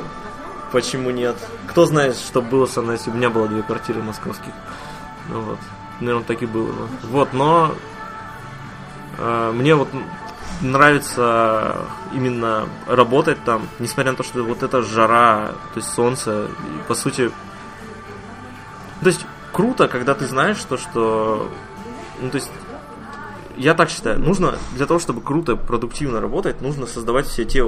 Почему 0.71 1.09
нет? 1.09 1.35
Кто 1.67 1.85
знает, 1.85 2.15
что 2.15 2.41
было 2.41 2.67
со 2.67 2.81
мной, 2.81 2.95
если 2.97 3.09
у 3.09 3.13
меня 3.13 3.29
было 3.31 3.47
две 3.47 3.63
квартиры 3.63 4.03
московских. 4.03 4.53
Ну 5.27 5.41
вот. 5.41 5.59
Наверное, 5.99 6.23
так 6.23 6.41
и 6.41 6.45
было 6.45 6.71
бы. 6.71 6.87
Вот, 7.03 7.33
но 7.33 7.73
э, 9.17 9.51
мне 9.53 9.75
вот 9.75 9.89
нравится 10.61 11.85
именно 12.13 12.67
работать 12.87 13.43
там, 13.43 13.67
несмотря 13.79 14.11
на 14.11 14.17
то, 14.17 14.23
что 14.23 14.43
вот 14.43 14.63
эта 14.63 14.81
жара, 14.81 15.53
то 15.73 15.79
есть 15.79 15.89
солнце, 15.93 16.45
и, 16.45 16.87
по 16.87 16.95
сути, 16.95 17.31
то 19.01 19.07
есть 19.07 19.25
круто, 19.52 19.88
когда 19.88 20.16
ты 20.16 20.26
знаешь 20.26 20.64
то, 20.64 20.78
что, 20.78 21.50
ну 22.22 22.30
то 22.30 22.36
есть 22.36 22.50
я 23.58 23.74
так 23.74 23.89
считаю, 23.89 24.20
нужно 24.20 24.58
для 24.76 24.86
того, 24.86 25.00
чтобы 25.00 25.22
круто, 25.22 25.58
продуктивно 25.58 26.22
работать, 26.22 26.62
нужно 26.62 26.88
создавать 26.88 27.28
все 27.28 27.43
те 27.43 27.64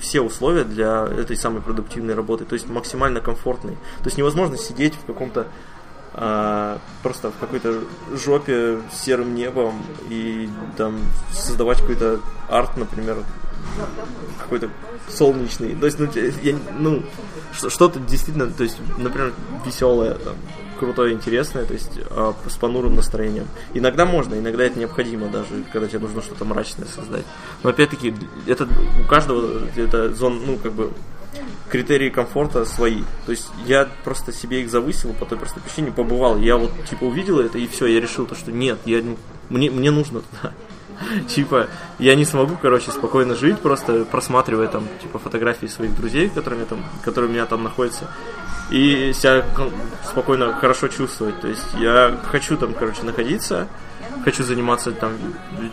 все 0.00 0.20
условия 0.20 0.64
для 0.64 1.06
этой 1.06 1.36
самой 1.36 1.62
продуктивной 1.62 2.14
работы, 2.14 2.44
то 2.44 2.54
есть 2.54 2.68
максимально 2.68 3.20
комфортной. 3.20 3.74
То 3.74 4.06
есть 4.06 4.18
невозможно 4.18 4.56
сидеть 4.56 4.94
в 4.94 5.04
каком-то 5.06 5.46
а, 6.18 6.78
просто 7.02 7.30
в 7.30 7.36
какой-то 7.38 7.80
жопе 8.14 8.80
с 8.90 9.02
серым 9.02 9.34
небом 9.34 9.82
и 10.08 10.48
там 10.76 10.98
создавать 11.30 11.80
какой-то 11.80 12.20
арт, 12.48 12.76
например, 12.78 13.18
какой-то 14.38 14.70
солнечный. 15.08 15.76
То 15.76 15.86
есть, 15.86 15.98
ну, 15.98 16.08
я, 16.42 16.56
ну 16.78 17.02
что- 17.52 17.68
что-то 17.70 18.00
действительно, 18.00 18.50
то 18.50 18.62
есть, 18.62 18.78
например, 18.96 19.34
веселое, 19.64 20.14
там, 20.14 20.36
крутое, 20.76 21.14
интересное, 21.14 21.64
то 21.64 21.72
есть 21.72 21.92
а, 22.10 22.34
с 22.48 22.54
понурым 22.54 22.94
настроением. 22.94 23.48
Иногда 23.74 24.06
можно, 24.06 24.34
иногда 24.34 24.64
это 24.64 24.78
необходимо, 24.78 25.28
даже 25.28 25.48
когда 25.72 25.88
тебе 25.88 26.00
нужно 26.00 26.22
что-то 26.22 26.44
мрачное 26.44 26.86
создать. 26.86 27.24
Но 27.62 27.70
опять-таки, 27.70 28.14
это 28.46 28.68
у 29.04 29.08
каждого 29.08 29.66
это 29.76 30.12
зон, 30.14 30.42
ну, 30.46 30.56
как 30.56 30.72
бы 30.72 30.92
критерии 31.68 32.10
комфорта 32.10 32.64
свои. 32.64 33.02
То 33.24 33.32
есть 33.32 33.48
я 33.66 33.88
просто 34.04 34.32
себе 34.32 34.62
их 34.62 34.70
завысил 34.70 35.12
по 35.14 35.26
той 35.26 35.38
простой 35.38 35.62
причине, 35.62 35.92
побывал. 35.92 36.38
Я 36.38 36.56
вот 36.56 36.70
типа 36.88 37.04
увидел 37.04 37.40
это 37.40 37.58
и 37.58 37.66
все, 37.66 37.86
я 37.86 38.00
решил 38.00 38.26
то, 38.26 38.34
что 38.34 38.52
нет, 38.52 38.78
я 38.84 39.02
не- 39.02 39.16
мне, 39.48 39.70
мне 39.70 39.90
нужно 39.90 40.20
туда. 40.20 40.52
Типа, 41.28 41.68
я 41.98 42.14
не 42.14 42.24
смогу, 42.24 42.56
короче, 42.60 42.90
спокойно 42.90 43.34
жить, 43.34 43.58
просто 43.58 44.04
просматривая 44.06 44.66
там, 44.68 44.88
типа, 45.02 45.18
фотографии 45.18 45.66
своих 45.66 45.94
друзей, 45.94 46.30
которые, 46.30 46.64
там, 46.64 46.84
которые 47.02 47.28
у 47.30 47.32
меня 47.32 47.44
там 47.46 47.62
находятся, 47.62 48.10
и 48.70 49.12
себя 49.12 49.44
спокойно, 50.04 50.52
хорошо 50.54 50.88
чувствовать. 50.88 51.40
То 51.40 51.48
есть 51.48 51.66
я 51.78 52.18
хочу 52.30 52.56
там, 52.56 52.74
короче, 52.74 53.02
находиться, 53.02 53.68
хочу 54.24 54.42
заниматься 54.42 54.92
там 54.92 55.12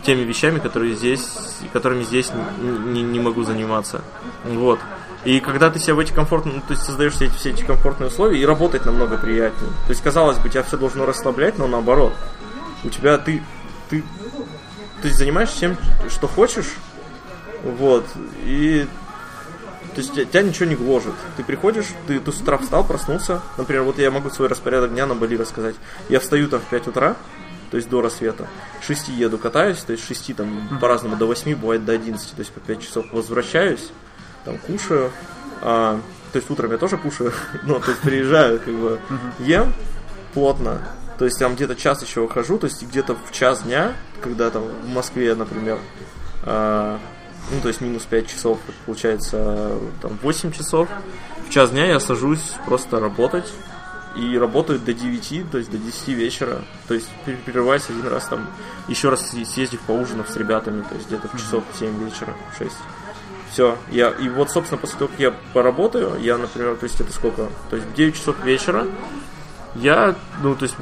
теми 0.04 0.22
вещами, 0.22 0.58
которые 0.58 0.94
здесь, 0.94 1.28
которыми 1.72 2.04
здесь 2.04 2.30
не, 2.60 3.02
не- 3.02 3.20
могу 3.20 3.42
заниматься. 3.42 4.02
Вот. 4.44 4.78
И 5.24 5.40
когда 5.40 5.70
ты 5.70 5.78
себя 5.78 5.94
в 5.94 5.98
эти 5.98 6.12
комфортные, 6.12 6.56
ну, 6.56 6.60
то 6.60 6.72
есть 6.72 6.82
создаешь 6.82 7.14
все 7.14 7.26
эти, 7.26 7.34
все 7.34 7.50
эти 7.50 7.64
комфортные 7.64 8.08
условия, 8.08 8.40
и 8.40 8.44
работать 8.44 8.84
намного 8.84 9.16
приятнее. 9.16 9.70
То 9.86 9.90
есть, 9.90 10.02
казалось 10.02 10.38
бы, 10.38 10.50
тебя 10.50 10.62
все 10.62 10.76
должно 10.76 11.06
расслаблять, 11.06 11.58
но 11.58 11.66
наоборот. 11.66 12.12
У 12.84 12.90
тебя 12.90 13.16
ты, 13.16 13.42
ты, 13.88 14.04
есть 15.08 15.18
занимаешься 15.18 15.58
тем, 15.58 15.76
что 16.10 16.28
хочешь, 16.28 16.74
вот, 17.62 18.04
и 18.44 18.86
то 19.94 20.00
есть 20.00 20.12
тебя, 20.12 20.24
тебя 20.24 20.42
ничего 20.42 20.66
не 20.66 20.74
гложет. 20.74 21.14
Ты 21.36 21.44
приходишь, 21.44 21.86
ты, 22.06 22.18
ты 22.20 22.32
с 22.32 22.40
утра 22.40 22.58
встал, 22.58 22.84
проснулся. 22.84 23.40
Например, 23.56 23.84
вот 23.84 23.98
я 23.98 24.10
могу 24.10 24.30
свой 24.30 24.48
распорядок 24.48 24.92
дня 24.92 25.06
на 25.06 25.14
Бали 25.14 25.36
рассказать. 25.36 25.76
Я 26.08 26.20
встаю 26.20 26.48
там 26.48 26.60
в 26.60 26.64
5 26.64 26.88
утра, 26.88 27.16
то 27.70 27.76
есть 27.76 27.88
до 27.88 28.00
рассвета. 28.00 28.48
6 28.82 29.08
еду, 29.08 29.38
катаюсь, 29.38 29.78
то 29.78 29.92
есть 29.92 30.06
6 30.06 30.36
там 30.36 30.78
по-разному 30.80 31.16
до 31.16 31.26
8, 31.26 31.54
бывает 31.56 31.84
до 31.84 31.92
11, 31.92 32.30
то 32.30 32.40
есть 32.40 32.52
по 32.52 32.60
5 32.60 32.82
часов 32.82 33.06
возвращаюсь, 33.12 33.90
там 34.44 34.58
кушаю. 34.58 35.10
А, 35.62 36.00
то 36.32 36.38
есть 36.38 36.50
утром 36.50 36.72
я 36.72 36.78
тоже 36.78 36.98
кушаю, 36.98 37.32
ну, 37.62 37.80
то 37.80 37.90
есть 37.90 38.02
приезжаю, 38.02 38.58
как 38.58 38.74
бы 38.74 39.00
ем 39.38 39.72
плотно, 40.34 40.82
то 41.18 41.24
есть 41.24 41.38
там 41.38 41.54
где-то 41.54 41.76
час 41.76 42.02
еще 42.02 42.20
выхожу, 42.20 42.58
то 42.58 42.66
есть 42.66 42.82
где-то 42.82 43.14
в 43.14 43.32
час 43.32 43.62
дня, 43.62 43.92
когда 44.20 44.50
там 44.50 44.64
в 44.64 44.88
Москве, 44.88 45.34
например, 45.34 45.78
а, 46.42 46.98
ну, 47.50 47.60
то 47.60 47.68
есть 47.68 47.80
минус 47.80 48.02
5 48.04 48.26
часов, 48.26 48.58
это 48.66 48.76
получается 48.86 49.78
там 50.00 50.18
8 50.22 50.52
часов, 50.52 50.88
в 51.46 51.50
час 51.50 51.70
дня 51.70 51.86
я 51.86 52.00
сажусь 52.00 52.52
просто 52.66 53.00
работать, 53.00 53.52
и 54.16 54.38
работаю 54.38 54.78
до 54.78 54.94
9, 54.94 55.50
то 55.50 55.58
есть 55.58 55.70
до 55.70 55.78
10 55.78 56.08
вечера, 56.08 56.62
то 56.86 56.94
есть 56.94 57.08
перерываюсь 57.24 57.82
один 57.88 58.06
раз 58.06 58.26
там, 58.26 58.46
еще 58.86 59.08
раз 59.08 59.34
съ- 59.34 59.44
съездив 59.44 59.80
поужинав 59.80 60.30
с 60.30 60.36
ребятами, 60.36 60.82
то 60.82 60.94
есть 60.94 61.08
где-то 61.08 61.28
в 61.28 61.32
часов 61.36 61.64
7 61.78 62.04
вечера, 62.04 62.34
6. 62.56 62.70
Все, 63.50 63.76
я, 63.90 64.10
и 64.10 64.28
вот, 64.28 64.50
собственно, 64.50 64.80
после 64.80 64.98
того, 64.98 65.10
как 65.10 65.20
я 65.20 65.34
поработаю, 65.52 66.16
я, 66.20 66.38
например, 66.38 66.76
то 66.76 66.84
есть 66.84 67.00
это 67.00 67.12
сколько? 67.12 67.48
То 67.70 67.76
есть 67.76 67.88
в 67.88 67.94
9 67.94 68.14
часов 68.14 68.44
вечера. 68.44 68.86
Я, 69.76 70.14
ну, 70.42 70.54
то 70.54 70.64
есть 70.64 70.76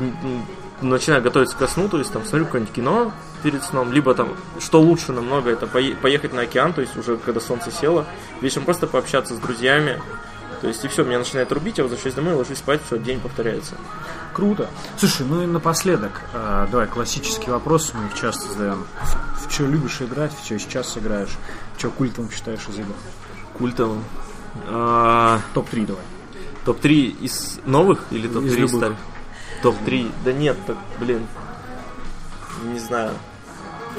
начинаю 0.82 1.22
готовиться 1.22 1.56
ко 1.56 1.66
сну, 1.66 1.88
то 1.88 1.98
есть 1.98 2.12
там 2.12 2.22
смотрю 2.24 2.46
какое-нибудь 2.46 2.74
кино 2.74 3.12
перед 3.42 3.62
сном, 3.64 3.92
либо 3.92 4.14
там, 4.14 4.30
что 4.60 4.80
лучше 4.80 5.12
намного, 5.12 5.50
это 5.50 5.66
пое- 5.66 5.96
поехать 5.96 6.32
на 6.32 6.42
океан, 6.42 6.72
то 6.72 6.80
есть 6.80 6.96
уже 6.96 7.16
когда 7.16 7.40
солнце 7.40 7.70
село, 7.70 8.04
вечером 8.40 8.64
просто 8.64 8.86
пообщаться 8.86 9.34
с 9.34 9.38
друзьями, 9.38 10.00
то 10.60 10.68
есть 10.68 10.84
и 10.84 10.88
все, 10.88 11.02
меня 11.04 11.18
начинает 11.18 11.50
рубить, 11.50 11.78
я 11.78 11.84
возвращаюсь 11.84 12.14
домой, 12.14 12.34
ложусь 12.34 12.58
спать, 12.58 12.80
все, 12.86 12.96
день 12.98 13.18
повторяется. 13.20 13.74
Круто. 14.32 14.70
Слушай, 14.96 15.26
ну 15.26 15.42
и 15.42 15.46
напоследок, 15.46 16.20
э, 16.32 16.68
давай 16.70 16.86
классический 16.86 17.50
вопрос, 17.50 17.92
мы 17.94 18.06
их 18.06 18.14
часто 18.14 18.48
задаем. 18.52 18.84
В, 19.02 19.48
в 19.48 19.52
что 19.52 19.64
любишь 19.66 20.00
играть, 20.00 20.32
в 20.32 20.44
что 20.44 20.58
сейчас 20.58 20.96
играешь, 20.96 21.36
что 21.78 21.90
культом 21.90 22.30
считаешь 22.30 22.60
из 22.68 22.78
игр? 22.78 22.94
Культовым. 23.58 24.04
А, 24.68 25.40
Топ-3 25.54 25.86
давай. 25.86 26.02
топ-3 26.64 26.90
из 27.22 27.58
новых 27.64 28.04
или 28.10 28.28
топ-3 28.28 28.64
из, 28.64 28.70
старых? 28.70 28.98
Топ-3. 29.62 30.12
Да 30.24 30.32
нет, 30.32 30.56
так, 30.66 30.76
блин. 30.98 31.26
Не 32.64 32.78
знаю. 32.78 33.12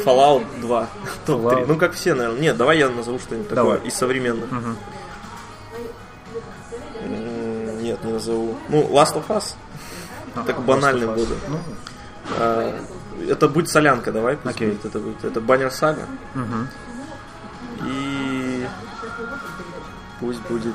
Fallout 0.06 0.46
2. 0.62 0.88
Топ-3. 1.26 1.42
Fallout. 1.44 1.66
Ну, 1.68 1.76
как 1.78 1.94
все, 1.94 2.14
наверное. 2.14 2.42
Нет, 2.42 2.58
давай 2.58 2.78
я 2.80 2.90
назову 2.90 3.20
что-нибудь 3.20 3.50
Давай. 3.54 3.76
такое 3.78 3.88
из 3.90 3.96
современных. 3.96 4.50
Нет, 7.82 8.04
не 8.04 8.12
назову. 8.14 8.56
Ну, 8.70 8.84
Last 8.90 9.16
of 9.16 9.28
Us. 9.28 9.56
Так 10.34 10.58
А, 10.58 10.62
of 11.04 11.10
Us. 11.12 11.16
буду. 11.16 11.36
Ну, 11.50 11.60
А, 12.38 12.80
Это 13.30 13.48
будет 13.50 13.70
солянка, 13.70 14.12
давай. 14.12 14.38
пусть 14.44 14.60
будет, 14.68 14.86
Это 14.86 15.00
будет. 15.00 15.24
Это 15.24 15.42
Баннер 15.42 15.72
Сага. 15.72 16.08
И 17.86 18.66
пусть 20.20 20.42
будет. 20.42 20.74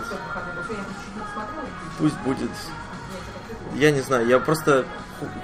Пусть 1.99 2.16
будет. 2.20 2.51
Я 3.75 3.91
не 3.91 4.01
знаю, 4.01 4.27
я 4.27 4.39
просто. 4.39 4.85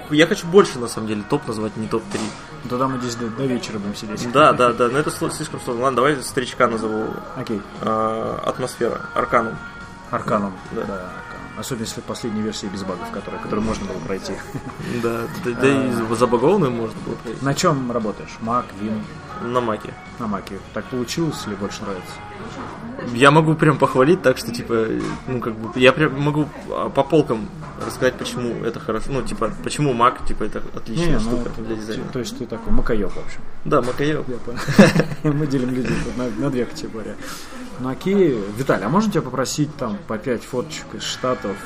Я 0.09 0.27
хочу 0.27 0.47
больше 0.47 0.79
на 0.79 0.87
самом 0.87 1.07
деле 1.07 1.23
топ 1.29 1.47
назвать, 1.47 1.75
не 1.75 1.87
топ-3. 1.87 2.19
Ну, 2.63 2.69
Тогда 2.69 2.87
мы 2.87 2.99
здесь 2.99 3.15
до, 3.15 3.27
до 3.27 3.45
вечера 3.45 3.77
будем 3.77 3.95
сидеть. 3.95 4.31
Да, 4.31 4.53
да, 4.53 4.73
да, 4.73 4.87
но 4.87 4.97
это 4.97 5.11
слишком 5.11 5.59
сложно. 5.59 5.83
Ладно, 5.83 5.97
давай 5.97 6.21
старичка 6.23 6.67
назову. 6.67 7.07
Окей. 7.35 7.61
А, 7.81 8.41
атмосфера, 8.45 9.01
Арканум. 9.13 9.57
Арканом. 10.11 10.53
Да. 10.71 10.83
Да. 10.83 11.11
Особенно 11.57 11.83
если 11.83 12.01
последняя 12.01 12.41
версия 12.41 12.67
без 12.67 12.83
багов, 12.83 13.09
которая, 13.11 13.41
которую 13.41 13.65
можно 13.65 13.85
было 13.85 13.99
пройти. 13.99 14.33
Да, 15.03 15.21
да, 15.43 15.51
да 15.51 15.67
и 15.67 16.15
забагованную 16.15 16.71
можно 16.71 16.99
было 17.05 17.15
пройти. 17.15 17.43
На 17.43 17.53
чем 17.53 17.91
работаешь? 17.91 18.37
Мак, 18.41 18.65
Вин, 18.79 19.03
На 19.41 19.61
маке. 19.61 19.93
на 20.19 20.27
Маке. 20.27 20.55
Так 20.73 20.85
получилось 20.85 21.43
или 21.47 21.55
больше 21.55 21.81
нравится? 21.83 22.13
Я 23.13 23.31
могу 23.31 23.53
прям 23.55 23.77
похвалить 23.77 24.21
так, 24.21 24.37
что 24.37 24.51
типа, 24.51 24.87
ну 25.27 25.39
как 25.39 25.53
бы, 25.55 25.77
я 25.79 25.91
прям 25.91 26.19
могу 26.19 26.47
а, 26.71 26.89
по 26.89 27.03
полкам 27.03 27.49
рассказать, 27.85 28.15
почему 28.15 28.63
это 28.63 28.79
хорошо, 28.79 29.11
ну 29.11 29.21
типа, 29.21 29.51
почему 29.63 29.93
Mac, 29.93 30.25
типа, 30.25 30.43
это 30.45 30.63
отличная 30.73 31.07
Не, 31.07 31.13
ну, 31.15 31.19
штука 31.19 31.49
это- 31.49 31.61
для 31.61 31.75
дизайна. 31.75 32.03
То 32.13 32.19
есть 32.19 32.37
ты 32.37 32.45
такой 32.45 32.71
макаёб, 32.71 33.11
в 33.13 33.17
общем. 33.17 33.41
Да, 33.65 33.81
Макаев. 33.81 34.25
Я 34.29 34.37
понял. 34.37 34.59
Мы 35.37 35.45
делим 35.47 35.71
людей 35.71 35.95
на, 36.15 36.29
на 36.43 36.49
две 36.49 36.65
категории. 36.65 37.15
Ну 37.79 37.89
окей, 37.89 38.39
Виталий, 38.57 38.85
а 38.85 38.89
можно 38.89 39.11
тебя 39.11 39.21
попросить 39.21 39.75
там 39.75 39.97
по 40.07 40.17
пять 40.17 40.43
фоточек 40.43 40.85
из 40.93 41.03
Штатов, 41.03 41.57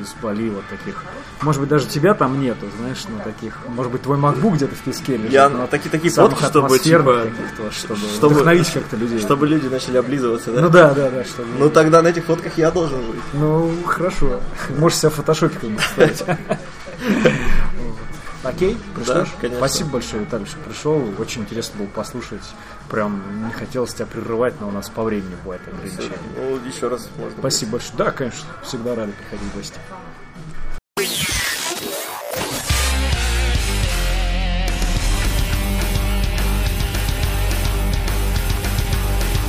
из 0.00 0.14
Бали, 0.22 0.48
вот 0.48 0.64
таких? 0.70 1.04
Может 1.42 1.60
быть, 1.60 1.68
даже 1.68 1.86
тебя 1.86 2.14
там 2.14 2.40
нету, 2.40 2.66
знаешь, 2.78 3.04
ну 3.08 3.16
таких. 3.22 3.58
Может 3.68 3.92
быть, 3.92 4.00
твой 4.02 4.16
MacBook 4.16 4.54
где-то 4.54 4.74
в 4.74 4.78
песке 4.78 5.16
лежит. 5.18 5.32
Я 5.32 5.50
но 5.50 5.66
такие- 5.66 5.90
такие 5.90 6.12
фотки, 6.12 6.42
чтобы, 6.44 6.78
типа, 6.78 7.26
чтобы, 7.72 7.96
чтобы- 8.00 8.34
вдохновить 8.34 8.70
как-то 8.72 8.96
людей. 8.96 9.18
Чтобы 9.20 9.46
люди 9.46 9.66
начали 9.66 9.98
облизываться, 9.98 10.50
да? 10.52 10.62
Ну 10.62 10.68
да, 10.70 10.94
да, 10.94 11.10
да, 11.10 11.24
чтобы... 11.24 11.48
Ну 11.58 11.68
тогда 11.68 12.00
на 12.00 12.08
этих 12.08 12.24
фотках 12.24 12.56
я 12.56 12.70
должен 12.70 12.98
быть. 13.02 13.20
Ну, 13.34 13.70
хорошо. 13.84 14.40
Можешь 14.78 14.98
себя 14.98 15.10
в 15.10 15.14
фотошопе. 15.14 15.58
Окей, 18.42 18.76
ну 18.96 19.04
Да, 19.04 19.26
конечно. 19.38 19.58
спасибо 19.58 19.90
большое, 19.90 20.24
Виталий, 20.24 20.46
что 20.46 20.58
пришел. 20.60 21.02
Очень 21.18 21.42
интересно 21.42 21.78
было 21.80 21.88
послушать. 21.88 22.40
Прям 22.88 23.46
не 23.46 23.52
хотелось 23.52 23.92
тебя 23.92 24.06
прерывать, 24.06 24.58
но 24.60 24.68
у 24.68 24.70
нас 24.70 24.88
по 24.88 25.02
времени 25.02 25.36
бывает 25.44 25.60
ограничение. 25.68 26.18
Ну, 26.36 26.56
еще 26.66 26.88
раз 26.88 27.08
можно. 27.18 27.38
Спасибо 27.38 27.72
большое. 27.72 27.96
Да, 27.98 28.10
конечно, 28.12 28.48
всегда 28.62 28.94
рады 28.94 29.12
приходить 29.12 29.52
в 29.52 29.56
гости. 29.56 29.78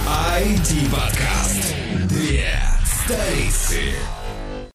IT 0.07 0.89
подкаст. 0.91 1.75
Две 2.07 2.59
столицы. 3.05 3.93